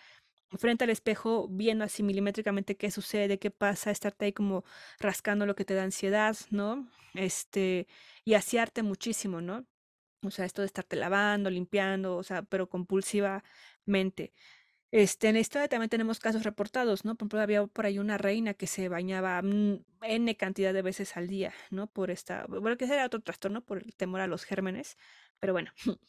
frente 0.59 0.85
al 0.85 0.91
espejo, 0.91 1.49
viendo 1.49 1.85
así 1.85 2.03
milimétricamente 2.03 2.77
qué 2.77 2.91
sucede, 2.91 3.39
qué 3.39 3.51
pasa, 3.51 3.91
estarte 3.91 4.27
ahí 4.27 4.33
como 4.33 4.65
rascando 4.99 5.47
lo 5.47 5.55
que 5.55 5.65
te 5.65 5.75
da 5.75 5.85
ansiedad, 5.85 6.37
¿no? 6.51 6.89
Este, 7.15 7.87
y 8.25 8.35
asearte 8.35 8.83
muchísimo, 8.83 9.41
¿no? 9.41 9.67
O 10.23 10.31
sea, 10.31 10.45
esto 10.47 10.63
de 10.63 10.67
estarte 10.67 10.97
lavando, 10.97 11.51
limpiando, 11.51 12.17
o 12.17 12.23
sea, 12.23 12.43
pero 12.43 12.69
compulsivamente. 12.69 14.33
Este, 14.91 15.29
en 15.29 15.37
esto 15.37 15.59
también 15.69 15.91
tenemos 15.91 16.21
casos 16.21 16.45
reportados, 16.45 17.05
¿no? 17.05 17.17
Por 17.17 17.25
ejemplo, 17.27 17.41
había 17.41 17.67
por 17.67 17.85
ahí 17.87 17.99
una 17.99 18.17
reina 18.17 18.55
que 18.55 18.69
se 18.69 18.89
bañaba 18.89 19.43
N 20.03 20.37
cantidad 20.37 20.73
de 20.73 20.83
veces 20.83 21.17
al 21.17 21.27
día, 21.27 21.53
¿no? 21.71 21.89
Por 21.89 22.13
esta, 22.13 22.47
bueno, 22.47 22.77
que 22.77 22.85
era 22.85 23.05
otro 23.05 23.21
trastorno 23.21 23.65
por 23.65 23.79
el 23.83 23.95
temor 23.97 24.21
a 24.21 24.29
los 24.29 24.45
gérmenes, 24.45 24.97
pero 25.41 25.53
bueno. 25.53 25.73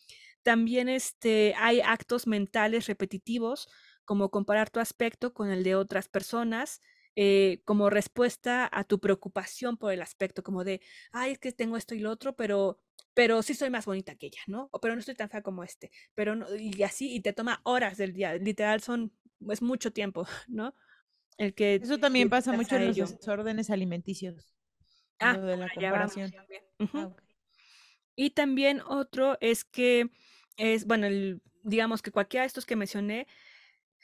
También 0.43 0.89
este, 0.89 1.55
hay 1.57 1.81
actos 1.81 2.27
mentales 2.27 2.85
repetitivos 2.85 3.67
como 4.05 4.29
comparar 4.29 4.69
tu 4.69 4.79
aspecto 4.79 5.33
con 5.33 5.49
el 5.49 5.63
de 5.63 5.75
otras 5.75 6.07
personas, 6.07 6.81
eh, 7.15 7.61
como 7.65 7.89
respuesta 7.89 8.69
a 8.71 8.83
tu 8.83 8.99
preocupación 8.99 9.77
por 9.77 9.93
el 9.93 10.01
aspecto, 10.01 10.43
como 10.43 10.63
de, 10.63 10.81
ay, 11.11 11.33
es 11.33 11.39
que 11.39 11.51
tengo 11.51 11.77
esto 11.77 11.95
y 11.95 11.99
lo 11.99 12.11
otro, 12.11 12.35
pero, 12.35 12.81
pero 13.13 13.41
sí 13.41 13.53
soy 13.53 13.69
más 13.69 13.85
bonita 13.85 14.15
que 14.15 14.27
ella, 14.27 14.41
¿no? 14.47 14.69
O 14.71 14.79
pero 14.81 14.95
no 14.95 14.99
estoy 14.99 15.15
tan 15.15 15.29
fea 15.29 15.41
como 15.41 15.63
este, 15.63 15.91
pero 16.13 16.35
no, 16.35 16.45
y 16.55 16.83
así, 16.83 17.13
y 17.13 17.21
te 17.21 17.33
toma 17.33 17.61
horas 17.63 17.97
del 17.97 18.13
día, 18.13 18.35
literal 18.35 18.81
son, 18.81 19.13
es 19.49 19.61
mucho 19.61 19.91
tiempo, 19.93 20.27
¿no? 20.47 20.75
El 21.37 21.53
que 21.53 21.75
Eso 21.75 21.97
también 21.97 22.29
pasa 22.29 22.53
mucho 22.53 22.75
en 22.75 22.87
los 22.87 23.17
desórdenes 23.17 23.69
alimenticios. 23.69 24.53
Ah, 25.19 25.37
de 25.37 25.57
la 25.57 25.69
comparación. 25.69 26.33
Ah, 26.93 27.15
y 28.15 28.31
también 28.31 28.81
otro 28.81 29.37
es 29.41 29.63
que 29.63 30.09
es, 30.57 30.85
bueno, 30.85 31.07
el, 31.07 31.41
digamos 31.63 32.01
que 32.01 32.11
cualquiera 32.11 32.43
de 32.43 32.47
estos 32.47 32.65
que 32.65 32.75
mencioné 32.75 33.27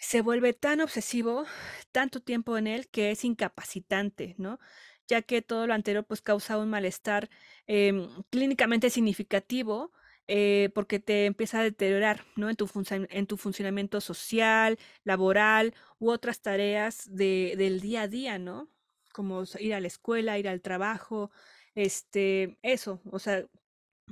se 0.02 0.22
vuelve 0.22 0.54
tan 0.54 0.82
obsesivo, 0.82 1.45
tanto 1.91 2.22
tiempo 2.22 2.58
en 2.58 2.68
él, 2.68 2.88
que 2.89 3.12
es 3.12 3.24
incapacitante, 3.24 4.36
¿no? 4.39 4.60
Ya 5.08 5.22
que 5.22 5.41
todo 5.43 5.68
lo 5.68 5.74
anterior 5.76 6.06
pues 6.06 6.22
causa 6.22 6.58
un 6.58 6.70
malestar 6.70 7.30
em, 7.68 8.10
clínicamente 8.32 8.89
significativo, 8.89 9.91
eh, 10.28 10.70
porque 10.74 10.99
te 10.99 11.26
empieza 11.28 11.60
a 11.60 11.64
deteriorar, 11.64 12.26
¿no? 12.36 12.49
En 12.49 12.56
tu, 12.56 12.70
en 13.10 13.28
tu 13.28 13.38
funcionamiento 13.38 14.02
social, 14.02 14.80
laboral 15.04 15.76
u 15.99 16.10
otras 16.12 16.41
tareas 16.41 17.06
de, 17.16 17.54
del 17.58 17.80
día 17.82 18.04
a 18.04 18.08
día, 18.08 18.39
¿no? 18.39 18.70
Como 19.14 19.43
ir 19.60 19.74
a 19.76 19.80
la 19.82 19.88
escuela, 19.88 20.39
ir 20.39 20.47
al 20.49 20.62
trabajo, 20.62 21.32
este, 21.76 22.58
eso, 22.64 23.02
o 23.12 23.20
sea, 23.20 23.45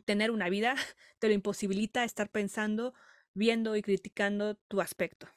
tener 0.05 0.31
una 0.31 0.49
vida 0.49 0.75
te 1.19 1.27
lo 1.29 1.33
imposibilita 1.33 2.03
estar 2.03 2.29
pensando, 2.29 2.93
viendo 3.33 3.75
y 3.75 3.81
criticando 3.81 4.55
tu 4.55 4.81
aspecto. 4.81 5.29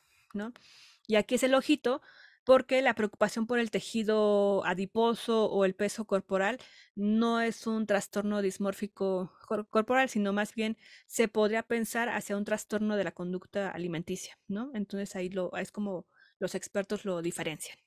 Y 1.07 1.16
aquí 1.16 1.35
es 1.35 1.43
el 1.43 1.55
ojito 1.55 2.01
porque 2.45 2.83
la 2.83 2.95
preocupación 2.95 3.47
por 3.47 3.59
el 3.59 3.70
tejido 3.70 4.64
adiposo 4.64 5.47
o 5.47 5.64
el 5.64 5.74
peso 5.74 6.05
corporal 6.05 6.59
no 6.95 7.41
es 7.41 7.66
un 7.66 7.87
trastorno 7.87 8.43
dismórfico 8.43 9.33
corporal, 9.70 10.09
sino 10.09 10.33
más 10.33 10.55
bien 10.55 10.76
se 11.07 11.28
podría 11.28 11.62
pensar 11.62 12.09
hacia 12.09 12.37
un 12.37 12.45
trastorno 12.45 12.97
de 12.97 13.05
la 13.05 13.12
conducta 13.12 13.70
alimenticia, 13.70 14.39
¿no? 14.49 14.70
Entonces 14.74 15.14
ahí 15.14 15.28
lo, 15.28 15.55
es 15.57 15.70
como 15.70 16.07
los 16.39 16.55
expertos 16.55 17.05
lo 17.05 17.22
diferencian. 17.22 17.78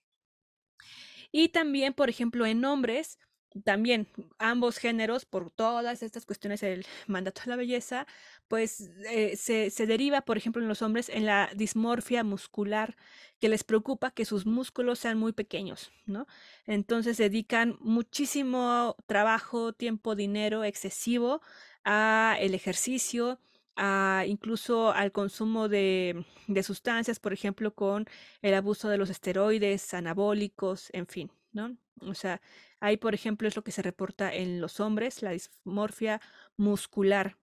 Y 1.32 1.50
también, 1.50 1.94
por 1.94 2.10
ejemplo, 2.10 2.46
en 2.46 2.64
hombres, 2.64 3.20
también 3.64 4.08
ambos 4.38 4.78
géneros, 4.78 5.26
por 5.26 5.50
todas 5.52 6.04
estas 6.04 6.26
cuestiones 6.26 6.62
del 6.62 6.86
mandato 7.08 7.42
de 7.44 7.50
la 7.52 7.56
belleza, 7.56 8.08
pues 8.48 8.92
eh, 9.10 9.36
se, 9.38 9.70
se, 9.70 9.86
deriva, 9.88 10.22
por 10.22 10.38
ejemplo, 10.38 10.62
en 10.62 10.68
los 10.68 10.82
hombres 10.82 11.10
en 11.10 11.26
la 11.26 11.50
dismorfia 11.56 12.24
muscular, 12.24 12.96
que 13.40 13.50
les 13.50 13.64
preocupa 13.64 14.12
que 14.12 14.26
sus 14.26 14.46
músculos 14.46 15.00
sean 15.00 15.18
muy 15.18 15.32
pequeños, 15.32 15.92
¿no? 16.06 16.28
Entonces 16.66 17.18
dedican 17.18 17.78
muchísimo 17.80 18.96
trabajo, 19.08 19.74
tiempo, 19.74 20.16
dinero 20.16 20.64
excesivo 20.64 21.42
a 21.84 22.38
el 22.40 22.54
ejercicio, 22.56 23.40
a 23.76 24.24
incluso 24.28 24.92
al 24.92 25.12
consumo 25.12 25.68
de, 25.68 26.26
de 26.48 26.64
sustancias, 26.64 27.20
por 27.20 27.34
ejemplo, 27.34 27.74
con 27.74 28.06
el 28.42 28.54
abuso 28.54 28.90
de 28.90 28.98
los 28.98 29.10
esteroides, 29.10 29.94
anabólicos, 29.94 30.90
en 30.94 31.08
fin, 31.08 31.32
¿no? 31.52 31.78
O 32.02 32.14
sea, 32.14 32.42
ahí, 32.86 32.98
por 32.98 33.14
ejemplo, 33.16 33.48
es 33.48 33.56
lo 33.56 33.64
que 33.64 33.72
se 33.72 33.82
reporta 33.82 34.34
en 34.34 34.62
los 34.62 34.80
hombres, 34.80 35.22
la 35.22 35.32
dismorfia 35.32 36.22
muscular. 36.58 37.38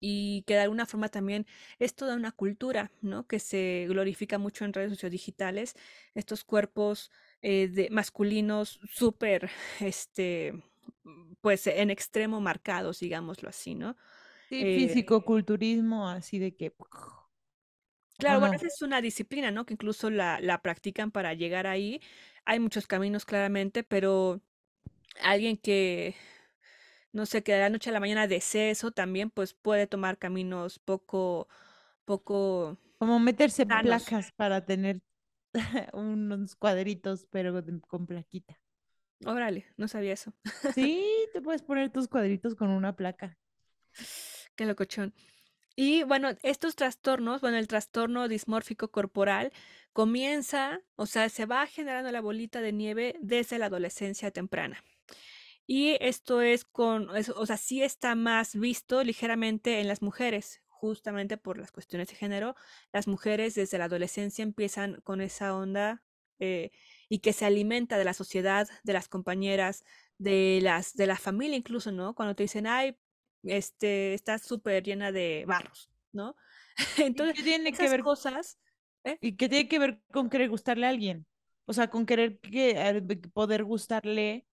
Y 0.00 0.44
que 0.46 0.54
de 0.54 0.60
alguna 0.60 0.86
forma 0.86 1.08
también 1.10 1.46
es 1.78 1.94
toda 1.94 2.16
una 2.16 2.32
cultura, 2.32 2.90
¿no? 3.02 3.26
Que 3.26 3.38
se 3.38 3.86
glorifica 3.88 4.38
mucho 4.38 4.64
en 4.64 4.72
redes 4.72 4.90
sociodigitales, 4.92 5.74
estos 6.14 6.44
cuerpos 6.44 7.10
eh, 7.42 7.68
de 7.68 7.90
masculinos 7.90 8.80
súper, 8.90 9.50
este, 9.80 10.54
pues 11.42 11.66
en 11.66 11.90
extremo 11.90 12.40
marcados, 12.40 13.00
digámoslo 13.00 13.48
así, 13.50 13.74
¿no? 13.74 13.96
Sí, 14.48 14.64
Eh, 14.64 14.66
físico-culturismo, 14.66 16.08
así 16.08 16.38
de 16.38 16.54
que. 16.56 16.74
Claro, 18.18 18.38
¿O 18.38 18.40
bueno, 18.40 18.54
no? 18.54 18.56
esa 18.56 18.68
es 18.68 18.80
una 18.82 19.00
disciplina, 19.00 19.50
¿no? 19.50 19.66
Que 19.66 19.74
incluso 19.74 20.08
la, 20.08 20.40
la 20.40 20.62
practican 20.62 21.10
para 21.10 21.34
llegar 21.34 21.66
ahí. 21.66 22.00
Hay 22.44 22.60
muchos 22.60 22.86
caminos, 22.86 23.24
claramente, 23.24 23.82
pero 23.82 24.40
alguien 25.22 25.56
que, 25.56 26.16
no 27.12 27.26
sé, 27.26 27.42
que 27.42 27.52
de 27.54 27.60
la 27.60 27.70
noche 27.70 27.90
a 27.90 27.92
la 27.92 28.00
mañana 28.00 28.26
desee 28.28 28.70
eso 28.70 28.90
también, 28.92 29.30
pues 29.30 29.54
puede 29.54 29.86
tomar 29.86 30.18
caminos 30.18 30.78
poco, 30.80 31.48
poco 32.04 32.78
Como 32.98 33.20
meterse 33.20 33.66
sanos. 33.68 34.04
placas 34.06 34.32
para 34.32 34.64
tener 34.66 35.00
unos 35.92 36.56
cuadritos, 36.56 37.26
pero 37.30 37.62
con 37.88 38.06
plaquita. 38.06 38.60
Órale, 39.26 39.66
no 39.76 39.88
sabía 39.88 40.12
eso. 40.12 40.32
Sí, 40.74 41.28
te 41.32 41.40
puedes 41.40 41.62
poner 41.62 41.90
tus 41.90 42.08
cuadritos 42.08 42.54
con 42.54 42.68
una 42.70 42.96
placa. 42.96 43.38
Qué 44.56 44.64
locochón. 44.66 45.14
Y 45.76 46.04
bueno, 46.04 46.30
estos 46.42 46.76
trastornos, 46.76 47.40
bueno, 47.40 47.58
el 47.58 47.68
trastorno 47.68 48.28
dismórfico 48.28 48.90
corporal 48.90 49.52
comienza, 49.92 50.80
o 50.96 51.06
sea, 51.06 51.28
se 51.30 51.46
va 51.46 51.66
generando 51.66 52.12
la 52.12 52.20
bolita 52.20 52.60
de 52.60 52.72
nieve 52.72 53.16
desde 53.20 53.58
la 53.58 53.66
adolescencia 53.66 54.30
temprana. 54.32 54.82
Y 55.66 55.96
esto 56.00 56.40
es 56.42 56.64
con, 56.64 57.14
es- 57.16 57.30
o 57.30 57.46
sea, 57.46 57.56
sí 57.56 57.82
está 57.82 58.14
más 58.14 58.54
visto 58.58 59.02
ligeramente 59.04 59.80
en 59.80 59.88
las 59.88 60.02
mujeres, 60.02 60.62
justamente 60.68 61.36
por 61.38 61.58
las 61.58 61.72
cuestiones 61.72 62.08
de 62.08 62.16
género. 62.16 62.54
Las 62.92 63.06
mujeres 63.08 63.54
desde 63.54 63.78
la 63.78 63.86
adolescencia 63.86 64.42
empiezan 64.42 65.00
con 65.02 65.20
esa 65.20 65.56
onda 65.56 66.02
eh, 66.38 66.70
y 67.08 67.20
que 67.20 67.32
se 67.32 67.46
alimenta 67.46 67.96
de 67.98 68.04
la 68.04 68.14
sociedad, 68.14 68.68
de 68.82 68.92
las 68.92 69.08
compañeras, 69.08 69.84
de 70.18 70.58
las, 70.62 70.94
de 70.94 71.06
la 71.06 71.16
familia 71.16 71.56
incluso, 71.56 71.92
¿no? 71.92 72.14
Cuando 72.14 72.34
te 72.34 72.42
dicen, 72.44 72.66
ay, 72.66 72.98
este, 73.42 74.14
estás 74.14 74.42
súper 74.42 74.82
llena 74.82 75.12
de 75.12 75.44
barros, 75.46 75.90
¿no? 76.12 76.36
¿Y 76.98 77.02
Entonces, 77.02 77.36
qué 77.36 77.42
tiene 77.42 77.72
que 77.72 77.88
ver, 77.88 78.00
cosas, 78.02 78.58
¿eh? 79.04 79.18
y 79.20 79.36
qué 79.36 79.48
tiene 79.48 79.68
que 79.68 79.78
ver 79.78 80.02
con 80.12 80.28
querer 80.28 80.48
gustarle 80.50 80.86
a 80.86 80.90
alguien? 80.90 81.26
O 81.66 81.72
sea, 81.72 81.88
con 81.88 82.04
querer 82.04 82.38
que, 82.40 82.70
eh, 82.72 83.02
poder 83.32 83.64
gustarle 83.64 84.46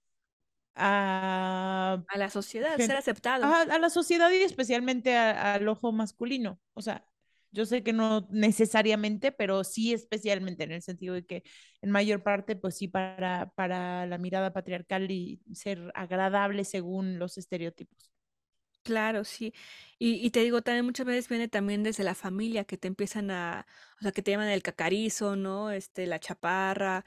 a 0.80 2.04
A 2.08 2.18
la 2.18 2.30
sociedad, 2.30 2.78
ser 2.80 2.98
aceptado. 2.98 3.48
a, 3.48 3.62
a 3.62 3.80
la 3.80 3.90
sociedad 3.90 4.32
y 4.32 4.38
especialmente 4.44 5.16
al 5.18 5.68
ojo 5.68 5.92
masculino. 5.92 6.60
O 6.74 6.82
sea, 6.82 7.06
yo 7.52 7.66
sé 7.66 7.84
que 7.84 7.94
no 7.94 8.28
necesariamente, 8.32 9.32
pero 9.32 9.64
sí 9.64 9.94
especialmente 9.94 10.64
en 10.66 10.72
el 10.74 10.82
sentido 10.82 11.16
de 11.16 11.26
que 11.26 11.44
en 11.82 11.92
mayor 11.92 12.24
parte, 12.24 12.56
pues 12.56 12.78
sí, 12.78 12.88
para, 12.88 13.52
para 13.56 14.06
la 14.08 14.18
mirada 14.18 14.54
patriarcal 14.54 15.10
y 15.12 15.42
ser 15.54 15.92
agradable 15.96 16.64
según 16.66 17.20
los 17.20 17.38
estereotipos. 17.38 18.12
Claro, 18.84 19.24
sí. 19.24 19.54
Y, 20.00 20.26
y 20.26 20.32
te 20.32 20.40
digo, 20.42 20.62
también 20.64 20.86
muchas 20.86 21.06
veces 21.06 21.30
viene 21.30 21.48
también 21.48 21.84
desde 21.84 22.04
la 22.04 22.16
familia 22.16 22.64
que 22.64 22.78
te 22.78 22.88
empiezan 22.88 23.30
a, 23.30 23.68
o 24.00 24.02
sea, 24.02 24.12
que 24.12 24.22
te 24.24 24.32
llaman 24.32 24.48
el 24.50 24.64
cacarizo, 24.64 25.36
¿no? 25.36 25.70
Este, 25.72 26.08
la 26.08 26.20
chaparra, 26.20 27.06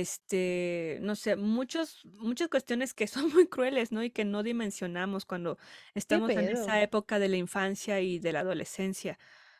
este, 0.00 0.98
no 1.02 1.14
sé, 1.16 1.36
muchos, 1.36 2.04
muchas 2.06 2.48
cuestiones 2.48 2.94
que 2.94 3.06
son 3.08 3.32
muy 3.32 3.48
crueles, 3.48 3.92
¿no? 3.92 4.02
Y 4.02 4.10
que 4.10 4.24
no 4.24 4.42
dimensionamos 4.42 5.24
cuando 5.26 5.58
¿Qué 6.08 6.16
estamos 6.16 6.36
en 6.36 6.48
esa 6.48 6.82
época 6.82 7.18
de 7.18 7.28
la 7.28 7.36
infancia 7.36 8.00
y 8.00 8.18
de 8.18 8.32
la 8.32 8.40
adolescencia, 8.40 9.18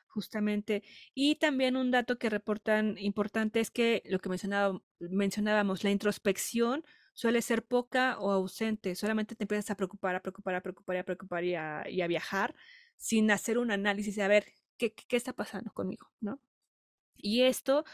justamente. 0.08 0.82
Y 1.14 1.36
también 1.36 1.76
un 1.76 1.90
dato 1.90 2.18
que 2.18 2.30
reportan 2.30 2.96
importante 2.98 3.60
es 3.60 3.70
que 3.70 4.02
lo 4.06 4.18
que 4.20 4.28
mencionaba- 4.28 4.80
mencionábamos, 5.00 5.84
la 5.84 5.90
introspección 5.90 6.84
suele 7.14 7.42
ser 7.42 7.64
poca 7.66 8.18
o 8.18 8.30
ausente, 8.32 8.94
solamente 8.96 9.36
te 9.36 9.44
empiezas 9.44 9.70
a 9.70 9.76
preocupar, 9.76 10.16
a 10.16 10.20
preocupar, 10.22 10.54
a 10.56 10.62
preocupar 10.62 10.96
y 10.96 10.98
a 11.00 11.04
preocupar 11.04 11.44
y 11.44 11.54
a, 11.54 11.88
y 11.88 12.00
a 12.02 12.06
viajar 12.06 12.54
sin 12.96 13.30
hacer 13.30 13.58
un 13.58 13.70
análisis 13.70 14.16
de 14.16 14.22
a 14.22 14.28
ver 14.28 14.46
qué, 14.78 14.92
qué 14.94 15.04
qué 15.08 15.16
está 15.16 15.32
pasando 15.34 15.72
conmigo, 15.72 16.08
¿no? 16.20 16.40
Y 17.16 17.42
esto 17.42 17.84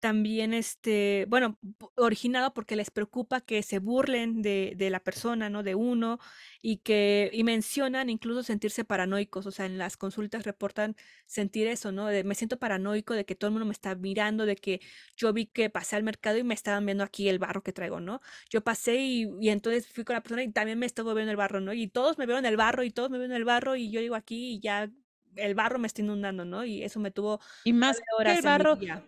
también, 0.00 0.54
este, 0.54 1.26
bueno, 1.28 1.58
originado 1.96 2.54
porque 2.54 2.76
les 2.76 2.90
preocupa 2.90 3.40
que 3.40 3.62
se 3.62 3.78
burlen 3.80 4.42
de, 4.42 4.74
de 4.76 4.90
la 4.90 5.00
persona, 5.00 5.50
¿no? 5.50 5.62
De 5.62 5.74
uno, 5.74 6.18
y 6.62 6.78
que, 6.78 7.30
y 7.32 7.44
mencionan 7.44 8.10
incluso 8.10 8.42
sentirse 8.42 8.84
paranoicos, 8.84 9.46
o 9.46 9.50
sea, 9.50 9.66
en 9.66 9.78
las 9.78 9.96
consultas 9.96 10.44
reportan 10.44 10.96
sentir 11.26 11.66
eso, 11.66 11.92
¿no? 11.92 12.06
De, 12.06 12.24
me 12.24 12.34
siento 12.34 12.58
paranoico 12.58 13.14
de 13.14 13.24
que 13.24 13.34
todo 13.34 13.48
el 13.48 13.52
mundo 13.52 13.66
me 13.66 13.72
está 13.72 13.94
mirando, 13.94 14.46
de 14.46 14.56
que 14.56 14.80
yo 15.16 15.32
vi 15.32 15.46
que 15.46 15.70
pasé 15.70 15.96
al 15.96 16.02
mercado 16.02 16.38
y 16.38 16.44
me 16.44 16.54
estaban 16.54 16.84
viendo 16.86 17.04
aquí 17.04 17.28
el 17.28 17.38
barro 17.38 17.62
que 17.62 17.72
traigo, 17.72 18.00
¿no? 18.00 18.20
Yo 18.50 18.62
pasé 18.62 18.96
y, 18.96 19.28
y 19.40 19.48
entonces 19.50 19.88
fui 19.88 20.04
con 20.04 20.14
la 20.14 20.22
persona 20.22 20.42
y 20.42 20.52
también 20.52 20.78
me 20.78 20.86
estuvo 20.86 21.14
viendo 21.14 21.30
el 21.30 21.36
barro, 21.36 21.60
¿no? 21.60 21.72
Y 21.72 21.88
todos 21.88 22.18
me 22.18 22.26
vieron 22.26 22.46
el 22.46 22.56
barro 22.56 22.84
y 22.84 22.90
todos 22.90 23.10
me 23.10 23.18
vieron 23.18 23.36
el 23.36 23.44
barro 23.44 23.76
y 23.76 23.90
yo 23.90 24.00
digo 24.00 24.14
aquí 24.14 24.54
y 24.54 24.60
ya 24.60 24.90
el 25.36 25.54
barro 25.54 25.78
me 25.78 25.86
está 25.86 26.02
inundando, 26.02 26.44
¿no? 26.44 26.64
Y 26.64 26.82
eso 26.82 27.00
me 27.00 27.10
tuvo 27.10 27.40
Y 27.62 27.72
más 27.72 28.00
que 28.00 28.06
el 28.32 28.42
en 28.44 28.56
mi 28.56 28.64
barro, 28.64 28.76
día. 28.76 29.04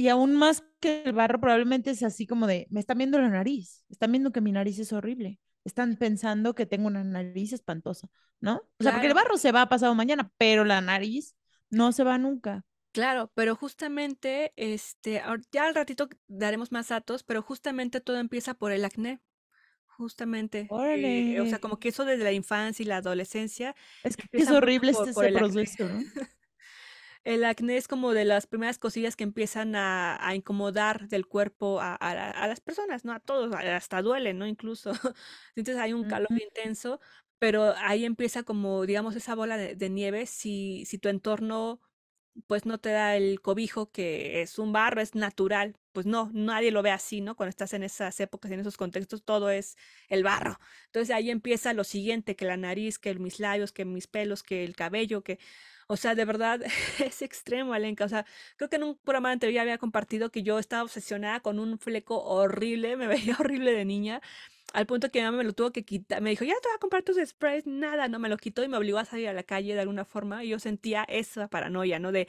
Y 0.00 0.08
aún 0.08 0.34
más 0.34 0.64
que 0.80 1.02
el 1.04 1.12
barro, 1.12 1.38
probablemente 1.38 1.90
es 1.90 2.02
así 2.02 2.26
como 2.26 2.46
de, 2.46 2.66
me 2.70 2.80
están 2.80 2.96
viendo 2.96 3.20
la 3.20 3.28
nariz, 3.28 3.84
están 3.90 4.10
viendo 4.10 4.32
que 4.32 4.40
mi 4.40 4.50
nariz 4.50 4.78
es 4.78 4.94
horrible, 4.94 5.38
están 5.62 5.96
pensando 5.96 6.54
que 6.54 6.64
tengo 6.64 6.86
una 6.86 7.04
nariz 7.04 7.52
espantosa, 7.52 8.08
¿no? 8.40 8.62
O 8.78 8.82
sea, 8.82 8.92
porque 8.92 9.08
el 9.08 9.14
barro 9.14 9.36
se 9.36 9.52
va 9.52 9.68
pasado 9.68 9.94
mañana, 9.94 10.32
pero 10.38 10.64
la 10.64 10.80
nariz 10.80 11.36
no 11.68 11.92
se 11.92 12.02
va 12.02 12.16
nunca. 12.16 12.64
Claro, 12.92 13.30
pero 13.34 13.54
justamente, 13.56 14.54
este, 14.56 15.22
ya 15.52 15.66
al 15.66 15.74
ratito 15.74 16.08
daremos 16.28 16.72
más 16.72 16.88
datos, 16.88 17.22
pero 17.22 17.42
justamente 17.42 18.00
todo 18.00 18.16
empieza 18.16 18.54
por 18.54 18.72
el 18.72 18.86
acné, 18.86 19.20
justamente, 19.84 20.60
eh, 20.60 20.66
o 20.70 20.78
sea, 20.78 20.78
Órale. 20.78 21.60
como 21.60 21.78
que 21.78 21.90
eso 21.90 22.06
desde 22.06 22.24
la 22.24 22.32
infancia 22.32 22.82
y 22.82 22.86
la 22.86 22.96
adolescencia 22.96 23.76
Es 24.02 24.16
que 24.16 24.24
es 24.32 24.50
horrible 24.50 24.94
por, 24.94 25.06
este 25.06 25.12
por 25.12 25.26
ese 25.26 25.38
proceso, 25.38 25.88
¿no? 25.90 26.00
El 27.24 27.44
acné 27.44 27.76
es 27.76 27.86
como 27.88 28.14
de 28.14 28.24
las 28.24 28.46
primeras 28.46 28.78
cosillas 28.78 29.14
que 29.16 29.24
empiezan 29.24 29.74
a, 29.76 30.16
a 30.26 30.34
incomodar 30.34 31.08
del 31.08 31.26
cuerpo 31.26 31.80
a, 31.80 31.94
a 31.94 32.14
la- 32.14 32.30
a 32.30 32.48
las 32.48 32.60
personas, 32.60 33.04
¿no? 33.04 33.12
A 33.12 33.20
todos, 33.20 33.54
hasta 33.54 34.00
duele, 34.02 34.32
¿no? 34.34 34.46
Incluso. 34.46 34.92
Entonces 35.54 35.76
hay 35.82 35.92
un 35.92 36.04
calor 36.06 36.30
intenso, 36.40 37.00
pero 37.38 37.74
ahí 37.78 38.04
empieza 38.06 38.42
como, 38.42 38.86
digamos, 38.86 39.16
esa 39.16 39.34
bola 39.34 39.56
de, 39.58 39.74
de 39.76 39.90
nieve 39.90 40.26
si, 40.26 40.84
si 40.86 40.98
tu 40.98 41.08
entorno 41.08 41.80
pues 42.46 42.64
no 42.66 42.78
te 42.78 42.90
da 42.90 43.16
el 43.16 43.40
cobijo 43.42 43.90
que 43.90 44.40
es 44.42 44.58
un 44.58 44.72
barro, 44.72 45.00
es 45.00 45.14
natural. 45.14 45.76
Pues 45.92 46.06
no, 46.06 46.30
nadie 46.32 46.70
lo 46.70 46.82
ve 46.82 46.90
así, 46.92 47.20
¿no? 47.20 47.34
Cuando 47.36 47.50
estás 47.50 47.72
en 47.74 47.82
esas 47.82 48.18
épocas, 48.20 48.50
en 48.52 48.60
esos 48.60 48.76
contextos, 48.76 49.24
todo 49.24 49.50
es 49.50 49.76
el 50.08 50.22
barro. 50.22 50.58
Entonces 50.86 51.14
ahí 51.14 51.30
empieza 51.30 51.72
lo 51.74 51.82
siguiente, 51.84 52.36
que 52.36 52.44
la 52.44 52.56
nariz, 52.56 52.98
que 52.98 53.14
mis 53.16 53.40
labios, 53.40 53.72
que 53.72 53.84
mis 53.84 54.06
pelos, 54.06 54.42
que 54.44 54.64
el 54.64 54.76
cabello, 54.76 55.22
que, 55.24 55.38
o 55.90 55.96
sea, 55.96 56.14
de 56.14 56.24
verdad 56.24 56.60
es 57.04 57.20
extremo, 57.20 57.74
Alenka. 57.74 58.04
O 58.04 58.08
sea, 58.08 58.24
creo 58.56 58.70
que 58.70 58.76
en 58.76 58.84
un 58.84 58.96
programa 58.96 59.32
anterior 59.32 59.56
ya 59.56 59.62
había 59.62 59.78
compartido 59.78 60.30
que 60.30 60.44
yo 60.44 60.60
estaba 60.60 60.84
obsesionada 60.84 61.40
con 61.40 61.58
un 61.58 61.78
fleco 61.78 62.22
horrible, 62.22 62.96
me 62.96 63.08
veía 63.08 63.36
horrible 63.40 63.72
de 63.72 63.84
niña. 63.84 64.20
Al 64.72 64.86
punto 64.86 65.10
que 65.10 65.18
mi 65.18 65.24
mamá 65.24 65.38
me 65.38 65.44
lo 65.44 65.52
tuvo 65.52 65.72
que 65.72 65.84
quitar. 65.84 66.22
Me 66.22 66.30
dijo, 66.30 66.44
ya 66.44 66.54
te 66.62 66.68
voy 66.68 66.76
a 66.76 66.78
comprar 66.78 67.02
tus 67.02 67.16
sprays. 67.26 67.66
Nada, 67.66 68.06
no 68.06 68.20
me 68.20 68.28
lo 68.28 68.36
quitó 68.36 68.62
y 68.62 68.68
me 68.68 68.76
obligó 68.76 68.98
a 68.98 69.04
salir 69.04 69.28
a 69.28 69.32
la 69.32 69.42
calle 69.42 69.74
de 69.74 69.80
alguna 69.80 70.04
forma. 70.04 70.44
Y 70.44 70.50
yo 70.50 70.60
sentía 70.60 71.02
esa 71.08 71.48
paranoia, 71.48 71.98
¿no? 71.98 72.12
De 72.12 72.28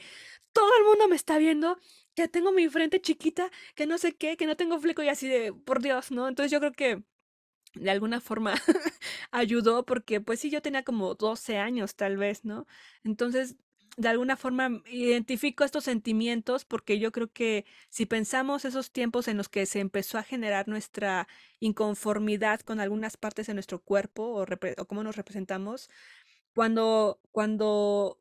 todo 0.52 0.70
el 0.78 0.84
mundo 0.84 1.06
me 1.08 1.14
está 1.16 1.38
viendo, 1.38 1.78
que 2.16 2.26
tengo 2.28 2.50
mi 2.52 2.68
frente 2.68 3.00
chiquita, 3.00 3.50
que 3.76 3.86
no 3.86 3.96
sé 3.98 4.14
qué, 4.16 4.36
que 4.36 4.46
no 4.46 4.56
tengo 4.56 4.80
fleco 4.80 5.02
y 5.04 5.08
así 5.08 5.28
de, 5.28 5.52
por 5.52 5.82
Dios, 5.82 6.10
¿no? 6.10 6.26
Entonces 6.28 6.50
yo 6.50 6.58
creo 6.58 6.72
que 6.72 7.04
de 7.74 7.90
alguna 7.90 8.20
forma 8.20 8.54
ayudó 9.30 9.84
porque 9.84 10.20
pues 10.20 10.40
sí, 10.40 10.50
yo 10.50 10.62
tenía 10.62 10.82
como 10.84 11.14
12 11.14 11.58
años 11.58 11.96
tal 11.96 12.16
vez, 12.16 12.44
¿no? 12.44 12.66
Entonces, 13.04 13.56
de 13.96 14.08
alguna 14.08 14.36
forma 14.36 14.82
identifico 14.86 15.64
estos 15.64 15.84
sentimientos 15.84 16.64
porque 16.64 16.98
yo 16.98 17.12
creo 17.12 17.30
que 17.30 17.66
si 17.90 18.06
pensamos 18.06 18.64
esos 18.64 18.90
tiempos 18.90 19.28
en 19.28 19.36
los 19.36 19.48
que 19.48 19.66
se 19.66 19.80
empezó 19.80 20.18
a 20.18 20.22
generar 20.22 20.66
nuestra 20.68 21.28
inconformidad 21.60 22.60
con 22.60 22.80
algunas 22.80 23.16
partes 23.16 23.46
de 23.46 23.54
nuestro 23.54 23.80
cuerpo 23.80 24.44
o 24.78 24.86
cómo 24.86 25.02
nos 25.02 25.16
representamos, 25.16 25.90
cuando, 26.54 27.20
cuando 27.32 28.18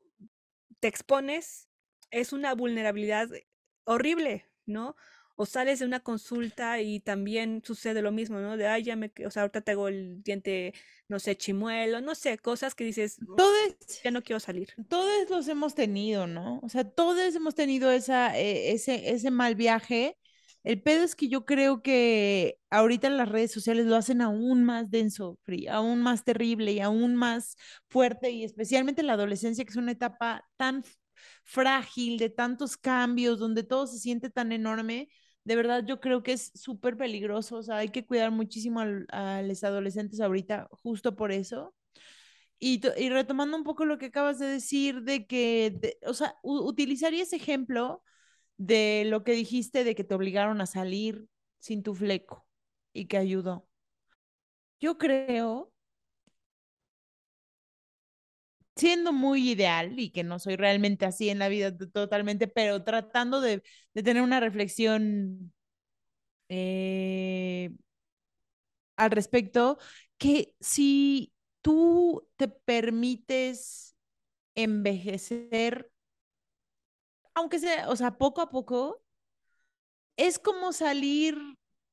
te 0.80 0.88
expones, 0.88 1.70
es 2.12 2.34
una 2.34 2.54
vulnerabilidad 2.54 3.30
horrible, 3.86 4.45
¿no? 4.66 4.95
O 5.42 5.46
sales 5.46 5.80
de 5.80 5.86
una 5.86 6.02
consulta 6.02 6.82
y 6.82 7.00
también 7.00 7.62
sucede 7.66 8.02
lo 8.02 8.12
mismo, 8.12 8.39
¿no? 8.39 8.58
De, 8.58 8.68
ay, 8.68 8.84
ya 8.84 8.96
me, 8.96 9.12
o 9.26 9.32
sea, 9.32 9.44
ahorita 9.44 9.62
tengo 9.62 9.88
el 9.88 10.22
diente, 10.24 10.74
no 11.08 11.20
sé, 11.20 11.36
chimuelo, 11.36 12.00
no 12.02 12.14
sé, 12.16 12.38
cosas 12.38 12.76
que 12.76 12.84
dices, 12.84 13.18
"Mm, 13.20 13.36
Todos, 13.36 13.76
ya 14.04 14.12
no 14.12 14.22
quiero 14.22 14.39
salir. 14.39 14.70
todos 14.89 15.30
los 15.30 15.48
hemos 15.48 15.74
tenido, 15.76 16.28
¿no? 16.28 16.60
O 16.64 16.70
sea, 16.70 16.84
todos 16.84 17.36
hemos 17.36 17.56
tenido 17.56 17.92
esa, 17.92 18.38
eh, 18.38 18.72
ese, 18.74 19.10
ese 19.12 19.32
mal 19.32 19.56
viaje 19.56 20.18
El 20.64 20.80
pedo 20.82 21.04
es 21.04 21.16
que 21.16 21.28
yo 21.28 21.44
creo 21.46 21.82
que 21.82 22.60
ahorita 22.70 23.10
las 23.10 23.28
redes 23.30 23.52
sociales 23.52 23.88
lo 23.88 23.96
hacen 23.96 24.22
aún 24.22 24.64
más 24.64 24.92
denso, 24.92 25.39
Free, 25.42 25.68
aún 25.68 26.02
más 26.04 26.24
terrible 26.24 26.72
y 26.72 26.80
aún 26.82 27.16
más 27.16 27.56
fuerte, 27.89 28.30
y 28.30 28.44
especialmente 28.44 29.02
en 29.02 29.08
la 29.08 29.14
adolescencia, 29.14 29.66
que 29.66 29.72
es 29.72 29.78
una 29.78 29.94
etapa 29.94 30.46
tan 30.58 30.84
frágil, 31.44 32.18
de 32.20 32.30
tantos 32.30 32.78
cambios, 32.78 33.39
donde 33.39 33.64
todo 33.64 33.88
se 33.88 34.00
siente 34.00 34.30
tan 34.30 34.52
enorme. 34.52 35.10
De 35.44 35.56
verdad, 35.56 35.84
yo 35.86 36.00
creo 36.00 36.24
que 36.24 36.34
es 36.34 36.52
súper 36.56 36.98
peligroso. 36.98 37.58
O 37.58 37.64
sea, 37.64 37.78
hay 37.78 37.89
que 37.89 38.06
cuidar 38.06 38.32
muchísimo 38.32 38.82
a 39.12 39.42
los 39.42 39.64
adolescentes 39.64 40.20
ahorita, 40.22 40.68
justo 40.72 41.16
por 41.16 41.32
eso. 41.32 41.74
Y, 42.60 42.82
y, 42.98 43.10
retomando 43.10 43.58
un 43.58 43.64
poco 43.64 43.86
lo 43.86 43.98
que 43.98 44.08
acabas 44.08 44.39
de 44.39 44.48
decir, 44.48 45.02
de 45.04 45.26
que, 45.26 45.98
o 46.06 46.14
sea, 46.14 46.36
utilizaría 46.44 47.24
ese 47.24 47.38
ejemplo 47.38 48.04
de 48.58 49.06
lo 49.08 49.24
que 49.24 49.34
dijiste 49.34 49.84
de 49.84 49.96
que 49.96 50.04
te 50.04 50.16
obligaron 50.16 50.62
a 50.62 50.68
salir 50.68 51.28
sin 51.60 51.84
tu 51.84 51.96
fleco 51.96 52.48
y 52.94 53.08
que 53.08 53.18
ayudó. 53.18 53.68
Yo 54.80 54.98
creo, 54.98 55.71
siendo 58.82 59.14
muy 59.14 59.52
ideal 59.52 60.00
y 60.00 60.12
que 60.12 60.24
no 60.24 60.40
soy 60.40 60.58
realmente 60.58 61.06
así 61.06 61.30
en 61.30 61.40
la 61.40 61.50
vida 61.50 61.76
totalmente, 61.78 62.48
pero 62.48 62.84
tratando 62.84 63.42
de, 63.42 63.64
de 63.94 64.04
tener 64.04 64.24
una 64.24 64.40
reflexión 64.42 65.54
eh, 66.50 67.72
al 68.96 69.12
respecto, 69.12 69.78
que 70.18 70.56
si 70.60 71.34
tú 71.62 72.28
te 72.38 72.48
permites 72.48 73.96
envejecer 74.56 75.92
aunque 77.34 77.60
sea, 77.60 77.90
o 77.90 77.96
sea, 77.96 78.18
poco 78.18 78.42
a 78.42 78.50
poco, 78.50 79.02
es 80.18 80.40
como 80.40 80.74
salir 80.74 81.38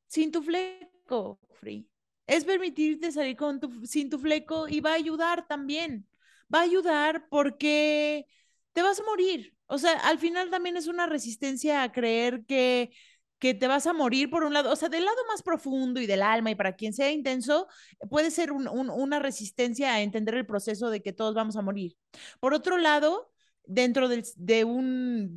sin 0.07 0.33
tu 0.33 0.43
fleco, 0.43 1.41
Free. 1.61 1.89
Es 2.27 2.45
permitirte 2.45 3.11
salir 3.13 3.37
con 3.37 3.59
tu, 3.61 3.87
sin 3.87 4.11
tu 4.11 4.19
fleco 4.19 4.69
y 4.69 4.81
va 4.81 4.93
a 4.93 4.95
ayudar 4.95 5.47
también. 5.49 6.07
Va 6.53 6.61
a 6.61 6.63
ayudar 6.63 7.29
porque 7.29 8.27
te 8.73 8.83
vas 8.83 9.01
a 9.01 9.05
morir. 9.05 9.55
O 9.67 9.79
sea, 9.79 9.93
al 10.01 10.19
final 10.19 10.51
también 10.51 10.77
es 10.77 10.87
una 10.87 11.07
resistencia 11.07 11.83
a 11.83 11.93
creer 11.93 12.45
que, 12.47 12.91
que 13.39 13.55
te 13.55 13.67
vas 13.69 13.87
a 13.87 13.93
morir 13.93 14.31
por 14.31 14.45
un 14.45 14.55
lado. 14.55 14.73
O 14.73 14.77
sea, 14.77 14.89
del 14.89 15.05
lado 15.05 15.17
más 15.29 15.43
profundo 15.43 16.01
y 16.01 16.07
del 16.07 16.23
alma 16.23 16.51
y 16.51 16.55
para 16.55 16.75
quien 16.77 16.93
sea 16.93 17.11
intenso, 17.13 17.69
puede 18.11 18.31
ser 18.31 18.53
una 18.53 19.19
resistencia 19.19 19.93
a 19.95 20.03
entender 20.03 20.35
el 20.35 20.47
proceso 20.47 20.91
de 20.91 21.03
que 21.03 21.13
todos 21.13 21.35
vamos 21.35 21.57
a 21.57 21.63
morir. 21.63 21.97
Por 22.41 22.55
otro 22.55 22.79
lado, 22.79 23.31
dentro 23.65 24.09
del, 24.09 24.25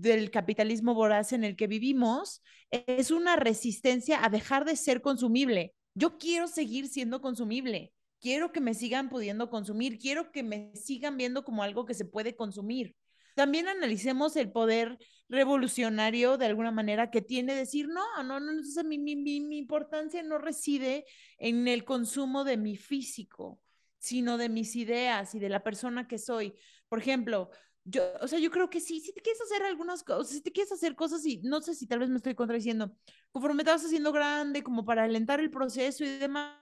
del 0.01 0.31
capitalismo 0.31 0.93
voraz 0.93 1.33
en 1.33 1.43
el 1.43 1.55
que 1.55 1.67
vivimos, 1.67 2.41
es 2.71 3.11
una 3.11 3.35
resistencia 3.35 4.23
a 4.23 4.29
dejar 4.29 4.65
de 4.65 4.75
ser 4.77 5.01
consumible. 5.01 5.73
Yo 5.93 6.17
quiero 6.17 6.47
seguir 6.47 6.87
siendo 6.87 7.21
consumible, 7.21 7.93
quiero 8.21 8.51
que 8.51 8.61
me 8.61 8.73
sigan 8.73 9.09
pudiendo 9.09 9.49
consumir, 9.49 9.97
quiero 9.97 10.31
que 10.31 10.43
me 10.43 10.71
sigan 10.75 11.17
viendo 11.17 11.43
como 11.43 11.63
algo 11.63 11.85
que 11.85 11.93
se 11.93 12.05
puede 12.05 12.35
consumir. 12.35 12.95
También 13.35 13.67
analicemos 13.67 14.35
el 14.35 14.51
poder 14.51 14.97
revolucionario 15.29 16.37
de 16.37 16.45
alguna 16.45 16.71
manera 16.71 17.09
que 17.09 17.21
tiene 17.21 17.55
decir, 17.55 17.87
no, 17.87 18.23
no, 18.23 18.39
no, 18.39 18.51
no 18.53 18.83
mi, 18.83 18.97
mi, 18.97 19.15
mi 19.15 19.57
importancia 19.57 20.21
no 20.21 20.37
reside 20.37 21.05
en 21.37 21.67
el 21.67 21.85
consumo 21.85 22.43
de 22.43 22.57
mi 22.57 22.75
físico, 22.75 23.59
sino 23.97 24.37
de 24.37 24.49
mis 24.49 24.75
ideas 24.75 25.33
y 25.33 25.39
de 25.39 25.49
la 25.49 25.63
persona 25.63 26.07
que 26.07 26.17
soy. 26.17 26.53
Por 26.89 26.99
ejemplo, 26.99 27.49
yo, 27.83 28.03
o 28.19 28.27
sea, 28.27 28.37
yo 28.39 28.51
creo 28.51 28.69
que 28.69 28.81
sí, 28.81 28.99
si 28.99 29.13
te 29.13 29.21
quieres 29.21 29.41
hacer 29.41 29.63
algunas 29.63 30.03
cosas, 30.03 30.33
si 30.33 30.41
te 30.41 30.51
quieres 30.51 30.71
hacer 30.71 30.95
cosas 30.95 31.25
y 31.25 31.37
no 31.43 31.61
sé 31.61 31.73
si 31.73 31.87
tal 31.87 31.99
vez 31.99 32.09
me 32.09 32.17
estoy 32.17 32.35
contradiciendo, 32.35 32.95
conforme 33.31 33.63
te 33.63 33.71
vas 33.71 33.83
haciendo 33.83 34.11
grande, 34.11 34.61
como 34.61 34.85
para 34.85 35.03
alentar 35.03 35.39
el 35.39 35.49
proceso 35.49 36.03
y 36.03 36.19
demás, 36.19 36.60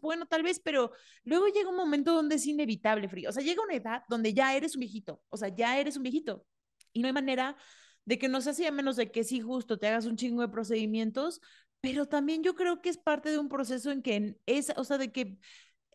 bueno, 0.00 0.26
tal 0.26 0.42
vez, 0.42 0.60
pero 0.60 0.92
luego 1.24 1.48
llega 1.48 1.68
un 1.68 1.76
momento 1.76 2.14
donde 2.14 2.36
es 2.36 2.46
inevitable, 2.46 3.08
frío. 3.08 3.30
O 3.30 3.32
sea, 3.32 3.42
llega 3.42 3.62
una 3.62 3.74
edad 3.74 4.02
donde 4.08 4.34
ya 4.34 4.54
eres 4.56 4.74
un 4.76 4.80
viejito, 4.80 5.22
o 5.28 5.36
sea, 5.36 5.48
ya 5.48 5.78
eres 5.78 5.96
un 5.96 6.02
viejito 6.02 6.46
y 6.92 7.00
no 7.00 7.06
hay 7.08 7.12
manera 7.12 7.56
de 8.04 8.18
que 8.18 8.28
no 8.28 8.40
se 8.40 8.50
hacía 8.50 8.70
menos 8.70 8.96
de 8.96 9.10
que 9.10 9.24
sí, 9.24 9.40
justo 9.40 9.78
te 9.78 9.88
hagas 9.88 10.06
un 10.06 10.16
chingo 10.16 10.42
de 10.42 10.48
procedimientos, 10.48 11.40
pero 11.80 12.06
también 12.06 12.42
yo 12.42 12.54
creo 12.54 12.80
que 12.80 12.88
es 12.88 12.98
parte 12.98 13.30
de 13.30 13.38
un 13.38 13.48
proceso 13.48 13.90
en 13.90 14.02
que 14.02 14.36
es, 14.46 14.72
o 14.76 14.84
sea, 14.84 14.98
de 14.98 15.12
que 15.12 15.38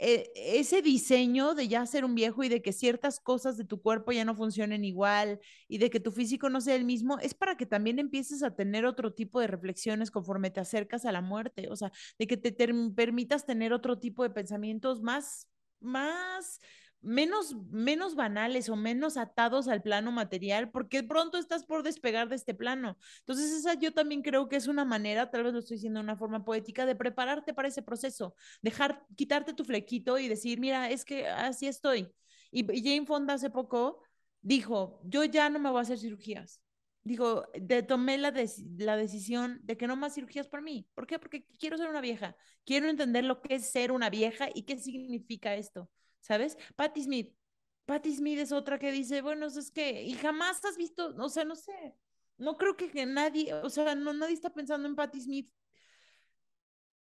eh, 0.02 0.32
ese 0.34 0.82
diseño 0.82 1.56
de 1.56 1.68
ya 1.68 1.86
ser 1.86 2.06
un 2.06 2.16
viejo 2.16 2.42
y 2.44 2.50
de 2.50 2.62
que 2.62 2.72
ciertas 2.72 3.20
cosas 3.20 3.58
de 3.58 3.66
tu 3.66 3.82
cuerpo 3.82 4.14
ya 4.14 4.24
no 4.24 4.34
funcionen 4.34 4.86
igual 4.86 5.42
y 5.68 5.78
de 5.78 5.90
que 5.90 6.00
tu 6.00 6.14
físico 6.14 6.50
no 6.50 6.62
sea 6.62 6.76
el 6.76 6.86
mismo, 6.86 7.20
es 7.20 7.34
para 7.34 7.58
que 7.58 7.66
también 7.66 8.00
empieces 8.00 8.42
a 8.42 8.56
tener 8.56 8.86
otro 8.86 9.14
tipo 9.14 9.42
de 9.42 9.48
reflexiones 9.48 10.10
conforme 10.10 10.52
te 10.52 10.62
acercas 10.62 11.04
a 11.04 11.12
la 11.12 11.22
muerte, 11.22 11.68
o 11.70 11.76
sea, 11.76 11.92
de 12.18 12.28
que 12.28 12.38
te 12.38 12.54
permitas 12.96 13.46
tener 13.46 13.74
otro 13.74 14.00
tipo 14.00 14.24
de 14.24 14.30
pensamientos 14.30 15.02
más, 15.02 15.50
más 15.82 16.62
menos, 17.02 17.56
menos 17.72 18.16
banales 18.16 18.70
o 18.70 18.76
menos 18.76 19.18
atados 19.18 19.68
al 19.68 19.82
plano 19.82 20.12
material, 20.12 20.70
porque 20.72 21.04
pronto 21.04 21.38
estás 21.38 21.64
por 21.64 21.84
despegar 21.84 22.30
de 22.30 22.36
este 22.36 22.54
plano. 22.54 22.98
Entonces, 23.20 23.52
esa 23.52 23.74
yo 23.76 23.94
también 23.94 24.22
creo 24.22 24.50
que 24.50 24.58
es 24.58 24.68
una 24.68 24.86
manera, 24.86 25.32
tal 25.32 25.44
vez 25.44 25.54
lo 25.54 25.60
estoy 25.60 25.78
diciendo 25.78 26.00
de 26.00 26.04
una 26.04 26.18
forma 26.18 26.44
poética, 26.44 26.86
de 26.86 26.96
prepararte 26.96 27.54
para 27.54 27.68
ese 27.68 27.82
proceso, 27.82 28.36
dejar, 28.62 29.06
quitarte 29.16 29.54
tu 29.54 29.64
flequito 29.66 30.18
y 30.20 30.28
decir, 30.28 30.60
mira, 30.60 30.90
es 30.90 31.06
que 31.06 31.28
así 31.28 31.68
estoy. 31.68 32.12
Y, 32.52 32.66
Jane 32.82 33.06
Fonda 33.06 33.36
hace 33.36 33.50
poco 33.50 34.02
dijo, 34.42 35.02
yo 35.04 35.24
ya 35.24 35.50
no 35.50 35.60
me 35.60 35.70
voy 35.70 35.80
a 35.80 35.82
hacer 35.84 36.00
cirugías. 36.00 36.62
Dijo, 37.04 37.46
de, 37.60 37.82
tomé 37.82 38.18
la, 38.18 38.34
la 38.78 38.98
decisión 38.98 39.60
de 39.64 39.78
que 39.78 39.88
no 39.88 39.96
más 39.96 40.16
cirugías 40.16 40.48
por 40.48 40.62
mí. 40.62 40.88
¿Por 40.94 41.08
qué? 41.08 41.18
Porque 41.18 41.46
quiero 41.60 41.78
ser 41.78 41.90
una 41.90 42.02
vieja. 42.02 42.36
Quiero 42.66 42.90
entender 42.90 43.24
lo 43.24 43.42
que 43.42 43.56
es 43.56 43.72
ser 43.72 43.92
una 43.92 44.10
vieja 44.10 44.50
y 44.54 44.64
qué 44.64 44.78
significa 44.78 45.56
esto. 45.56 45.90
¿Sabes? 46.20 46.58
Patti 46.76 47.04
Smith. 47.04 47.34
Patti 47.86 48.16
Smith 48.16 48.40
es 48.40 48.52
otra 48.52 48.78
que 48.78 48.92
dice, 48.92 49.22
bueno, 49.22 49.48
es 49.48 49.72
que, 49.72 50.04
y 50.04 50.14
jamás 50.14 50.64
has 50.64 50.78
visto, 50.78 51.16
o 51.18 51.30
sea, 51.30 51.44
no 51.44 51.56
sé, 51.56 51.96
no 52.38 52.58
creo 52.58 52.78
que 52.78 53.06
nadie, 53.06 53.54
o 53.54 53.70
sea, 53.70 53.96
no, 53.96 54.14
nadie 54.14 54.34
está 54.34 54.54
pensando 54.54 54.88
en 54.88 54.96
Patti 54.96 55.22
Smith 55.22 55.52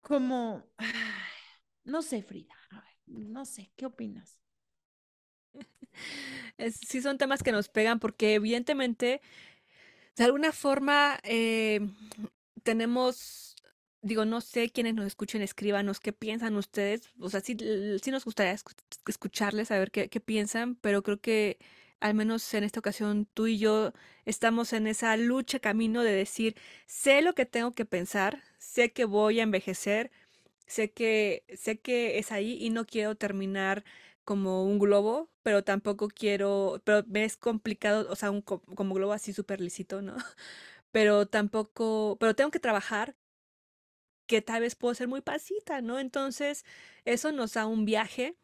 como, 0.00 0.68
no 1.84 2.02
sé, 2.02 2.22
Frida, 2.22 2.54
no 3.06 3.44
sé, 3.44 3.72
¿qué 3.76 3.86
opinas? 3.86 4.38
sí 6.88 7.00
son 7.00 7.18
temas 7.18 7.42
que 7.42 7.52
nos 7.52 7.68
pegan 7.68 8.00
porque 8.00 8.34
evidentemente, 8.34 9.20
de 10.16 10.24
alguna 10.24 10.52
forma, 10.52 11.18
eh, 11.22 11.80
tenemos 12.62 13.53
digo, 14.04 14.24
no 14.24 14.40
sé 14.40 14.70
quiénes 14.70 14.94
nos 14.94 15.06
escuchen, 15.06 15.42
escríbanos 15.42 16.00
qué 16.00 16.12
piensan 16.12 16.56
ustedes. 16.56 17.10
O 17.20 17.30
sea, 17.30 17.40
sí, 17.40 17.56
sí 18.02 18.10
nos 18.10 18.24
gustaría 18.24 18.56
escucharles, 19.08 19.68
saber 19.68 19.90
qué, 19.90 20.08
qué 20.08 20.20
piensan, 20.20 20.76
pero 20.76 21.02
creo 21.02 21.20
que 21.20 21.58
al 22.00 22.14
menos 22.14 22.52
en 22.54 22.64
esta 22.64 22.80
ocasión 22.80 23.26
tú 23.34 23.46
y 23.46 23.58
yo 23.58 23.92
estamos 24.26 24.72
en 24.72 24.86
esa 24.86 25.16
lucha 25.16 25.58
camino 25.60 26.02
de 26.02 26.12
decir, 26.12 26.56
sé 26.86 27.22
lo 27.22 27.34
que 27.34 27.46
tengo 27.46 27.74
que 27.74 27.84
pensar, 27.86 28.42
sé 28.58 28.92
que 28.92 29.04
voy 29.06 29.40
a 29.40 29.42
envejecer, 29.44 30.10
sé 30.66 30.92
que, 30.92 31.44
sé 31.56 31.80
que 31.80 32.18
es 32.18 32.32
ahí 32.32 32.58
y 32.60 32.70
no 32.70 32.86
quiero 32.86 33.16
terminar 33.16 33.84
como 34.24 34.64
un 34.64 34.78
globo, 34.78 35.30
pero 35.42 35.64
tampoco 35.64 36.08
quiero, 36.08 36.80
pero 36.84 37.04
me 37.08 37.24
es 37.24 37.36
complicado, 37.36 38.06
o 38.10 38.16
sea, 38.16 38.30
un, 38.30 38.42
como 38.42 38.94
globo 38.94 39.12
así 39.12 39.32
súper 39.32 39.60
lícito, 39.60 40.02
¿no? 40.02 40.16
Pero 40.92 41.26
tampoco, 41.26 42.16
pero 42.20 42.34
tengo 42.36 42.50
que 42.52 42.60
trabajar, 42.60 43.16
que 44.26 44.42
tal 44.42 44.62
vez 44.62 44.74
puedo 44.74 44.94
ser 44.94 45.08
muy 45.08 45.20
pasita, 45.20 45.80
¿no? 45.82 45.98
Entonces, 45.98 46.64
eso 47.04 47.32
nos 47.32 47.54
da 47.54 47.66
un 47.66 47.84
viaje 47.84 48.36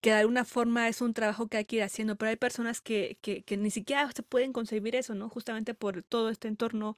que 0.00 0.10
de 0.10 0.16
alguna 0.16 0.44
forma 0.44 0.88
es 0.88 1.00
un 1.00 1.14
trabajo 1.14 1.48
que 1.48 1.56
hay 1.58 1.64
que 1.64 1.76
ir 1.76 1.82
haciendo, 1.82 2.16
pero 2.16 2.30
hay 2.30 2.36
personas 2.36 2.80
que, 2.80 3.18
que, 3.20 3.56
ni 3.56 3.70
siquiera 3.70 4.10
se 4.12 4.22
pueden 4.22 4.52
concebir 4.52 4.94
eso, 4.96 5.14
¿no? 5.14 5.28
Justamente 5.28 5.74
por 5.74 6.02
todo 6.02 6.30
este 6.30 6.48
entorno 6.48 6.96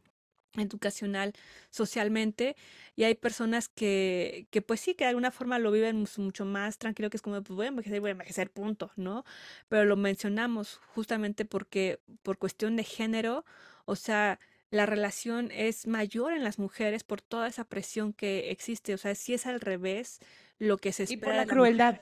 educacional 0.56 1.32
socialmente 1.70 2.56
y 2.96 3.04
hay 3.04 3.14
personas 3.14 3.68
que, 3.68 4.48
que 4.50 4.62
pues 4.62 4.80
sí, 4.80 4.94
que 4.94 5.04
de 5.04 5.10
alguna 5.10 5.30
forma 5.30 5.58
lo 5.58 5.70
viven 5.70 6.04
mucho 6.18 6.44
más 6.44 6.78
tranquilo, 6.78 7.08
que 7.08 7.16
es 7.16 7.22
como, 7.22 7.40
pues 7.42 7.56
voy 7.56 7.66
a 7.66 7.68
envejecer, 7.68 8.00
voy 8.00 8.10
a 8.10 8.12
envejecer, 8.12 8.50
punto, 8.50 8.90
¿no? 8.96 9.24
Pero 9.68 9.84
lo 9.84 9.96
mencionamos 9.96 10.80
justamente 10.94 11.44
porque 11.44 12.00
por 12.22 12.36
cuestión 12.38 12.76
de 12.76 12.84
género, 12.84 13.44
o 13.86 13.96
sea, 13.96 14.40
la 14.70 14.86
relación 14.86 15.50
es 15.52 15.86
mayor 15.86 16.32
en 16.32 16.44
las 16.44 16.58
mujeres 16.58 17.04
por 17.04 17.20
toda 17.20 17.48
esa 17.48 17.64
presión 17.64 18.12
que 18.12 18.50
existe. 18.50 18.94
O 18.94 18.98
sea, 18.98 19.14
si 19.14 19.34
es 19.34 19.46
al 19.46 19.60
revés 19.60 20.20
lo 20.58 20.78
que 20.78 20.92
se 20.92 21.04
espera. 21.04 21.20
Y 21.20 21.24
por 21.24 21.34
la 21.34 21.46
crueldad. 21.46 22.00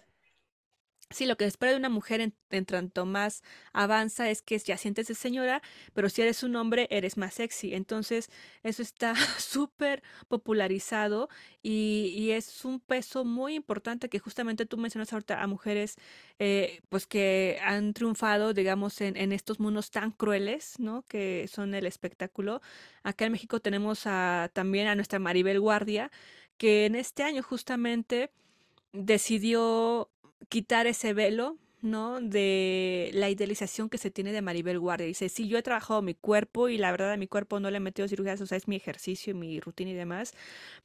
Sí, 1.10 1.24
lo 1.24 1.38
que 1.38 1.46
espera 1.46 1.72
de 1.72 1.78
una 1.78 1.88
mujer 1.88 2.20
en, 2.20 2.66
tanto 2.66 3.06
más 3.06 3.42
avanza 3.72 4.28
es 4.28 4.42
que 4.42 4.58
ya 4.58 4.76
sientes 4.76 5.08
de 5.08 5.14
señora, 5.14 5.62
pero 5.94 6.10
si 6.10 6.20
eres 6.20 6.42
un 6.42 6.54
hombre 6.56 6.86
eres 6.90 7.16
más 7.16 7.32
sexy. 7.34 7.72
Entonces, 7.74 8.30
eso 8.62 8.82
está 8.82 9.14
súper 9.38 10.02
popularizado 10.28 11.30
y, 11.62 12.12
y 12.14 12.32
es 12.32 12.62
un 12.66 12.78
peso 12.80 13.24
muy 13.24 13.54
importante 13.54 14.10
que 14.10 14.18
justamente 14.18 14.66
tú 14.66 14.76
mencionas 14.76 15.10
ahorita 15.14 15.42
a 15.42 15.46
mujeres 15.46 15.96
eh, 16.38 16.80
pues 16.90 17.06
que 17.06 17.58
han 17.62 17.94
triunfado, 17.94 18.52
digamos, 18.52 19.00
en, 19.00 19.16
en 19.16 19.32
estos 19.32 19.60
mundos 19.60 19.90
tan 19.90 20.10
crueles, 20.10 20.78
¿no? 20.78 21.06
Que 21.08 21.48
son 21.48 21.74
el 21.74 21.86
espectáculo. 21.86 22.60
Acá 23.02 23.24
en 23.24 23.32
México 23.32 23.60
tenemos 23.60 24.02
a, 24.06 24.50
también 24.52 24.88
a 24.88 24.94
nuestra 24.94 25.18
Maribel 25.18 25.58
Guardia, 25.60 26.10
que 26.58 26.84
en 26.84 26.96
este 26.96 27.22
año 27.22 27.42
justamente 27.42 28.30
decidió 28.92 30.10
quitar 30.48 30.86
ese 30.86 31.12
velo, 31.14 31.58
¿no? 31.82 32.20
De 32.20 33.10
la 33.14 33.30
idealización 33.30 33.88
que 33.88 33.98
se 33.98 34.10
tiene 34.10 34.32
de 34.32 34.42
Maribel 34.42 34.78
Guardia. 34.80 35.06
Dice, 35.06 35.28
sí, 35.28 35.48
yo 35.48 35.58
he 35.58 35.62
trabajado 35.62 36.02
mi 36.02 36.14
cuerpo 36.14 36.68
y 36.68 36.78
la 36.78 36.90
verdad 36.90 37.12
a 37.12 37.16
mi 37.16 37.28
cuerpo 37.28 37.60
no 37.60 37.70
le 37.70 37.76
he 37.78 37.80
metido 37.80 38.08
cirugías, 38.08 38.40
o 38.40 38.46
sea, 38.46 38.58
es 38.58 38.66
mi 38.68 38.76
ejercicio, 38.76 39.34
mi 39.34 39.60
rutina 39.60 39.90
y 39.90 39.94
demás, 39.94 40.34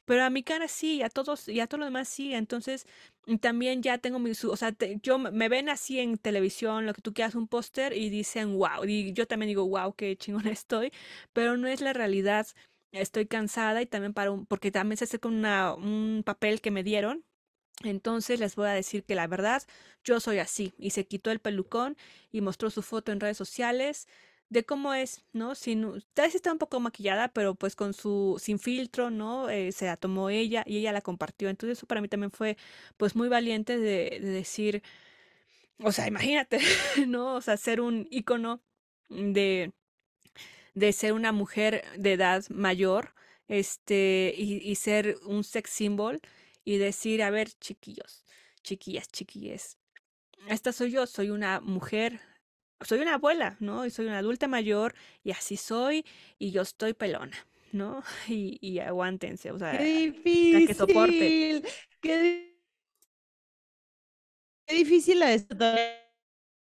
pero 0.06 0.24
a 0.24 0.30
mi 0.30 0.44
cara 0.44 0.68
sí, 0.68 0.98
y 0.98 1.04
a 1.04 1.10
todos, 1.10 1.48
y 1.48 1.60
a 1.60 1.68
todo 1.68 1.80
lo 1.80 1.86
demás 1.86 2.08
sí, 2.10 2.34
entonces 2.34 2.88
y 3.26 3.38
también 3.38 3.82
ya 3.82 3.98
tengo 3.98 4.20
mi, 4.20 4.32
o 4.32 4.56
sea, 4.58 4.76
yo 5.02 5.18
me 5.20 5.32
me 5.32 5.50
ven 5.50 5.70
así 5.70 6.00
en 6.00 6.18
televisión, 6.18 6.86
lo 6.86 6.94
que 6.94 7.02
tú 7.02 7.14
quieras, 7.14 7.36
un 7.36 7.48
póster 7.48 7.94
y 7.94 8.10
dicen, 8.10 8.58
wow, 8.58 8.86
y 8.86 9.14
yo 9.14 9.28
también 9.28 9.48
digo, 9.50 9.68
wow, 9.68 9.94
qué 9.96 10.16
chingona 10.18 10.52
estoy, 10.52 10.92
pero 11.34 11.58
no 11.58 11.68
es 11.68 11.82
la 11.82 11.94
realidad. 11.94 12.48
Estoy 12.92 13.26
cansada 13.26 13.82
y 13.82 13.88
también 13.88 14.14
para 14.14 14.30
un, 14.32 14.46
porque 14.46 14.70
también 14.72 14.98
se 14.98 15.06
hace 15.06 15.20
con 15.20 15.34
una, 15.34 15.74
un 15.74 16.22
papel 16.26 16.62
que 16.62 16.70
me 16.72 16.84
dieron 16.84 17.26
entonces 17.84 18.40
les 18.40 18.56
voy 18.56 18.68
a 18.68 18.72
decir 18.74 19.04
que 19.04 19.16
la 19.16 19.28
verdad, 19.28 19.64
yo 20.04 20.20
soy 20.20 20.40
así. 20.40 20.74
Y 20.78 20.92
se 20.92 21.06
quitó 21.06 21.32
el 21.32 21.40
pelucón 21.40 21.98
y 22.32 22.42
mostró 22.42 22.70
su 22.70 22.82
foto 22.82 23.12
en 23.12 23.20
redes 23.20 23.38
sociales 23.38 24.08
de 24.50 24.66
cómo 24.66 24.94
es, 24.94 25.24
¿no? 25.34 25.56
Sin, 25.56 26.04
tal 26.14 26.28
vez 26.28 26.36
está 26.36 26.52
un 26.52 26.60
poco 26.60 26.80
maquillada, 26.80 27.30
pero 27.30 27.56
pues 27.56 27.76
con 27.76 27.94
su, 27.94 28.38
sin 28.40 28.60
filtro, 28.60 29.10
¿no? 29.10 29.50
Eh, 29.50 29.72
se 29.72 29.86
la 29.86 29.98
tomó 29.98 30.30
ella 30.30 30.64
y 30.68 30.78
ella 30.78 30.92
la 30.92 31.02
compartió. 31.02 31.50
Entonces 31.50 31.80
eso 31.80 31.88
para 31.88 32.02
mí 32.02 32.08
también 32.08 32.32
fue 32.32 32.58
pues 32.98 33.16
muy 33.16 33.30
valiente 33.30 33.78
de, 33.80 34.20
de 34.22 34.30
decir, 34.30 34.84
o 35.80 35.92
sea, 35.92 36.08
imagínate, 36.08 36.60
¿no? 37.08 37.36
O 37.36 37.42
sea, 37.42 37.58
ser 37.58 37.82
un 37.82 38.08
ícono 38.12 38.62
de, 39.10 39.74
de 40.74 40.94
ser 40.94 41.14
una 41.14 41.32
mujer 41.32 41.84
de 41.98 42.14
edad 42.14 42.44
mayor, 42.50 43.14
este, 43.48 44.34
y, 44.38 44.58
y 44.58 44.76
ser 44.76 45.18
un 45.26 45.44
sex 45.44 45.70
symbol 45.70 46.22
y 46.66 46.78
decir, 46.78 47.24
a 47.24 47.30
ver, 47.32 47.50
chiquillos, 47.60 48.26
chiquillas, 48.64 49.08
chiquilles, 49.10 49.78
esta 50.48 50.72
soy 50.74 50.92
yo, 50.92 51.06
soy 51.08 51.30
una 51.32 51.62
mujer, 51.62 52.22
soy 52.82 53.00
una 53.02 53.16
abuela, 53.16 53.58
¿no? 53.60 53.86
Y 53.86 53.92
soy 53.92 54.08
una 54.08 54.20
adulta 54.20 54.48
mayor 54.48 54.96
y 55.24 55.32
así 55.32 55.58
soy 55.58 56.06
y 56.40 56.52
yo 56.52 56.62
estoy 56.64 56.94
pelona, 56.94 57.38
¿no? 57.72 58.04
Y, 58.30 58.58
y 58.62 58.80
aguántense, 58.80 59.52
o 59.52 59.60
sea, 59.60 59.76
Qué 59.78 59.88
la 60.52 60.62
que 60.64 60.74
soporte. 60.76 61.36
difícil, 61.36 61.66
qué, 62.02 62.18
di- 62.22 62.54
qué 64.66 64.76
difícil 64.76 65.20
la 65.20 65.32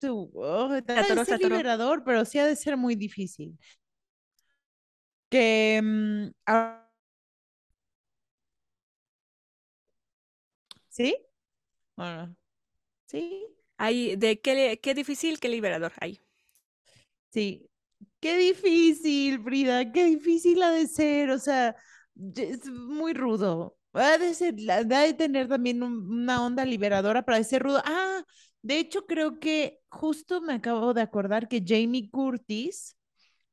tu, 0.00 0.30
oh, 0.34 0.68
atoró. 1.34 1.60
liberador, 1.60 2.02
pero 2.04 2.24
sí 2.24 2.38
ha 2.38 2.46
de 2.46 2.56
ser 2.56 2.76
muy 2.76 2.94
difícil. 2.96 3.58
Que, 5.30 5.80
mm, 5.82 6.30
¿sí? 11.00 11.16
Bueno, 11.96 12.36
sí, 13.08 13.46
Ahí, 13.78 14.16
de 14.16 14.40
qué, 14.40 14.80
qué 14.82 14.94
difícil, 14.94 15.40
qué 15.40 15.48
liberador. 15.50 15.92
Ahí. 16.00 16.20
sí. 17.30 17.66
Qué 18.20 18.38
difícil, 18.38 19.42
Frida, 19.44 19.92
qué 19.92 20.06
difícil 20.06 20.62
ha 20.62 20.70
de 20.72 20.86
ser, 20.88 21.30
o 21.30 21.38
sea, 21.40 21.76
es 22.36 22.66
muy 22.66 23.14
rudo. 23.14 23.76
Ha 23.94 24.18
de 24.18 24.34
ser, 24.34 24.54
la- 24.60 24.76
ha 24.78 24.84
de 24.84 25.14
tener 25.14 25.48
también 25.48 25.82
un- 25.82 26.06
una 26.10 26.46
onda 26.46 26.64
liberadora 26.64 27.24
para 27.24 27.44
ser 27.44 27.64
rudo. 27.64 27.82
Ah, 27.84 28.24
de 28.62 28.78
hecho, 28.80 29.06
creo 29.06 29.40
que 29.40 29.80
justo 29.90 30.40
me 30.42 30.54
acabo 30.54 30.94
de 30.94 31.02
acordar 31.02 31.48
que 31.48 31.62
Jamie 31.66 32.10
Curtis, 32.10 32.96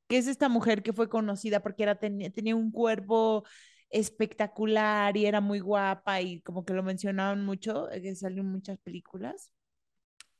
que 0.08 0.18
es 0.18 0.28
esta 0.28 0.50
mujer 0.50 0.84
que 0.84 0.94
fue 0.94 1.10
conocida 1.10 1.62
porque 1.62 1.84
era, 1.84 1.96
tenía 2.00 2.56
un 2.56 2.72
cuerpo 2.72 3.44
espectacular 3.90 5.16
y 5.18 5.26
era 5.26 5.42
muy 5.42 5.60
guapa 5.60 6.22
y 6.22 6.42
como 6.42 6.66
que 6.66 6.74
lo 6.74 6.84
mencionaban 6.84 7.46
mucho, 7.46 7.90
eh, 7.92 8.02
que 8.02 8.16
salió 8.16 8.42
en 8.42 8.52
muchas 8.52 8.78
películas. 8.80 9.52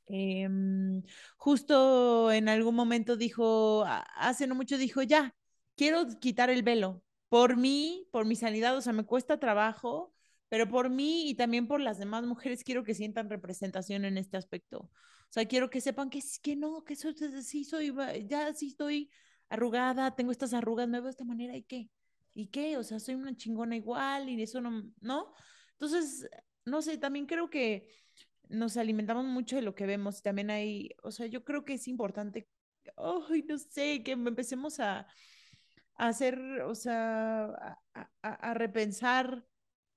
Em, 0.06 1.02
justo 1.36 2.32
en 2.32 2.48
algún 2.48 2.74
momento 2.74 3.16
dijo, 3.16 3.84
hace 4.16 4.46
no 4.46 4.54
mucho 4.54 4.78
dijo, 4.78 5.02
ya, 5.02 5.34
quiero 5.76 6.06
quitar 6.20 6.50
el 6.50 6.62
velo 6.62 7.02
por 7.28 7.56
mí, 7.56 8.08
por 8.10 8.24
mi 8.26 8.36
sanidad, 8.36 8.76
o 8.76 8.80
sea, 8.80 8.92
me 8.94 9.04
cuesta 9.04 9.38
trabajo, 9.38 10.14
pero 10.48 10.68
por 10.68 10.88
mí 10.90 11.28
y 11.28 11.34
también 11.34 11.66
por 11.68 11.80
las 11.80 11.98
demás 11.98 12.24
mujeres 12.24 12.64
quiero 12.64 12.84
que 12.84 12.94
sientan 12.94 13.28
representación 13.30 14.04
en 14.04 14.16
este 14.18 14.36
aspecto. 14.38 14.78
O 14.80 15.32
sea, 15.32 15.46
quiero 15.46 15.68
que 15.70 15.80
sepan 15.82 16.08
que, 16.10 16.22
que 16.42 16.56
no, 16.56 16.84
que 16.84 16.94
eso, 16.94 17.10
sí 17.42 17.64
soy, 17.64 17.94
ya 18.26 18.54
sí 18.54 18.68
estoy 18.68 19.10
arrugada, 19.50 20.14
tengo 20.16 20.32
estas 20.32 20.54
arrugas, 20.54 20.88
me 20.88 20.98
veo 20.98 21.04
de 21.04 21.10
esta 21.10 21.24
manera, 21.24 21.56
¿y 21.56 21.62
qué? 21.64 21.90
¿Y 22.38 22.48
qué? 22.48 22.76
O 22.76 22.84
sea, 22.84 23.00
soy 23.00 23.16
una 23.16 23.36
chingona 23.36 23.74
igual 23.76 24.28
y 24.28 24.40
eso 24.42 24.60
no, 24.60 24.84
¿no? 25.00 25.34
Entonces, 25.72 26.28
no 26.64 26.82
sé, 26.82 26.96
también 26.98 27.26
creo 27.26 27.50
que 27.50 27.88
nos 28.48 28.76
alimentamos 28.76 29.24
mucho 29.26 29.56
de 29.56 29.62
lo 29.62 29.74
que 29.74 29.86
vemos. 29.86 30.22
También 30.22 30.50
hay, 30.50 30.90
o 31.02 31.10
sea, 31.10 31.26
yo 31.26 31.44
creo 31.44 31.64
que 31.64 31.74
es 31.74 31.88
importante, 31.88 32.48
ay, 32.96 33.42
no 33.48 33.58
sé, 33.58 34.02
que 34.04 34.12
empecemos 34.12 34.78
a, 34.80 35.00
a 35.96 36.08
hacer, 36.08 36.38
o 36.62 36.74
sea, 36.74 37.46
a- 37.94 38.10
a 38.22 38.54
repensar 38.54 39.44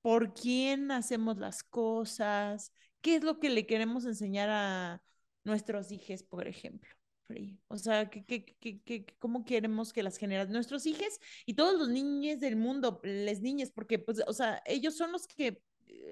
por 0.02 0.34
quién 0.34 0.92
hacemos 0.92 1.38
las 1.38 1.64
cosas, 1.64 2.74
qué 3.02 3.16
es 3.18 3.24
lo 3.24 3.40
que 3.40 3.50
le 3.52 3.68
queremos 3.68 4.06
enseñar 4.06 4.50
a 4.52 5.04
nuestros 5.44 5.92
hijos, 5.92 6.24
por 6.24 6.48
ejemplo. 6.48 6.90
Free. 7.32 7.58
O 7.70 7.78
sea, 7.78 8.10
que, 8.10 8.26
que, 8.26 8.82
que, 8.82 9.06
cómo 9.20 9.46
queremos 9.46 9.94
que 9.94 10.04
las 10.04 10.18
generaciones, 10.18 10.54
nuestros 10.54 10.86
hijos 10.86 11.20
y 11.46 11.54
todos 11.54 11.80
los 11.80 11.90
niños 11.90 12.40
del 12.42 12.58
mundo, 12.58 13.00
les 13.04 13.42
niñas, 13.42 13.72
porque, 13.72 14.00
pues, 14.00 14.22
o 14.28 14.34
sea, 14.34 14.62
ellos 14.66 14.98
son 14.98 15.14
los 15.14 15.28
que, 15.28 15.62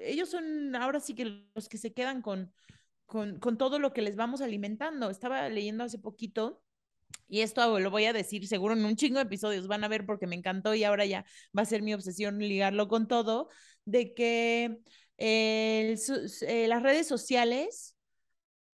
ellos 0.02 0.30
son 0.30 0.76
ahora 0.76 1.02
sí 1.02 1.16
que 1.16 1.46
los 1.54 1.68
que 1.68 1.78
se 1.78 1.92
quedan 1.94 2.22
con, 2.22 2.54
con, 3.06 3.40
todo 3.58 3.80
lo 3.80 3.92
que 3.92 4.02
les 4.02 4.16
vamos 4.16 4.40
alimentando. 4.42 5.10
Estaba 5.10 5.50
leyendo 5.50 5.84
hace 5.84 6.00
poquito 6.00 6.64
y 7.28 7.42
esto 7.42 7.80
lo 7.80 7.92
voy 7.92 8.06
a 8.06 8.14
decir 8.14 8.48
seguro 8.48 8.76
en 8.76 8.86
un 8.86 8.96
chingo 8.96 9.18
de 9.18 9.24
episodios, 9.24 9.68
van 9.68 9.84
a 9.84 9.88
ver 9.90 10.06
porque 10.06 10.28
me 10.28 10.36
encantó 10.36 10.74
y 10.76 10.84
ahora 10.86 11.06
ya 11.06 11.26
va 11.58 11.64
a 11.64 11.66
ser 11.66 11.82
mi 11.82 11.94
obsesión 11.94 12.40
ligarlo 12.40 12.88
con 12.88 13.08
todo, 13.08 13.50
de 13.86 14.14
que 14.14 14.80
eh, 15.18 15.98
su- 15.98 16.46
eh, 16.46 16.68
las 16.68 16.82
redes 16.84 17.08
sociales, 17.08 17.96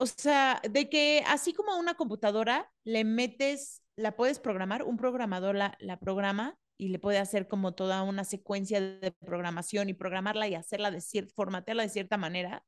o 0.02 0.08
sea, 0.08 0.60
de 0.68 0.90
que 0.90 1.24
así 1.28 1.54
como 1.54 1.74
a 1.74 1.78
una 1.78 1.94
computadora 1.94 2.74
le 2.84 3.04
metes, 3.04 3.84
la 3.96 4.16
puedes 4.16 4.40
programar, 4.40 4.82
un 4.82 4.98
programador 4.98 5.54
la, 5.54 6.00
programa 6.00 6.58
y 6.76 6.88
le 6.88 6.98
puede 6.98 7.20
hacer 7.20 7.48
como 7.48 7.76
toda 7.76 8.02
una 8.02 8.24
secuencia 8.24 8.82
de 8.82 9.12
programación 9.12 9.90
y 9.90 9.94
programarla 9.94 10.48
y 10.48 10.56
hacerla 10.56 10.90
de 10.90 11.02
cierta, 11.02 11.32
formatearla 11.36 11.84
de 11.84 11.90
cierta 11.90 12.18
manera. 12.18 12.66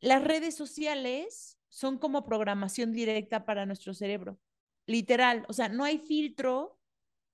Las 0.00 0.24
redes 0.24 0.54
sociales 0.54 1.58
son 1.68 1.98
como 1.98 2.24
programación 2.24 2.94
directa 2.94 3.44
para 3.44 3.66
nuestro 3.66 3.92
cerebro, 3.92 4.38
literal, 4.86 5.44
o 5.50 5.52
sea, 5.52 5.68
no 5.68 5.84
hay 5.84 5.98
filtro 5.98 6.78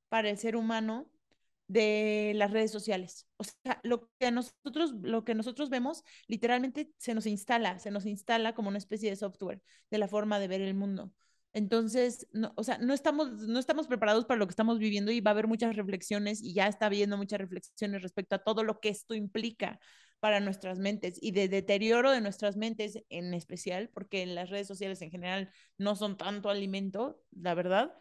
para 0.08 0.28
el 0.28 0.38
ser 0.38 0.56
humano 0.56 1.08
de 1.72 2.32
las 2.36 2.50
redes 2.50 2.70
sociales. 2.70 3.26
O 3.36 3.44
sea, 3.44 3.80
lo 3.82 4.08
que 4.18 4.30
nosotros, 4.30 4.94
lo 5.02 5.24
que 5.24 5.34
nosotros 5.34 5.70
vemos, 5.70 6.04
literalmente 6.28 6.92
se 6.98 7.14
nos 7.14 7.26
instala, 7.26 7.78
se 7.78 7.90
nos 7.90 8.06
instala 8.06 8.54
como 8.54 8.68
una 8.68 8.78
especie 8.78 9.10
de 9.10 9.16
software 9.16 9.62
de 9.90 9.98
la 9.98 10.08
forma 10.08 10.38
de 10.38 10.48
ver 10.48 10.60
el 10.60 10.74
mundo. 10.74 11.12
Entonces, 11.54 12.26
no, 12.32 12.52
o 12.56 12.64
sea, 12.64 12.78
no 12.78 12.94
estamos, 12.94 13.30
no 13.32 13.58
estamos 13.58 13.86
preparados 13.86 14.24
para 14.24 14.38
lo 14.38 14.46
que 14.46 14.52
estamos 14.52 14.78
viviendo 14.78 15.10
y 15.12 15.20
va 15.20 15.30
a 15.30 15.32
haber 15.32 15.48
muchas 15.48 15.76
reflexiones 15.76 16.42
y 16.42 16.54
ya 16.54 16.66
está 16.66 16.86
habiendo 16.86 17.16
muchas 17.16 17.40
reflexiones 17.40 18.02
respecto 18.02 18.36
a 18.36 18.42
todo 18.42 18.64
lo 18.64 18.80
que 18.80 18.88
esto 18.88 19.14
implica 19.14 19.78
para 20.20 20.40
nuestras 20.40 20.78
mentes 20.78 21.18
y 21.20 21.32
de 21.32 21.48
deterioro 21.48 22.10
de 22.10 22.20
nuestras 22.20 22.56
mentes 22.56 23.02
en 23.08 23.34
especial, 23.34 23.90
porque 23.92 24.24
las 24.24 24.50
redes 24.50 24.68
sociales 24.68 25.02
en 25.02 25.10
general 25.10 25.50
no 25.78 25.96
son 25.96 26.16
tanto 26.16 26.48
alimento, 26.48 27.20
la 27.32 27.54
verdad, 27.54 27.92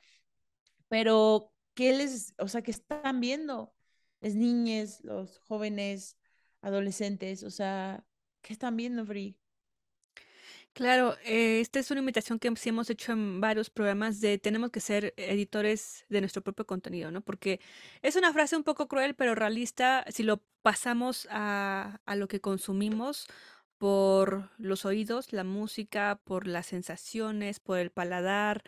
pero 0.88 1.52
¿qué 1.74 1.94
les, 1.94 2.34
o 2.38 2.48
sea, 2.48 2.62
qué 2.62 2.72
están 2.72 3.20
viendo? 3.22 3.74
Las 4.22 4.36
niñas, 4.36 5.02
los 5.04 5.40
jóvenes, 5.40 6.18
adolescentes, 6.62 7.44
o 7.44 7.50
sea, 7.52 8.06
¿qué 8.42 8.54
están 8.54 8.78
viendo, 8.78 9.06
Free? 9.06 9.38
Claro, 10.74 11.18
eh, 11.26 11.60
esta 11.62 11.80
es 11.80 11.92
una 11.92 12.00
invitación 12.00 12.40
que 12.40 12.54
sí 12.56 12.70
hemos 12.70 12.90
hecho 12.90 13.12
en 13.12 13.42
varios 13.42 13.70
programas 13.70 14.22
de 14.22 14.38
tenemos 14.38 14.72
que 14.72 14.80
ser 14.80 15.14
editores 15.18 16.06
de 16.10 16.22
nuestro 16.22 16.42
propio 16.44 16.66
contenido, 16.66 17.12
¿no? 17.12 17.22
Porque 17.22 17.60
es 18.02 18.16
una 18.16 18.32
frase 18.34 18.56
un 18.56 18.64
poco 18.64 18.88
cruel, 18.88 19.16
pero 19.16 19.36
realista 19.36 20.06
si 20.10 20.24
lo 20.24 20.42
pasamos 20.62 21.28
a, 21.30 22.00
a 22.06 22.16
lo 22.16 22.28
que 22.28 22.40
consumimos. 22.42 23.28
por 23.80 24.52
los 24.60 24.86
oídos, 24.86 25.34
la 25.34 25.44
música, 25.46 26.22
por 26.26 26.48
las 26.48 26.68
sensaciones, 26.68 27.60
por 27.60 27.80
el 27.80 27.92
paladar, 27.92 28.64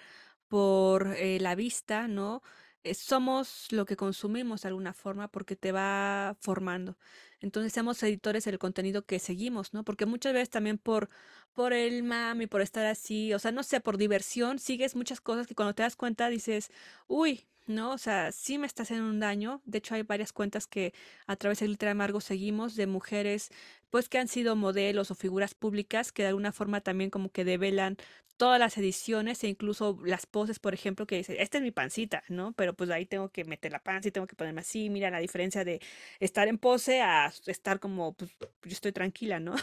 por 0.50 1.16
eh, 1.18 1.40
la 1.42 1.56
vista, 1.56 2.08
¿no? 2.10 2.44
Eh, 2.86 2.94
somos 2.96 3.68
lo 3.72 3.86
que 3.86 3.96
consumimos 3.96 4.62
de 4.64 4.68
alguna 4.70 4.94
forma 4.94 5.30
porque 5.30 5.56
te 5.56 5.72
va 5.72 6.36
formando. 6.42 6.98
Entonces, 7.40 7.72
seamos 7.74 8.02
editores 8.04 8.44
del 8.46 8.60
contenido 8.60 9.06
que 9.06 9.20
seguimos, 9.20 9.74
¿no? 9.74 9.84
Porque 9.86 10.06
muchas 10.06 10.34
veces 10.34 10.50
también 10.50 10.78
por, 10.78 11.10
por 11.54 11.72
el 11.74 12.04
mami, 12.04 12.48
por 12.48 12.62
estar 12.62 12.86
así, 12.86 13.34
o 13.34 13.40
sea, 13.40 13.52
no 13.52 13.64
sé, 13.64 13.80
por 13.80 13.98
diversión, 13.98 14.60
sigues 14.60 14.96
muchas 14.96 15.22
cosas 15.22 15.48
que 15.48 15.56
cuando 15.56 15.74
te 15.76 15.84
das 15.84 15.96
cuenta 15.96 16.30
dices, 16.30 16.72
uy, 17.08 17.48
¿no? 17.66 17.92
O 17.92 17.98
sea, 17.98 18.32
sí 18.32 18.58
me 18.58 18.68
está 18.68 18.84
haciendo 18.84 19.08
un 19.10 19.20
daño. 19.20 19.62
De 19.66 19.80
hecho, 19.80 19.96
hay 19.96 20.04
varias 20.04 20.34
cuentas 20.34 20.68
que 20.68 20.94
a 21.28 21.36
través 21.36 21.60
del 21.60 21.70
Glitter 21.70 21.90
Amargo 21.90 22.22
seguimos 22.22 22.76
de 22.76 22.88
mujeres, 22.88 23.50
pues 23.90 24.10
que 24.10 24.18
han 24.18 24.28
sido 24.28 24.56
modelos 24.56 25.12
o 25.12 25.16
figuras 25.16 25.54
públicas 25.54 26.12
que 26.12 26.24
de 26.24 26.30
alguna 26.30 26.52
forma 26.52 26.82
también 26.82 27.10
como 27.10 27.32
que 27.32 27.46
develan 27.46 27.98
todas 28.38 28.60
las 28.60 28.78
ediciones 28.78 29.44
e 29.44 29.48
incluso 29.48 30.00
las 30.04 30.26
poses, 30.26 30.60
por 30.60 30.74
ejemplo, 30.74 31.06
que 31.06 31.18
dice, 31.18 31.42
esta 31.42 31.58
es 31.60 31.64
mi 31.64 31.72
pancita, 31.72 32.24
¿no? 32.30 32.54
Pero 32.54 32.74
pues 32.76 32.90
ahí 32.90 33.06
tengo 33.06 33.30
que 33.30 33.46
meter 33.46 33.72
la 33.72 33.80
panza 33.84 34.10
y 34.10 34.12
tengo 34.12 34.28
que 34.28 34.36
ponerme 34.36 34.62
así. 34.62 34.90
Mira 34.90 35.10
la 35.12 35.20
diferencia 35.20 35.64
de 35.64 35.80
estar 36.20 36.48
en 36.48 36.58
pose 36.58 37.02
a 37.02 37.32
estar 37.46 37.80
como, 37.80 38.14
pues 38.14 38.32
yo 38.40 38.72
estoy 38.72 38.92
tranquila, 38.92 39.40
¿no? 39.40 39.56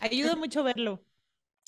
Ayuda 0.00 0.36
mucho 0.36 0.62
verlo 0.62 1.02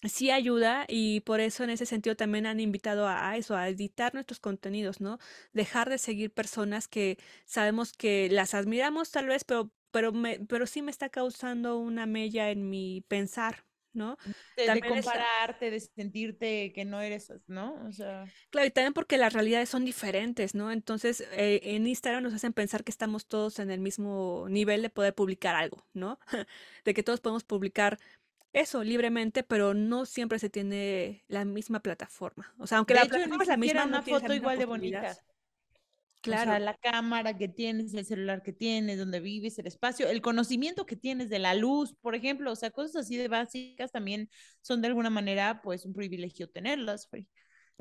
sí 0.08 0.30
ayuda 0.30 0.86
y 0.88 1.20
por 1.20 1.40
eso 1.40 1.64
en 1.64 1.70
ese 1.70 1.86
sentido 1.86 2.16
también 2.16 2.46
han 2.46 2.60
invitado 2.60 3.06
a, 3.06 3.36
eso, 3.36 3.56
a 3.56 3.68
editar 3.68 4.14
nuestros 4.14 4.40
contenidos, 4.40 5.00
¿no? 5.00 5.18
Dejar 5.52 5.90
de 5.90 5.98
seguir 5.98 6.32
personas 6.32 6.88
que 6.88 7.18
sabemos 7.44 7.92
que 7.92 8.28
las 8.30 8.54
admiramos 8.54 9.10
tal 9.10 9.26
vez, 9.26 9.44
pero, 9.44 9.70
pero, 9.90 10.12
me, 10.12 10.40
pero 10.40 10.66
sí 10.66 10.82
me 10.82 10.90
está 10.90 11.08
causando 11.10 11.78
una 11.78 12.06
mella 12.06 12.50
en 12.50 12.70
mi 12.70 13.04
pensar, 13.08 13.64
¿no? 13.92 14.16
De, 14.56 14.80
compararte, 14.80 15.70
de 15.70 15.80
sentirte 15.80 16.72
que 16.72 16.84
no 16.84 17.00
eres, 17.00 17.32
¿no? 17.46 17.74
O 17.86 17.92
sea... 17.92 18.24
Claro, 18.50 18.66
y 18.66 18.70
también 18.70 18.92
porque 18.92 19.18
las 19.18 19.32
realidades 19.32 19.68
son 19.68 19.84
diferentes, 19.84 20.54
¿no? 20.54 20.70
Entonces, 20.70 21.26
eh, 21.32 21.60
en 21.62 21.86
Instagram 21.86 22.22
nos 22.22 22.34
hacen 22.34 22.52
pensar 22.52 22.84
que 22.84 22.90
estamos 22.90 23.26
todos 23.26 23.58
en 23.58 23.70
el 23.70 23.80
mismo 23.80 24.46
nivel 24.48 24.82
de 24.82 24.90
poder 24.90 25.14
publicar 25.14 25.56
algo, 25.56 25.86
¿no? 25.92 26.18
de 26.84 26.94
que 26.94 27.02
todos 27.02 27.20
podemos 27.20 27.44
publicar 27.44 27.98
eso 28.52 28.82
libremente, 28.82 29.42
pero 29.42 29.74
no 29.74 30.06
siempre 30.06 30.38
se 30.38 30.50
tiene 30.50 31.24
la 31.28 31.44
misma 31.44 31.80
plataforma. 31.80 32.54
O 32.58 32.66
sea, 32.66 32.78
aunque 32.78 32.94
la 32.94 33.04
plataforma 33.04 33.42
es 33.42 33.48
la 33.48 33.56
misma, 33.56 33.84
una 33.84 34.02
foto 34.02 34.32
igual 34.32 34.58
de 34.58 34.64
bonita. 34.64 35.16
Claro. 36.22 36.50
O 36.50 36.54
sea, 36.54 36.60
la 36.60 36.74
cámara 36.74 37.36
que 37.36 37.48
tienes, 37.48 37.94
el 37.94 38.04
celular 38.04 38.42
que 38.42 38.52
tienes, 38.52 38.98
donde 38.98 39.20
vives, 39.20 39.58
el 39.58 39.66
espacio, 39.66 40.06
el 40.08 40.20
conocimiento 40.20 40.84
que 40.84 40.96
tienes 40.96 41.30
de 41.30 41.38
la 41.38 41.54
luz, 41.54 41.94
por 41.94 42.14
ejemplo, 42.14 42.52
o 42.52 42.56
sea, 42.56 42.70
cosas 42.70 42.96
así 42.96 43.16
de 43.16 43.28
básicas 43.28 43.90
también 43.90 44.28
son 44.60 44.82
de 44.82 44.88
alguna 44.88 45.08
manera, 45.08 45.62
pues, 45.62 45.86
un 45.86 45.94
privilegio 45.94 46.50
tenerlas. 46.50 47.08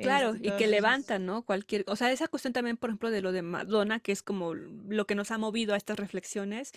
Claro, 0.02 0.36
y 0.42 0.54
que 0.54 0.68
levantan, 0.68 1.26
¿no? 1.26 1.44
Cualquier, 1.44 1.84
o 1.88 1.96
sea, 1.98 2.10
esa 2.12 2.30
cuestión 2.30 2.54
también, 2.54 2.78
por 2.78 2.90
ejemplo, 2.90 3.12
de 3.12 3.22
lo 3.22 3.34
de 3.34 3.42
Madonna, 3.42 4.00
que 4.00 4.14
es 4.14 4.24
como 4.24 4.54
lo 4.54 5.06
que 5.06 5.14
nos 5.14 5.30
ha 5.32 5.38
movido 5.38 5.74
a 5.74 5.78
estas 5.78 6.00
reflexiones, 6.00 6.72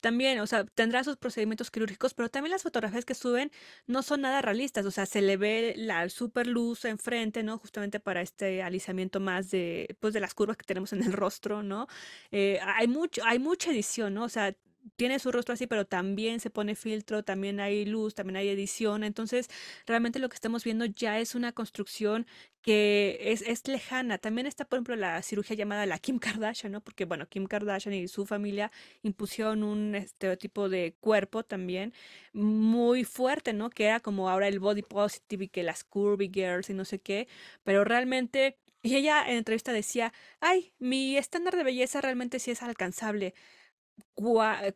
también, 0.00 0.38
o 0.38 0.46
sea, 0.46 0.64
tendrá 0.64 1.02
sus 1.02 1.16
procedimientos 1.16 1.72
quirúrgicos, 1.72 2.14
pero 2.14 2.28
también 2.28 2.52
las 2.52 2.62
fotografías 2.62 3.04
que 3.04 3.14
suben 3.14 3.50
no 3.88 4.02
son 4.04 4.20
nada 4.20 4.42
realistas, 4.42 4.86
o 4.86 4.92
sea, 4.92 5.06
se 5.06 5.22
le 5.22 5.36
ve 5.36 5.74
la 5.76 6.08
super 6.08 6.46
luz 6.46 6.84
enfrente, 6.84 7.42
¿no? 7.42 7.58
Justamente 7.58 7.98
para 7.98 8.22
este 8.22 8.62
alisamiento 8.62 9.18
más 9.18 9.50
de, 9.50 9.96
pues, 9.98 10.14
de 10.14 10.20
las 10.20 10.34
curvas 10.34 10.56
que 10.56 10.64
tenemos 10.64 10.92
en 10.92 11.02
el 11.02 11.12
rostro, 11.12 11.64
¿no? 11.64 11.88
Eh, 12.30 12.60
hay 12.62 12.86
mucho, 12.86 13.22
hay 13.24 13.40
mucha 13.40 13.70
edición, 13.72 14.14
¿no? 14.14 14.24
O 14.24 14.28
sea, 14.28 14.54
tiene 14.96 15.18
su 15.18 15.32
rostro 15.32 15.54
así, 15.54 15.66
pero 15.66 15.86
también 15.86 16.40
se 16.40 16.50
pone 16.50 16.74
filtro, 16.74 17.22
también 17.22 17.60
hay 17.60 17.84
luz, 17.84 18.14
también 18.14 18.36
hay 18.36 18.48
edición. 18.48 19.04
Entonces, 19.04 19.48
realmente 19.86 20.18
lo 20.18 20.28
que 20.28 20.34
estamos 20.34 20.64
viendo 20.64 20.84
ya 20.86 21.18
es 21.18 21.34
una 21.34 21.52
construcción 21.52 22.26
que 22.62 23.18
es, 23.22 23.42
es, 23.42 23.66
lejana. 23.68 24.18
También 24.18 24.46
está, 24.46 24.64
por 24.64 24.76
ejemplo, 24.78 24.96
la 24.96 25.22
cirugía 25.22 25.56
llamada 25.56 25.86
la 25.86 25.98
Kim 25.98 26.18
Kardashian, 26.18 26.72
¿no? 26.72 26.80
Porque, 26.82 27.04
bueno, 27.04 27.26
Kim 27.28 27.46
Kardashian 27.46 27.94
y 27.94 28.08
su 28.08 28.26
familia 28.26 28.70
impusieron 29.02 29.62
un 29.62 29.94
estereotipo 29.94 30.68
de 30.68 30.94
cuerpo 31.00 31.44
también 31.44 31.92
muy 32.32 33.04
fuerte, 33.04 33.52
¿no? 33.52 33.70
Que 33.70 33.84
era 33.86 34.00
como 34.00 34.28
ahora 34.28 34.48
el 34.48 34.60
body 34.60 34.82
positive 34.82 35.46
y 35.46 35.48
que 35.48 35.62
las 35.62 35.84
curvy 35.84 36.30
girls 36.32 36.70
y 36.70 36.74
no 36.74 36.84
sé 36.84 36.98
qué, 37.00 37.28
pero 37.64 37.84
realmente... 37.84 38.58
Y 38.82 38.94
ella 38.94 39.24
en 39.28 39.38
entrevista 39.38 39.72
decía, 39.72 40.12
ay, 40.40 40.72
mi 40.78 41.16
estándar 41.16 41.56
de 41.56 41.64
belleza 41.64 42.00
realmente 42.00 42.38
sí 42.38 42.52
es 42.52 42.62
alcanzable. 42.62 43.34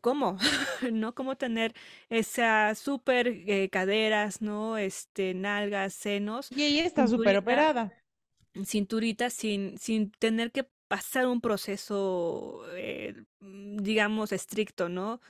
¿Cómo? 0.00 0.38
¿No? 0.92 1.14
¿Cómo 1.14 1.36
tener 1.36 1.74
esas 2.08 2.78
súper 2.78 3.28
eh, 3.28 3.68
caderas, 3.70 4.40
¿no? 4.40 4.78
Este, 4.78 5.34
nalgas, 5.34 5.94
senos. 5.94 6.50
Y 6.52 6.64
ella 6.64 6.84
está 6.84 7.06
súper 7.06 7.36
operada. 7.36 7.92
Cinturita 8.64 9.30
sin, 9.30 9.78
sin 9.78 10.10
tener 10.12 10.52
que 10.52 10.66
pasar 10.88 11.26
un 11.26 11.40
proceso, 11.40 12.64
eh, 12.76 13.14
mm, 13.40 13.78
digamos, 13.78 14.30
estricto, 14.30 14.88
¿no? 14.88 15.20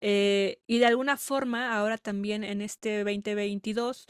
Eh, 0.00 0.60
y 0.66 0.78
de 0.78 0.86
alguna 0.86 1.16
forma, 1.16 1.76
ahora 1.76 1.98
también 1.98 2.44
en 2.44 2.62
este 2.62 2.98
2022, 3.02 4.06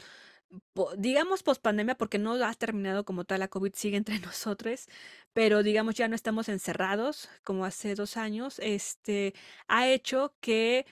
digamos 0.97 1.43
post 1.43 1.61
pandemia, 1.61 1.95
porque 1.95 2.17
no 2.17 2.33
ha 2.33 2.53
terminado 2.53 3.05
como 3.05 3.25
tal, 3.25 3.39
la 3.39 3.47
COVID 3.47 3.73
sigue 3.73 3.97
entre 3.97 4.19
nosotros, 4.19 4.87
pero 5.33 5.63
digamos 5.63 5.95
ya 5.95 6.07
no 6.07 6.15
estamos 6.15 6.49
encerrados 6.49 7.29
como 7.43 7.65
hace 7.65 7.95
dos 7.95 8.17
años, 8.17 8.59
este, 8.59 9.33
ha 9.67 9.87
hecho 9.89 10.35
que 10.41 10.85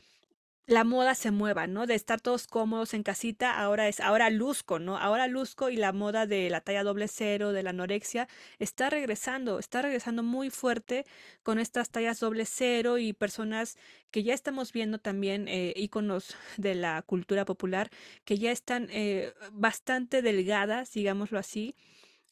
la 0.68 0.84
moda 0.84 1.16
se 1.16 1.32
mueva, 1.32 1.66
¿no? 1.66 1.88
De 1.88 1.96
estar 1.96 2.20
todos 2.20 2.46
cómodos 2.48 2.94
en 2.94 3.02
casita, 3.04 3.58
ahora 3.58 3.88
es, 3.88 4.02
ahora 4.02 4.30
luzco, 4.30 4.80
¿no? 4.80 4.98
Ahora 4.98 5.28
luzco 5.28 5.70
y 5.70 5.78
la 5.78 5.94
moda 5.94 6.26
de 6.28 6.50
la 6.50 6.60
talla 6.62 6.84
doble 6.84 7.08
cero, 7.08 7.54
de 7.54 7.64
la 7.64 7.70
anorexia, 7.72 8.28
está 8.60 8.90
regresando, 8.90 9.60
está 9.60 9.82
regresando 9.82 10.24
muy 10.24 10.50
fuerte 10.50 11.06
con 11.42 11.58
estas 11.60 11.90
tallas 11.90 12.20
doble 12.20 12.46
cero 12.46 12.98
y 12.98 13.14
personas 13.14 13.78
que 14.12 14.24
ya 14.24 14.34
estamos 14.34 14.74
viendo 14.74 15.00
también, 15.00 15.48
eh, 15.48 15.74
íconos 15.78 16.36
de 16.58 16.76
la 16.76 17.02
cultura 17.02 17.46
popular, 17.46 17.90
que 18.26 18.38
ya 18.38 18.52
están 18.52 18.90
eh, 18.92 19.34
bastante 19.54 20.22
delgadas, 20.22 20.92
digámoslo 20.92 21.40
así, 21.40 21.76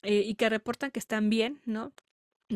eh, 0.04 0.24
y 0.26 0.36
que 0.36 0.50
reportan 0.50 0.92
que 0.92 1.00
están 1.00 1.30
bien, 1.30 1.62
¿no? 1.66 1.94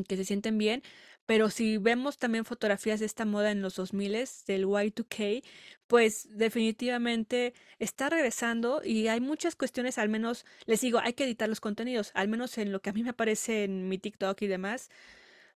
Que 0.08 0.18
se 0.18 0.26
sienten 0.26 0.58
bien, 0.58 0.84
pero 1.30 1.52
si 1.52 1.78
vemos 1.78 2.18
también 2.18 2.44
fotografías 2.44 3.00
de 3.00 3.06
esta 3.06 3.24
moda 3.24 3.52
en 3.52 3.62
los 3.62 3.76
2000 3.76 4.14
del 4.48 4.66
Y2K, 4.66 5.44
pues 5.86 6.28
definitivamente 6.32 7.54
está 7.78 8.10
regresando 8.10 8.82
y 8.84 9.10
hay 9.10 9.22
muchas 9.22 9.56
cuestiones, 9.56 10.00
al 10.00 10.10
menos 10.10 10.44
les 10.66 10.82
digo, 10.82 10.98
hay 10.98 11.14
que 11.14 11.26
editar 11.26 11.48
los 11.48 11.60
contenidos, 11.62 12.10
al 12.16 12.30
menos 12.30 12.58
en 12.58 12.72
lo 12.72 12.82
que 12.82 12.90
a 12.90 12.94
mí 12.94 13.04
me 13.04 13.12
aparece 13.12 13.64
en 13.66 13.88
mi 13.90 14.00
TikTok 14.00 14.42
y 14.42 14.48
demás, 14.48 14.90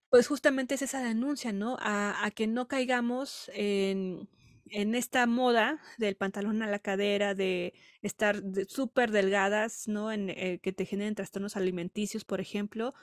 pues 0.10 0.26
justamente 0.28 0.74
es 0.74 0.82
esa 0.82 1.04
denuncia, 1.04 1.54
¿no? 1.54 1.78
A, 1.82 2.32
que 2.34 2.48
no 2.48 2.68
caigamos 2.68 3.52
en, 3.54 4.28
esta 4.72 5.28
moda 5.28 5.80
del 6.00 6.16
pantalón 6.16 6.64
a 6.64 6.68
la 6.68 6.80
cadera, 6.80 7.36
de 7.36 7.76
estar 8.02 8.42
súper 8.68 9.12
delgadas, 9.12 9.88
¿no? 9.88 10.12
En, 10.12 10.32
eh, 10.32 10.60
que 10.64 10.74
te 10.74 10.88
generen 10.88 11.14
trastornos 11.14 11.56
alimenticios, 11.56 12.26
por 12.26 12.42
ejemplo 12.42 12.96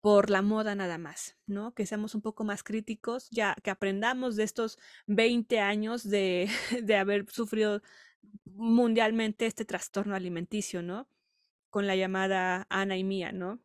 por 0.00 0.30
la 0.30 0.42
moda 0.42 0.74
nada 0.74 0.98
más, 0.98 1.36
¿no? 1.46 1.74
Que 1.74 1.86
seamos 1.86 2.14
un 2.14 2.22
poco 2.22 2.44
más 2.44 2.62
críticos, 2.62 3.28
ya 3.30 3.54
que 3.62 3.70
aprendamos 3.70 4.36
de 4.36 4.44
estos 4.44 4.78
20 5.06 5.60
años 5.60 6.08
de, 6.08 6.48
de 6.82 6.96
haber 6.96 7.30
sufrido 7.30 7.82
mundialmente 8.44 9.46
este 9.46 9.64
trastorno 9.64 10.14
alimenticio, 10.14 10.82
¿no? 10.82 11.08
Con 11.70 11.86
la 11.86 11.96
llamada 11.96 12.66
anemia, 12.70 13.32
¿no? 13.32 13.60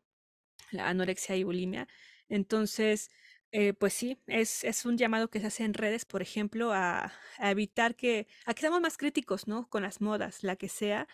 La 0.71 0.89
anorexia 0.89 1.35
y 1.35 1.43
bulimia. 1.43 1.87
Entonces, 2.29 3.11
eh, 3.51 3.73
pues 3.73 3.93
sí, 3.93 4.19
es, 4.27 4.63
es, 4.63 4.85
un 4.85 4.97
llamado 4.97 5.29
que 5.29 5.39
se 5.39 5.47
hace 5.47 5.63
en 5.63 5.73
redes, 5.73 6.05
por 6.05 6.21
ejemplo, 6.21 6.73
a, 6.73 7.13
a 7.37 7.51
evitar 7.51 7.95
que, 7.95 8.27
a 8.45 8.53
que 8.53 8.61
seamos 8.61 8.81
más 8.81 8.97
críticos, 8.97 9.47
¿no? 9.47 9.69
Con 9.69 9.83
las 9.83 10.01
modas, 10.01 10.43
la 10.43 10.55
que 10.57 10.69
sea, 10.69 11.07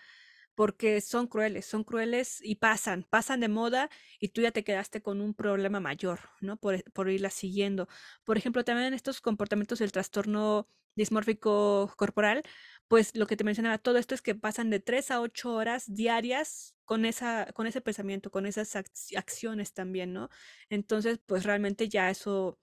porque 0.62 1.02
son 1.02 1.26
crueles, 1.26 1.66
son 1.66 1.84
crueles 1.84 2.38
y 2.44 2.58
pasan, 2.58 3.08
pasan 3.10 3.40
de 3.40 3.48
moda 3.48 3.90
y 4.20 4.28
tú 4.28 4.42
ya 4.42 4.52
te 4.52 4.64
quedaste 4.64 5.02
con 5.02 5.20
un 5.20 5.34
problema 5.34 5.80
mayor, 5.80 6.20
¿no? 6.40 6.56
Por, 6.58 6.84
por 6.94 7.10
irla 7.10 7.32
siguiendo. 7.32 7.88
Por 8.24 8.38
ejemplo, 8.38 8.64
también 8.64 8.94
estos 8.94 9.22
comportamientos 9.22 9.80
del 9.80 9.92
trastorno 9.92 10.68
dismórfico 10.96 11.92
corporal, 11.98 12.44
pues 12.88 13.16
lo 13.16 13.26
que 13.26 13.36
te 13.36 13.44
mencionaba, 13.44 13.80
todo 13.80 13.98
esto 13.98 14.14
es 14.14 14.22
que 14.22 14.36
pasan 14.36 14.70
de 14.70 14.80
3 14.80 15.10
a 15.10 15.22
8 15.22 15.52
horas 15.52 15.92
diarias 15.92 16.76
con, 16.86 17.06
esa, 17.06 17.48
con 17.56 17.66
ese 17.66 17.82
pensamiento, 17.82 18.30
con 18.30 18.46
esas 18.46 18.76
acciones 18.76 19.74
también, 19.74 20.14
¿no? 20.14 20.30
Entonces, 20.70 21.20
pues 21.26 21.44
realmente 21.44 21.90
ya 21.90 22.12
eso, 22.12 22.60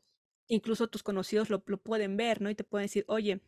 incluso 0.47 0.87
tus 0.87 1.03
conocidos 1.03 1.51
lo, 1.51 1.65
lo 1.67 1.83
pueden 1.83 2.17
ver, 2.17 2.43
¿no? 2.43 2.49
Y 2.49 2.55
te 2.55 2.63
pueden 2.63 2.85
decir, 2.85 3.05
oye, 3.09 3.41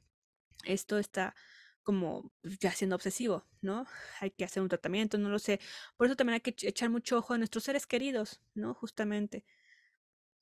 esto 0.64 0.98
está 0.98 1.36
como 1.83 2.33
pues, 2.43 2.59
ya 2.59 2.72
siendo 2.72 2.97
obsesivo, 2.97 3.47
¿no? 3.61 3.87
Hay 4.20 4.31
que 4.31 4.45
hacer 4.45 4.62
un 4.62 4.68
tratamiento, 4.68 5.18
no 5.18 5.28
lo 5.31 5.39
sé. 5.39 5.61
Por 5.97 6.07
eso 6.07 6.16
también 6.16 6.35
hay 6.35 6.41
que 6.41 6.55
echar 6.68 6.91
mucho 6.91 7.18
ojo 7.18 7.35
a 7.35 7.39
nuestros 7.39 7.64
seres 7.64 7.87
queridos, 7.87 8.41
¿no? 8.55 8.74
Justamente. 8.74 9.45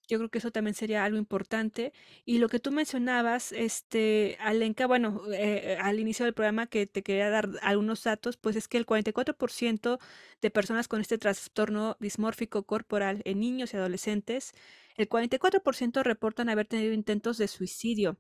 Yo 0.09 0.17
creo 0.17 0.31
que 0.31 0.39
eso 0.39 0.51
también 0.51 0.75
sería 0.75 1.05
algo 1.05 1.19
importante. 1.19 1.93
Y 2.25 2.39
lo 2.39 2.49
que 2.49 2.59
tú 2.61 2.73
mencionabas, 2.73 3.53
este, 3.53 4.39
Alenka, 4.41 4.87
bueno, 4.87 5.21
eh, 5.35 5.77
al 5.81 6.01
inicio 6.01 6.25
del 6.25 6.33
programa 6.35 6.67
que 6.67 6.87
te 6.87 7.03
quería 7.03 7.29
dar 7.29 7.51
algunos 7.61 8.03
datos, 8.05 8.39
pues 8.39 8.57
es 8.57 8.69
que 8.69 8.79
el 8.79 8.87
44% 8.87 9.99
de 10.41 10.51
personas 10.51 10.89
con 10.89 11.03
este 11.03 11.19
trastorno 11.19 11.97
dismórfico 12.01 12.63
corporal 12.65 13.21
en 13.27 13.41
niños 13.41 13.75
y 13.75 13.77
adolescentes, 13.77 14.53
el 14.97 15.09
44% 15.11 16.03
reportan 16.03 16.49
haber 16.49 16.67
tenido 16.67 16.95
intentos 16.95 17.37
de 17.37 17.49
suicidio. 17.49 18.19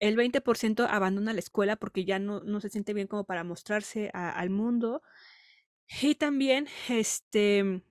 El 0.00 0.16
20% 0.16 0.86
abandona 0.90 1.32
la 1.32 1.40
escuela 1.40 1.76
porque 1.76 2.04
ya 2.04 2.18
no, 2.18 2.40
no 2.40 2.60
se 2.60 2.70
siente 2.70 2.94
bien 2.94 3.06
como 3.06 3.24
para 3.24 3.44
mostrarse 3.44 4.10
al 4.12 4.50
mundo. 4.50 5.02
Y 6.02 6.14
también, 6.16 6.68
este, 6.88 7.82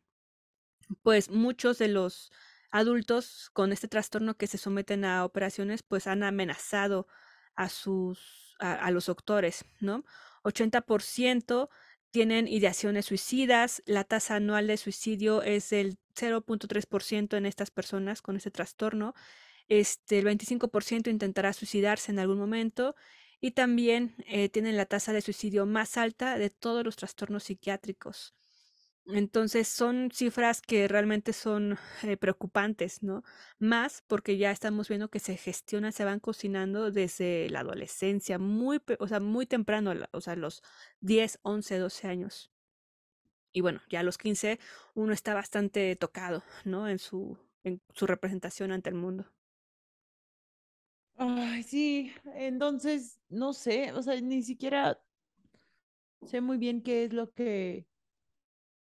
pues 1.04 1.30
muchos 1.30 1.78
de 1.78 1.88
los 1.88 2.32
adultos 2.72 3.50
con 3.54 3.72
este 3.72 3.88
trastorno 3.88 4.38
que 4.38 4.48
se 4.48 4.58
someten 4.58 5.06
a 5.06 5.26
operaciones, 5.26 5.84
pues 5.84 6.08
han 6.08 6.24
amenazado 6.24 7.08
a 7.56 7.70
sus, 7.70 8.56
a, 8.60 8.90
los 8.92 9.08
doctores, 9.08 9.66
¿no? 9.80 10.06
80% 10.44 11.70
tienen 12.12 12.48
ideaciones 12.48 13.06
suicidas, 13.06 13.84
la 13.86 14.04
tasa 14.04 14.36
anual 14.36 14.68
de 14.68 14.78
suicidio 14.78 15.44
es 15.44 15.70
del 15.70 15.98
0.3% 16.16 17.38
en 17.38 17.46
estas 17.46 17.70
personas 17.72 18.22
con 18.22 18.36
este 18.36 18.52
trastorno, 18.52 19.14
este, 19.70 20.20
el 20.20 20.26
25% 20.26 21.10
intentará 21.10 21.54
suicidarse 21.54 22.12
en 22.12 22.20
algún 22.20 22.40
momento 22.40 22.96
y 23.42 23.52
también 23.52 24.16
eh, 24.28 24.50
tienen 24.50 24.78
la 24.78 24.86
tasa 24.86 25.14
de 25.14 25.22
suicidio 25.22 25.66
más 25.66 25.98
alta 25.98 26.38
de 26.38 26.50
todos 26.50 26.84
los 26.84 26.96
trastornos 26.98 27.46
psiquiátricos. 27.46 28.34
Entonces 29.06 29.68
son 29.68 30.12
cifras 30.14 30.62
que 30.62 30.88
realmente 30.88 31.34
son 31.34 31.78
eh, 32.04 32.18
preocupantes, 32.18 33.02
¿no? 33.02 33.24
Más 33.58 34.04
porque 34.08 34.38
ya 34.38 34.52
estamos 34.52 34.88
viendo 34.88 35.10
que 35.10 35.20
se 35.20 35.36
gestionan, 35.36 35.94
se 35.94 36.06
van 36.06 36.20
cocinando 36.20 36.92
desde 36.92 37.50
la 37.50 37.62
adolescencia, 37.62 38.38
muy, 38.38 38.82
o 39.00 39.08
sea, 39.08 39.20
muy 39.20 39.48
temprano, 39.48 39.94
o 40.12 40.22
sea, 40.22 40.36
los 40.36 40.62
10, 41.02 41.40
11, 41.42 41.78
12 41.80 42.08
años. 42.08 42.52
Y 43.52 43.62
bueno, 43.62 43.82
ya 43.90 44.02
a 44.02 44.04
los 44.04 44.18
15 44.18 44.60
uno 44.94 45.14
está 45.14 45.34
bastante 45.34 45.96
tocado, 45.96 46.44
¿no? 46.66 46.88
En 46.88 47.00
su, 47.00 47.38
en 47.64 47.82
su 47.96 48.06
representación 48.06 48.72
ante 48.72 48.90
el 48.90 48.96
mundo. 48.96 49.26
Ay, 51.22 51.64
sí, 51.64 52.14
entonces, 52.36 53.20
no 53.28 53.52
sé, 53.54 53.92
o 53.92 54.02
sea, 54.02 54.20
ni 54.22 54.42
siquiera 54.42 55.02
sé 56.26 56.40
muy 56.42 56.58
bien 56.58 56.82
qué 56.82 57.04
es 57.04 57.14
lo 57.14 57.32
que 57.34 57.86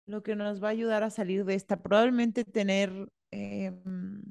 lo 0.07 0.23
que 0.23 0.37
nos 0.37 0.63
va 0.63 0.69
a 0.69 0.71
ayudar 0.71 1.03
a 1.03 1.11
salir 1.11 1.45
de 1.45 1.55
esta. 1.55 1.83
Probablemente 1.83 2.45
tener 2.45 2.93
em, 3.31 4.23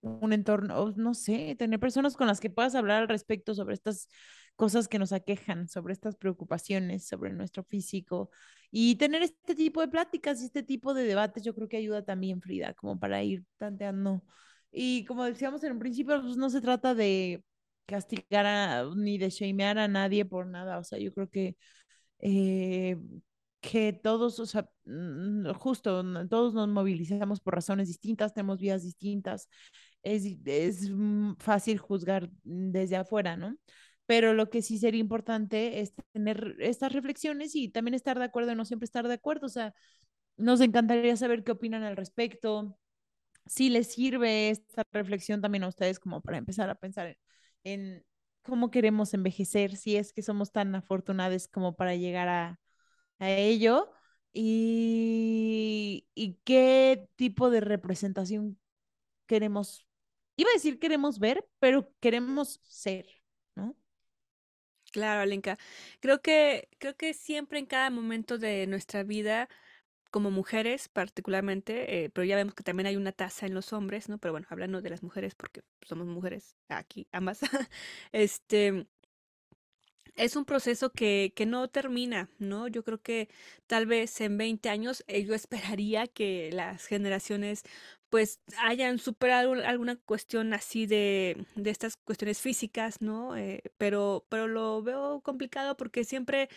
un 0.00 0.32
entorno, 0.32 0.92
no 0.96 1.14
sé, 1.14 1.54
tener 1.58 1.78
personas 1.78 2.16
con 2.16 2.26
las 2.26 2.40
que 2.40 2.50
puedas 2.50 2.74
hablar 2.74 3.02
al 3.02 3.08
respecto 3.08 3.54
sobre 3.54 3.74
estas 3.74 4.08
cosas 4.56 4.88
que 4.88 4.98
nos 4.98 5.12
aquejan, 5.12 5.68
sobre 5.68 5.92
estas 5.92 6.16
preocupaciones, 6.16 7.06
sobre 7.06 7.32
nuestro 7.32 7.62
físico 7.64 8.30
y 8.70 8.96
tener 8.96 9.22
este 9.22 9.54
tipo 9.54 9.80
de 9.80 9.88
pláticas 9.88 10.42
y 10.42 10.46
este 10.46 10.62
tipo 10.62 10.94
de 10.94 11.04
debates, 11.04 11.42
yo 11.44 11.54
creo 11.54 11.68
que 11.68 11.76
ayuda 11.76 12.04
también, 12.04 12.40
Frida, 12.40 12.74
como 12.74 12.98
para 12.98 13.22
ir 13.22 13.44
tanteando. 13.58 14.24
Y 14.72 15.04
como 15.04 15.24
decíamos 15.24 15.62
en 15.64 15.72
un 15.72 15.78
principio, 15.78 16.20
pues 16.22 16.36
no 16.36 16.50
se 16.50 16.60
trata 16.60 16.94
de 16.94 17.44
castigar 17.86 18.86
ni 18.96 19.18
de 19.18 19.30
shamear 19.30 19.78
a 19.78 19.88
nadie 19.88 20.24
por 20.24 20.46
nada, 20.46 20.78
o 20.78 20.84
sea, 20.84 20.98
yo 20.98 21.12
creo 21.12 21.28
que 21.28 21.56
eh, 22.20 22.96
que 23.60 23.92
todos, 23.92 24.38
o 24.40 24.46
sea, 24.46 24.68
justo, 25.58 26.02
todos 26.28 26.54
nos 26.54 26.68
movilizamos 26.68 27.40
por 27.40 27.54
razones 27.54 27.88
distintas, 27.88 28.32
tenemos 28.34 28.58
vías 28.60 28.82
distintas, 28.82 29.48
es, 30.02 30.24
es 30.46 30.90
mm, 30.90 31.34
fácil 31.38 31.78
juzgar 31.78 32.30
desde 32.42 32.96
afuera, 32.96 33.36
¿no? 33.36 33.56
Pero 34.06 34.34
lo 34.34 34.50
que 34.50 34.62
sí 34.62 34.78
sería 34.78 35.00
importante 35.00 35.80
es 35.80 35.94
tener 36.12 36.56
estas 36.60 36.92
reflexiones 36.92 37.54
y 37.54 37.68
también 37.68 37.94
estar 37.94 38.18
de 38.18 38.24
acuerdo, 38.24 38.54
no 38.54 38.64
siempre 38.64 38.84
estar 38.86 39.06
de 39.06 39.14
acuerdo, 39.14 39.46
o 39.46 39.50
sea, 39.50 39.74
nos 40.36 40.60
encantaría 40.62 41.16
saber 41.16 41.44
qué 41.44 41.52
opinan 41.52 41.82
al 41.82 41.96
respecto, 41.96 42.78
si 43.50 43.70
les 43.70 43.92
sirve 43.92 44.50
esta 44.50 44.84
reflexión 44.92 45.40
también 45.40 45.64
a 45.64 45.68
ustedes 45.68 45.98
como 46.00 46.20
para 46.20 46.38
empezar 46.38 46.70
a 46.70 46.76
pensar 46.76 47.18
en 47.64 48.04
cómo 48.42 48.70
queremos 48.70 49.14
envejecer, 49.14 49.76
si 49.76 49.96
es 49.96 50.12
que 50.12 50.22
somos 50.22 50.52
tan 50.52 50.74
afortunados 50.74 51.48
como 51.48 51.76
para 51.76 51.94
llegar 51.96 52.28
a 52.28 52.60
a 53.20 53.30
ello 53.30 53.92
y, 54.32 56.06
qué 56.44 57.08
tipo 57.16 57.50
de 57.50 57.60
representación 57.60 58.58
queremos, 59.26 59.86
iba 60.36 60.50
a 60.50 60.54
decir 60.54 60.78
queremos 60.78 61.18
ver, 61.18 61.46
pero 61.60 61.92
queremos 62.00 62.60
ser, 62.64 63.06
¿no? 63.54 63.76
Claro, 64.92 65.20
Alenka. 65.20 65.58
Creo 66.00 66.20
que, 66.20 66.68
creo 66.78 66.96
que 66.96 67.14
siempre 67.14 67.58
en 67.60 67.66
cada 67.66 67.90
momento 67.90 68.38
de 68.38 68.66
nuestra 68.66 69.04
vida, 69.04 69.48
como 70.10 70.30
mujeres 70.30 70.88
particularmente, 70.88 72.04
eh, 72.04 72.10
pero 72.10 72.24
ya 72.24 72.36
vemos 72.36 72.54
que 72.54 72.62
también 72.64 72.86
hay 72.86 72.96
una 72.96 73.12
tasa 73.12 73.46
en 73.46 73.54
los 73.54 73.72
hombres, 73.72 74.08
¿no? 74.08 74.18
Pero 74.18 74.32
bueno, 74.32 74.46
hablando 74.50 74.82
de 74.82 74.90
las 74.90 75.02
mujeres, 75.02 75.34
porque 75.34 75.62
somos 75.82 76.06
mujeres 76.06 76.56
aquí, 76.68 77.06
ambas, 77.12 77.40
este, 78.12 78.86
es 80.16 80.36
un 80.36 80.44
proceso 80.44 80.90
que, 80.92 81.32
que, 81.34 81.46
no 81.46 81.68
termina, 81.68 82.28
¿no? 82.38 82.68
Yo 82.68 82.84
creo 82.84 83.00
que 83.00 83.28
tal 83.66 83.86
vez 83.86 84.20
en 84.20 84.36
20 84.38 84.68
años 84.68 85.04
eh, 85.06 85.24
yo 85.24 85.34
esperaría 85.34 86.06
que 86.06 86.50
las 86.52 86.86
generaciones 86.86 87.62
pues 88.10 88.40
hayan 88.58 88.98
superado 88.98 89.52
alguna 89.52 89.96
cuestión 89.96 90.52
así 90.52 90.86
de, 90.86 91.46
de 91.54 91.70
estas 91.70 91.96
cuestiones 91.96 92.40
físicas, 92.40 93.00
¿no? 93.00 93.36
Eh, 93.36 93.62
pero, 93.78 94.26
pero 94.28 94.48
lo 94.48 94.82
veo 94.82 95.20
complicado 95.22 95.76
porque 95.76 96.04
siempre 96.04 96.48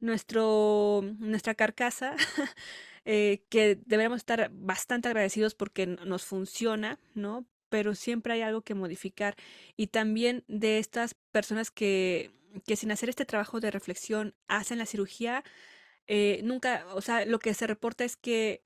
nuestro, 0.00 1.02
nuestra 1.18 1.54
carcasa, 1.54 2.16
eh, 3.04 3.44
que 3.50 3.76
deberíamos 3.86 4.18
estar 4.18 4.50
bastante 4.52 5.08
agradecidos 5.08 5.54
porque 5.54 5.86
nos 5.86 6.24
funciona, 6.24 6.98
¿no? 7.14 7.46
Pero 7.68 7.94
siempre 7.94 8.34
hay 8.34 8.42
algo 8.42 8.62
que 8.62 8.74
modificar. 8.74 9.36
Y 9.76 9.88
también 9.88 10.44
de 10.48 10.78
estas 10.78 11.14
personas 11.32 11.70
que 11.70 12.30
que 12.66 12.76
sin 12.76 12.92
hacer 12.92 13.08
este 13.08 13.24
trabajo 13.24 13.60
de 13.60 13.70
reflexión 13.70 14.34
hacen 14.48 14.78
la 14.78 14.86
cirugía, 14.86 15.42
eh, 16.06 16.40
nunca, 16.44 16.86
o 16.94 17.00
sea, 17.00 17.24
lo 17.24 17.38
que 17.38 17.54
se 17.54 17.66
reporta 17.66 18.04
es 18.04 18.16
que 18.16 18.64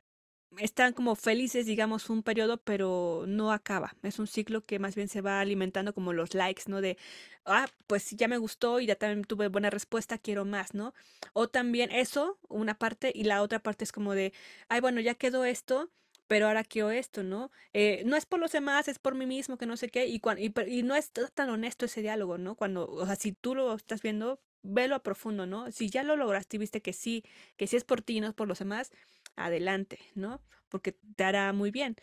están 0.59 0.93
como 0.93 1.17
felices, 1.17 1.67
digamos, 1.67 2.09
un 2.11 2.23
periodo, 2.23 2.59
pero 2.59 3.25
no 3.27 3.53
acaba. 3.53 3.95
Es 4.03 4.19
un 4.19 4.27
ciclo 4.27 4.65
que 4.65 4.79
más 4.79 4.95
bien 4.95 5.09
se 5.09 5.21
va 5.21 5.41
alimentando 5.41 5.95
como 5.95 6.13
los 6.13 6.35
likes, 6.35 6.65
¿no? 6.67 6.81
De, 6.81 6.97
ah, 7.45 7.67
pues 7.87 8.11
ya 8.13 8.29
me 8.29 8.39
gustó 8.39 8.81
y 8.81 8.87
ya 8.87 8.97
también 8.97 9.25
tuve 9.25 9.49
buena 9.49 9.71
respuesta, 9.71 10.19
quiero 10.19 10.45
más, 10.45 10.75
¿no? 10.75 10.95
O 11.33 11.49
también 11.49 11.91
eso, 11.93 12.39
una 12.49 12.79
parte, 12.79 13.13
y 13.15 13.25
la 13.25 13.43
otra 13.43 13.61
parte 13.61 13.85
es 13.85 13.93
como 13.93 14.15
de, 14.15 14.33
ay, 14.69 14.81
bueno, 14.81 15.01
ya 15.01 15.15
quedó 15.15 15.45
esto, 15.45 15.91
pero 16.27 16.49
ahora 16.49 16.65
quiero 16.65 16.91
esto, 16.91 17.23
¿no? 17.23 17.51
Eh, 17.73 18.03
no 18.07 18.17
es 18.17 18.27
por 18.27 18.41
los 18.41 18.53
demás, 18.53 18.89
es 18.89 18.99
por 18.99 19.15
mí 19.15 19.27
mismo, 19.27 19.59
que 19.59 19.67
no 19.67 19.77
sé 19.77 19.89
qué, 19.89 20.07
y, 20.07 20.21
y, 20.69 20.83
no 20.83 20.97
es 20.97 21.13
tan 21.35 21.51
honesto 21.51 21.87
ese 21.87 22.03
diálogo, 22.03 22.39
¿no? 22.39 22.57
Cuando, 22.57 22.87
o 22.89 23.07
sea, 23.07 23.17
si 23.17 23.33
tú 23.33 23.55
lo 23.55 23.75
estás 23.75 24.03
viendo, 24.03 24.41
velo 24.63 24.97
a 24.97 25.03
profundo, 25.03 25.47
¿no? 25.47 25.71
Si 25.71 25.89
ya 25.91 26.03
lo 26.03 26.17
lograste 26.17 26.57
y 26.57 26.61
viste 26.61 26.83
que 26.83 26.93
sí, 26.93 27.25
que 27.57 27.67
sí 27.67 27.77
es 27.77 27.85
por 27.85 28.03
ti, 28.03 28.21
no 28.21 28.29
es 28.29 28.35
por 28.35 28.49
los 28.49 28.59
demás, 28.59 28.91
adelante, 29.37 29.99
¿no? 30.15 30.43
Porque 30.69 30.93
te 30.93 31.25
hará 31.25 31.53
muy 31.53 31.71
bien. 31.71 31.97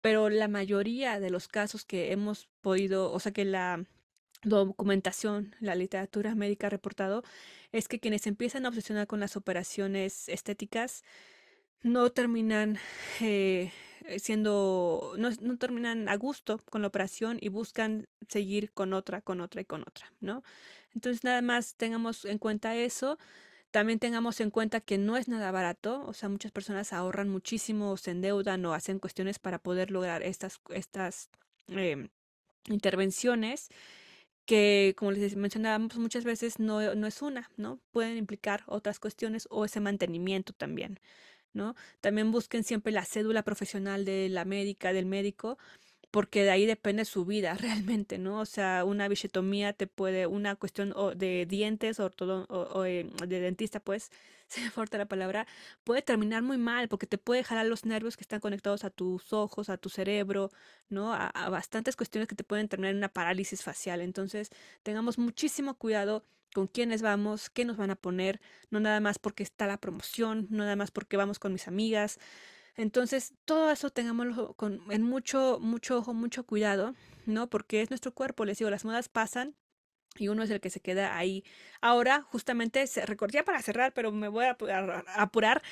Pero 0.00 0.28
la 0.30 0.48
mayoría 0.48 1.20
de 1.20 1.30
los 1.30 1.48
casos 1.48 1.84
que 1.84 2.12
hemos 2.12 2.48
podido, 2.60 3.12
o 3.12 3.20
sea, 3.20 3.32
que 3.32 3.44
la 3.44 3.84
documentación, 4.42 5.54
la 5.60 5.74
literatura 5.74 6.34
médica 6.34 6.68
ha 6.68 6.70
reportado, 6.70 7.22
es 7.72 7.88
que 7.88 8.00
quienes 8.00 8.26
empiezan 8.26 8.66
a 8.66 8.68
obsesionar 8.68 9.06
con 9.06 9.20
las 9.20 9.36
operaciones 9.36 10.28
estéticas, 10.28 11.02
no 11.82 12.10
terminan 12.10 12.78
eh, 13.20 13.72
siendo, 14.18 15.14
no, 15.18 15.30
no, 15.40 15.56
terminan 15.58 16.08
a 16.08 16.16
gusto 16.16 16.60
con 16.70 16.82
la 16.82 16.88
operación 16.88 17.38
y 17.40 17.48
buscan 17.48 18.08
seguir 18.28 18.72
con 18.72 18.92
otra, 18.92 19.20
con 19.20 19.40
otra 19.40 19.60
y 19.60 19.64
con 19.64 19.82
otra, 19.82 20.12
¿no? 20.20 20.42
Entonces 20.94 21.24
nada 21.24 21.42
más 21.42 21.74
tengamos 21.76 22.24
en 22.24 22.38
cuenta 22.38 22.74
eso. 22.76 23.18
También 23.70 23.98
tengamos 23.98 24.40
en 24.40 24.50
cuenta 24.50 24.80
que 24.80 24.98
no 24.98 25.16
es 25.16 25.28
nada 25.28 25.50
barato, 25.50 26.04
o 26.06 26.12
sea, 26.14 26.28
muchas 26.28 26.52
personas 26.52 26.92
ahorran 26.92 27.28
muchísimo, 27.28 27.90
o 27.92 27.96
se 27.96 28.12
endeudan 28.12 28.64
o 28.64 28.74
hacen 28.74 28.98
cuestiones 28.98 29.38
para 29.38 29.58
poder 29.58 29.90
lograr 29.90 30.22
estas, 30.22 30.60
estas 30.70 31.28
em, 31.68 32.08
intervenciones 32.68 33.68
que, 34.46 34.94
como 34.96 35.12
les 35.12 35.36
mencionábamos, 35.36 35.96
muchas 35.98 36.24
veces 36.24 36.58
no, 36.58 36.94
no 36.94 37.06
es 37.06 37.20
una, 37.22 37.50
¿no? 37.56 37.80
Pueden 37.92 38.16
implicar 38.16 38.62
otras 38.66 39.00
cuestiones 39.00 39.46
o 39.50 39.64
ese 39.64 39.80
mantenimiento 39.80 40.52
también. 40.52 41.00
¿no? 41.56 41.74
También 42.00 42.30
busquen 42.30 42.62
siempre 42.64 42.92
la 42.92 43.04
cédula 43.04 43.42
profesional 43.42 44.04
de 44.04 44.28
la 44.28 44.44
médica, 44.44 44.92
del 44.92 45.06
médico, 45.06 45.58
porque 46.10 46.44
de 46.44 46.50
ahí 46.50 46.66
depende 46.66 47.04
su 47.04 47.24
vida 47.24 47.54
realmente, 47.54 48.18
¿no? 48.18 48.40
O 48.40 48.46
sea, 48.46 48.84
una 48.84 49.08
bichetomía 49.08 49.72
te 49.72 49.86
puede, 49.86 50.26
una 50.26 50.56
cuestión 50.56 50.94
de 51.16 51.46
dientes 51.46 52.00
o, 52.00 52.84
eh, 52.84 53.10
de 53.26 53.40
dentista, 53.40 53.80
pues, 53.80 54.10
se 54.48 54.60
me 54.60 54.70
falta 54.70 54.96
la 54.98 55.06
palabra, 55.06 55.46
puede 55.84 56.02
terminar 56.02 56.42
muy 56.42 56.56
mal 56.58 56.88
porque 56.88 57.06
te 57.06 57.18
puede 57.18 57.42
jalar 57.44 57.66
los 57.66 57.84
nervios 57.84 58.16
que 58.16 58.22
están 58.22 58.40
conectados 58.40 58.84
a 58.84 58.90
tus 58.90 59.32
ojos, 59.32 59.68
a 59.68 59.76
tu 59.76 59.88
cerebro, 59.88 60.50
¿no? 60.88 61.12
A, 61.12 61.26
a 61.28 61.50
bastantes 61.50 61.96
cuestiones 61.96 62.28
que 62.28 62.36
te 62.36 62.44
pueden 62.44 62.68
terminar 62.68 62.92
en 62.92 62.98
una 62.98 63.08
parálisis 63.08 63.62
facial. 63.62 64.00
Entonces, 64.00 64.50
tengamos 64.82 65.18
muchísimo 65.18 65.74
cuidado 65.74 66.24
con 66.56 66.68
quiénes 66.68 67.02
vamos, 67.02 67.50
qué 67.50 67.66
nos 67.66 67.76
van 67.76 67.90
a 67.90 67.96
poner, 67.96 68.40
no 68.70 68.80
nada 68.80 69.00
más 69.00 69.18
porque 69.18 69.42
está 69.42 69.66
la 69.66 69.76
promoción, 69.76 70.46
no 70.48 70.64
nada 70.64 70.74
más 70.76 70.90
porque 70.90 71.18
vamos 71.18 71.38
con 71.38 71.52
mis 71.52 71.68
amigas, 71.68 72.18
entonces, 72.76 73.32
todo 73.44 73.70
eso 73.70 73.90
tengámoslo 73.90 74.54
con, 74.54 74.80
mucho, 75.02 75.58
mucho 75.60 75.98
ojo, 75.98 76.12
mucho 76.12 76.44
cuidado, 76.44 76.94
¿no? 77.24 77.48
Porque 77.48 77.80
es 77.80 77.90
nuestro 77.90 78.12
cuerpo, 78.12 78.44
les 78.44 78.58
digo, 78.58 78.70
las 78.70 78.84
modas 78.84 79.08
pasan 79.08 79.54
y 80.18 80.28
uno 80.28 80.42
es 80.42 80.50
el 80.50 80.60
que 80.60 80.70
se 80.70 80.80
queda 80.80 81.16
ahí. 81.16 81.44
Ahora, 81.80 82.22
justamente, 82.22 82.86
se 82.86 83.04
recordía 83.06 83.44
para 83.44 83.62
cerrar, 83.62 83.92
pero 83.94 84.12
me 84.12 84.28
voy 84.28 84.44
a 84.46 84.56
apurar. 85.16 85.62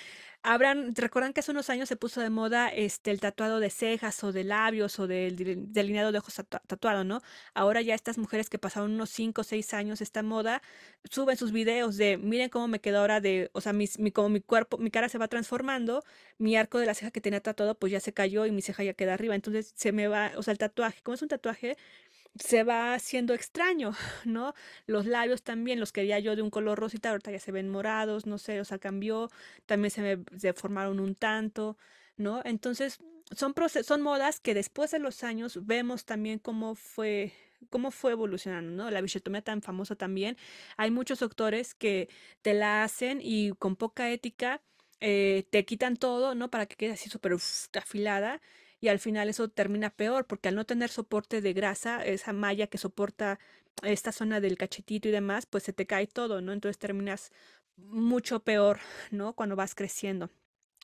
Habrán, 0.46 0.94
recuerdan 0.94 1.32
que 1.32 1.40
hace 1.40 1.52
unos 1.52 1.70
años 1.70 1.88
se 1.88 1.96
puso 1.96 2.20
de 2.20 2.28
moda 2.28 2.68
este 2.68 3.10
el 3.10 3.18
tatuado 3.18 3.60
de 3.60 3.70
cejas 3.70 4.22
o 4.24 4.30
de 4.30 4.44
labios 4.44 4.98
o 4.98 5.06
del 5.06 5.72
delineado 5.72 6.12
de 6.12 6.18
ojos 6.18 6.34
tatuado, 6.66 7.02
¿no? 7.02 7.22
Ahora 7.54 7.80
ya 7.80 7.94
estas 7.94 8.18
mujeres 8.18 8.50
que 8.50 8.58
pasaron 8.58 8.92
unos 8.92 9.08
5 9.08 9.40
o 9.40 9.44
6 9.44 9.72
años 9.72 10.02
esta 10.02 10.22
moda 10.22 10.60
suben 11.10 11.38
sus 11.38 11.50
videos 11.50 11.96
de 11.96 12.18
miren 12.18 12.50
cómo 12.50 12.68
me 12.68 12.80
quedó 12.80 12.98
ahora 13.00 13.22
de, 13.22 13.50
o 13.54 13.62
sea, 13.62 13.72
mi, 13.72 13.88
como 14.12 14.28
mi 14.28 14.40
cuerpo, 14.42 14.76
mi 14.76 14.90
cara 14.90 15.08
se 15.08 15.16
va 15.16 15.28
transformando, 15.28 16.04
mi 16.36 16.56
arco 16.56 16.78
de 16.78 16.86
la 16.86 16.94
ceja 16.94 17.10
que 17.10 17.22
tenía 17.22 17.40
tatuado 17.40 17.78
pues 17.78 17.90
ya 17.92 18.00
se 18.00 18.12
cayó 18.12 18.44
y 18.44 18.52
mi 18.52 18.60
ceja 18.60 18.84
ya 18.84 18.92
queda 18.92 19.14
arriba, 19.14 19.34
entonces 19.34 19.72
se 19.74 19.92
me 19.92 20.08
va, 20.08 20.32
o 20.36 20.42
sea, 20.42 20.52
el 20.52 20.58
tatuaje, 20.58 21.00
como 21.02 21.14
es 21.14 21.22
un 21.22 21.28
tatuaje, 21.28 21.76
se 22.38 22.64
va 22.64 22.94
haciendo 22.94 23.34
extraño, 23.34 23.92
¿no? 24.24 24.54
Los 24.86 25.06
labios 25.06 25.42
también, 25.42 25.80
los 25.80 25.92
quería 25.92 26.18
yo 26.18 26.36
de 26.36 26.42
un 26.42 26.50
color 26.50 26.78
rosita, 26.78 27.10
ahorita 27.10 27.30
ya 27.30 27.38
se 27.40 27.52
ven 27.52 27.68
morados, 27.68 28.26
no 28.26 28.38
sé, 28.38 28.60
o 28.60 28.64
sea, 28.64 28.78
cambió, 28.78 29.30
también 29.66 29.90
se 29.90 30.02
me 30.02 30.16
deformaron 30.32 31.00
un 31.00 31.14
tanto, 31.14 31.76
¿no? 32.16 32.42
Entonces, 32.44 32.98
son, 33.32 33.54
son 33.84 34.02
modas 34.02 34.40
que 34.40 34.54
después 34.54 34.90
de 34.90 34.98
los 34.98 35.24
años 35.24 35.64
vemos 35.66 36.04
también 36.04 36.38
cómo 36.38 36.74
fue 36.74 37.32
cómo 37.70 37.90
fue 37.90 38.12
evolucionando, 38.12 38.70
¿no? 38.72 38.90
La 38.90 39.00
bichetomía 39.00 39.42
tan 39.42 39.62
famosa 39.62 39.96
también. 39.96 40.36
Hay 40.76 40.90
muchos 40.90 41.20
doctores 41.20 41.74
que 41.74 42.08
te 42.42 42.52
la 42.54 42.84
hacen 42.84 43.20
y 43.22 43.52
con 43.52 43.76
poca 43.76 44.10
ética 44.10 44.60
eh, 45.00 45.46
te 45.50 45.64
quitan 45.64 45.96
todo, 45.96 46.34
¿no? 46.34 46.50
Para 46.50 46.66
que 46.66 46.76
quede 46.76 46.92
así 46.92 47.08
súper 47.10 47.36
afilada 47.74 48.40
y 48.84 48.88
al 48.88 48.98
final 48.98 49.30
eso 49.30 49.48
termina 49.48 49.88
peor 49.88 50.26
porque 50.26 50.48
al 50.50 50.56
no 50.56 50.66
tener 50.66 50.90
soporte 50.90 51.40
de 51.40 51.54
grasa, 51.54 52.04
esa 52.04 52.34
malla 52.34 52.66
que 52.66 52.76
soporta 52.76 53.38
esta 53.82 54.12
zona 54.12 54.40
del 54.40 54.58
cachetito 54.58 55.08
y 55.08 55.10
demás, 55.10 55.46
pues 55.46 55.64
se 55.64 55.72
te 55.72 55.86
cae 55.86 56.06
todo, 56.06 56.42
¿no? 56.42 56.52
Entonces 56.52 56.78
terminas 56.78 57.32
mucho 57.78 58.40
peor, 58.40 58.80
¿no? 59.10 59.32
Cuando 59.34 59.56
vas 59.56 59.74
creciendo. 59.74 60.28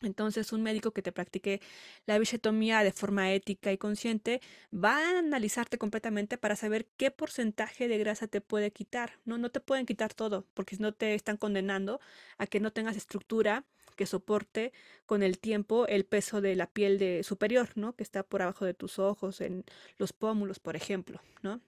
Entonces, 0.00 0.50
un 0.54 0.62
médico 0.62 0.92
que 0.92 1.02
te 1.02 1.12
practique 1.12 1.60
la 2.06 2.18
bichetomía 2.18 2.82
de 2.82 2.92
forma 2.92 3.32
ética 3.34 3.70
y 3.70 3.76
consciente 3.76 4.40
va 4.72 4.96
a 4.96 5.18
analizarte 5.18 5.76
completamente 5.76 6.38
para 6.38 6.56
saber 6.56 6.88
qué 6.96 7.10
porcentaje 7.10 7.86
de 7.86 7.98
grasa 7.98 8.28
te 8.28 8.40
puede 8.40 8.70
quitar. 8.70 9.18
No, 9.26 9.36
no 9.36 9.50
te 9.50 9.60
pueden 9.60 9.84
quitar 9.84 10.14
todo, 10.14 10.46
porque 10.54 10.76
si 10.76 10.82
no 10.82 10.94
te 10.94 11.14
están 11.14 11.36
condenando 11.36 12.00
a 12.38 12.46
que 12.46 12.60
no 12.60 12.72
tengas 12.72 12.96
estructura 12.96 13.66
que 14.00 14.06
soporte 14.06 14.72
con 15.04 15.22
el 15.22 15.38
tiempo 15.38 15.86
el 15.86 16.06
peso 16.06 16.40
de 16.40 16.56
la 16.56 16.66
piel 16.66 16.98
de 16.98 17.22
superior, 17.22 17.68
¿no? 17.74 17.94
Que 17.94 18.02
está 18.02 18.22
por 18.22 18.40
abajo 18.40 18.64
de 18.64 18.72
tus 18.72 18.98
ojos, 18.98 19.42
en 19.42 19.62
los 19.98 20.14
pómulos, 20.14 20.58
por 20.58 20.74
ejemplo, 20.74 21.20
¿no? 21.42 21.60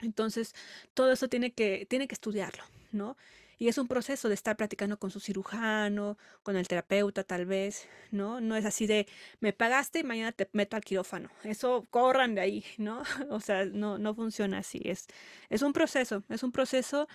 Entonces, 0.00 0.54
todo 0.94 1.10
eso 1.10 1.26
tiene 1.26 1.52
que, 1.52 1.84
tiene 1.90 2.06
que 2.06 2.14
estudiarlo, 2.14 2.62
¿no? 2.92 3.16
Y 3.58 3.66
es 3.66 3.76
un 3.78 3.88
proceso 3.88 4.28
de 4.28 4.34
estar 4.34 4.56
platicando 4.56 5.00
con 5.00 5.10
su 5.10 5.18
cirujano, 5.18 6.16
con 6.44 6.54
el 6.54 6.68
terapeuta 6.68 7.24
tal 7.24 7.44
vez, 7.44 7.88
¿no? 8.12 8.40
No 8.40 8.54
es 8.54 8.64
así 8.66 8.86
de, 8.86 9.08
me 9.40 9.52
pagaste 9.52 9.98
y 9.98 10.04
mañana 10.04 10.30
te 10.30 10.48
meto 10.52 10.76
al 10.76 10.84
quirófano. 10.84 11.30
Eso 11.42 11.84
corran 11.90 12.36
de 12.36 12.40
ahí, 12.42 12.64
¿no? 12.78 13.02
O 13.30 13.40
sea, 13.40 13.64
no, 13.64 13.98
no 13.98 14.14
funciona 14.14 14.58
así. 14.58 14.80
Es, 14.84 15.08
es 15.50 15.62
un 15.62 15.72
proceso, 15.72 16.22
es 16.28 16.44
un 16.44 16.52
proceso 16.52 17.08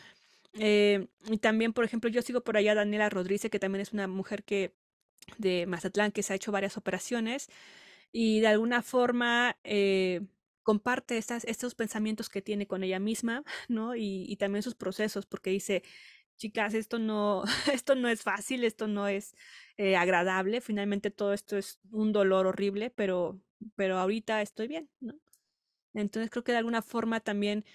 eh, 0.53 1.07
y 1.27 1.37
también, 1.37 1.73
por 1.73 1.85
ejemplo, 1.85 2.09
yo 2.09 2.21
sigo 2.21 2.41
por 2.41 2.57
allá 2.57 2.73
a 2.73 2.75
Daniela 2.75 3.09
Rodríguez, 3.09 3.49
que 3.51 3.59
también 3.59 3.81
es 3.81 3.93
una 3.93 4.07
mujer 4.07 4.43
que 4.43 4.73
de 5.37 5.65
Mazatlán 5.67 6.11
que 6.11 6.23
se 6.23 6.33
ha 6.33 6.35
hecho 6.35 6.51
varias 6.51 6.77
operaciones 6.77 7.49
y 8.11 8.39
de 8.39 8.47
alguna 8.47 8.81
forma 8.81 9.57
eh, 9.63 10.21
comparte 10.63 11.17
estas, 11.17 11.45
estos 11.45 11.75
pensamientos 11.75 12.29
que 12.29 12.41
tiene 12.41 12.67
con 12.67 12.83
ella 12.83 12.99
misma, 12.99 13.43
¿no? 13.69 13.95
Y, 13.95 14.25
y, 14.27 14.37
también 14.37 14.63
sus 14.63 14.75
procesos, 14.75 15.25
porque 15.25 15.51
dice, 15.51 15.83
chicas, 16.37 16.73
esto 16.73 16.99
no, 16.99 17.43
esto 17.73 17.95
no 17.95 18.09
es 18.09 18.23
fácil, 18.23 18.63
esto 18.63 18.87
no 18.87 19.07
es 19.07 19.35
eh, 19.77 19.95
agradable, 19.95 20.61
finalmente 20.61 21.11
todo 21.11 21.33
esto 21.33 21.57
es 21.57 21.79
un 21.91 22.11
dolor 22.11 22.47
horrible, 22.47 22.89
pero, 22.89 23.39
pero 23.75 23.97
ahorita 23.99 24.41
estoy 24.41 24.67
bien, 24.67 24.89
¿no? 24.99 25.13
Entonces 25.93 26.29
creo 26.29 26.43
que 26.43 26.51
de 26.51 26.59
alguna 26.59 26.81
forma 26.81 27.19
también 27.19 27.65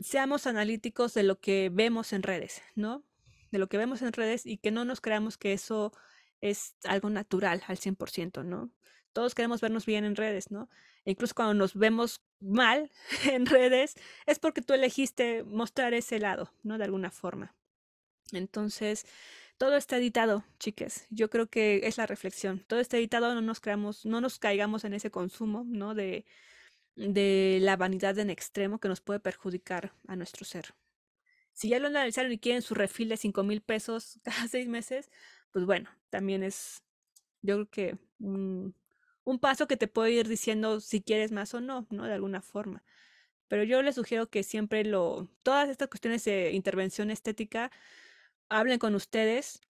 seamos 0.00 0.46
analíticos 0.46 1.14
de 1.14 1.22
lo 1.22 1.40
que 1.40 1.70
vemos 1.72 2.12
en 2.12 2.22
redes, 2.22 2.62
¿no? 2.74 3.04
De 3.50 3.58
lo 3.58 3.68
que 3.68 3.78
vemos 3.78 4.02
en 4.02 4.12
redes 4.12 4.46
y 4.46 4.58
que 4.58 4.70
no 4.70 4.84
nos 4.84 5.00
creamos 5.00 5.36
que 5.36 5.52
eso 5.52 5.92
es 6.40 6.74
algo 6.84 7.10
natural 7.10 7.62
al 7.66 7.78
100%, 7.78 8.44
¿no? 8.44 8.70
Todos 9.12 9.34
queremos 9.34 9.60
vernos 9.60 9.86
bien 9.86 10.04
en 10.04 10.16
redes, 10.16 10.50
¿no? 10.50 10.68
E 11.04 11.10
incluso 11.12 11.34
cuando 11.34 11.54
nos 11.54 11.74
vemos 11.74 12.22
mal 12.40 12.90
en 13.24 13.46
redes 13.46 13.94
es 14.26 14.38
porque 14.38 14.62
tú 14.62 14.72
elegiste 14.72 15.42
mostrar 15.44 15.94
ese 15.94 16.18
lado, 16.18 16.52
¿no? 16.62 16.78
De 16.78 16.84
alguna 16.84 17.10
forma. 17.10 17.54
Entonces, 18.32 19.06
todo 19.58 19.76
está 19.76 19.98
editado, 19.98 20.44
chiques. 20.58 21.06
Yo 21.10 21.28
creo 21.28 21.48
que 21.48 21.80
es 21.84 21.98
la 21.98 22.06
reflexión. 22.06 22.64
Todo 22.66 22.80
está 22.80 22.96
editado, 22.96 23.34
no 23.34 23.42
nos 23.42 23.60
creamos, 23.60 24.06
no 24.06 24.20
nos 24.20 24.38
caigamos 24.38 24.84
en 24.84 24.94
ese 24.94 25.10
consumo, 25.10 25.64
¿no? 25.66 25.94
De, 25.94 26.24
de 26.96 27.58
la 27.60 27.76
vanidad 27.76 28.18
en 28.18 28.30
extremo 28.30 28.78
que 28.80 28.88
nos 28.88 29.00
puede 29.00 29.20
perjudicar 29.20 29.92
a 30.06 30.16
nuestro 30.16 30.44
ser. 30.44 30.74
Si 31.52 31.68
ya 31.68 31.78
lo 31.78 31.88
analizaron 31.88 32.32
y 32.32 32.38
quieren 32.38 32.62
su 32.62 32.74
refil 32.74 33.08
de 33.08 33.16
5 33.16 33.42
mil 33.42 33.60
pesos 33.60 34.20
cada 34.24 34.48
seis 34.48 34.68
meses, 34.68 35.10
pues 35.52 35.64
bueno, 35.66 35.90
también 36.10 36.42
es, 36.42 36.82
yo 37.42 37.56
creo 37.56 37.70
que 37.70 37.98
un, 38.20 38.74
un 39.24 39.38
paso 39.38 39.66
que 39.68 39.76
te 39.76 39.88
puede 39.88 40.12
ir 40.12 40.28
diciendo 40.28 40.80
si 40.80 41.02
quieres 41.02 41.32
más 41.32 41.54
o 41.54 41.60
no, 41.60 41.86
¿no? 41.90 42.04
De 42.04 42.14
alguna 42.14 42.42
forma. 42.42 42.82
Pero 43.48 43.64
yo 43.64 43.82
les 43.82 43.96
sugiero 43.96 44.30
que 44.30 44.42
siempre 44.42 44.84
lo, 44.84 45.28
todas 45.42 45.68
estas 45.68 45.88
cuestiones 45.88 46.24
de 46.24 46.52
intervención 46.52 47.10
estética, 47.10 47.70
hablen 48.48 48.78
con 48.78 48.94
ustedes 48.94 49.60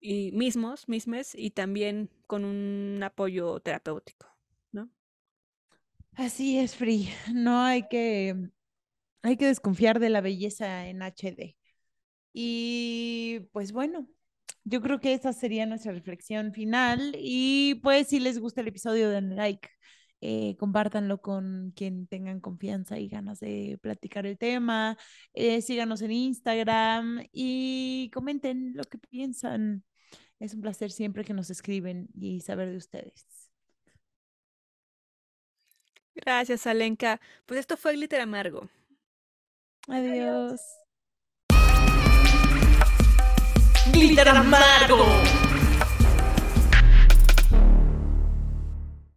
y 0.00 0.32
mismos, 0.32 0.88
mismes, 0.88 1.34
y 1.34 1.50
también 1.50 2.10
con 2.26 2.44
un 2.44 3.02
apoyo 3.02 3.60
terapéutico. 3.60 4.35
Así 6.16 6.58
es, 6.58 6.76
Free. 6.76 7.10
No 7.34 7.60
hay 7.62 7.86
que, 7.88 8.34
hay 9.22 9.36
que 9.36 9.46
desconfiar 9.46 10.00
de 10.00 10.10
la 10.10 10.20
belleza 10.22 10.88
en 10.88 11.02
HD. 11.02 11.56
Y 12.32 13.40
pues 13.52 13.72
bueno, 13.72 14.08
yo 14.64 14.82
creo 14.82 15.00
que 15.00 15.14
esa 15.14 15.32
sería 15.32 15.66
nuestra 15.66 15.92
reflexión 15.92 16.52
final. 16.54 17.16
Y 17.18 17.76
pues 17.82 18.08
si 18.08 18.20
les 18.20 18.38
gusta 18.40 18.62
el 18.62 18.68
episodio, 18.68 19.10
den 19.10 19.36
like, 19.36 19.68
eh, 20.22 20.56
compártanlo 20.58 21.20
con 21.22 21.72
quien 21.76 22.06
tengan 22.08 22.40
confianza 22.40 22.98
y 22.98 23.08
ganas 23.08 23.40
de 23.40 23.78
platicar 23.82 24.26
el 24.26 24.38
tema. 24.38 24.98
Eh, 25.34 25.62
síganos 25.62 26.02
en 26.02 26.12
Instagram 26.12 27.26
y 27.32 28.10
comenten 28.14 28.74
lo 28.76 28.84
que 28.84 28.98
piensan. 28.98 29.84
Es 30.40 30.54
un 30.54 30.62
placer 30.62 30.90
siempre 30.92 31.24
que 31.24 31.34
nos 31.34 31.50
escriben 31.50 32.08
y 32.14 32.40
saber 32.42 32.70
de 32.70 32.78
ustedes. 32.78 33.45
Gracias, 36.16 36.66
Alenka. 36.66 37.20
Pues 37.44 37.60
esto 37.60 37.76
fue 37.76 37.92
Glitter 37.92 38.20
Amargo. 38.20 38.68
Adiós. 39.88 40.60
Glitter 43.92 44.28
Amargo. 44.28 45.06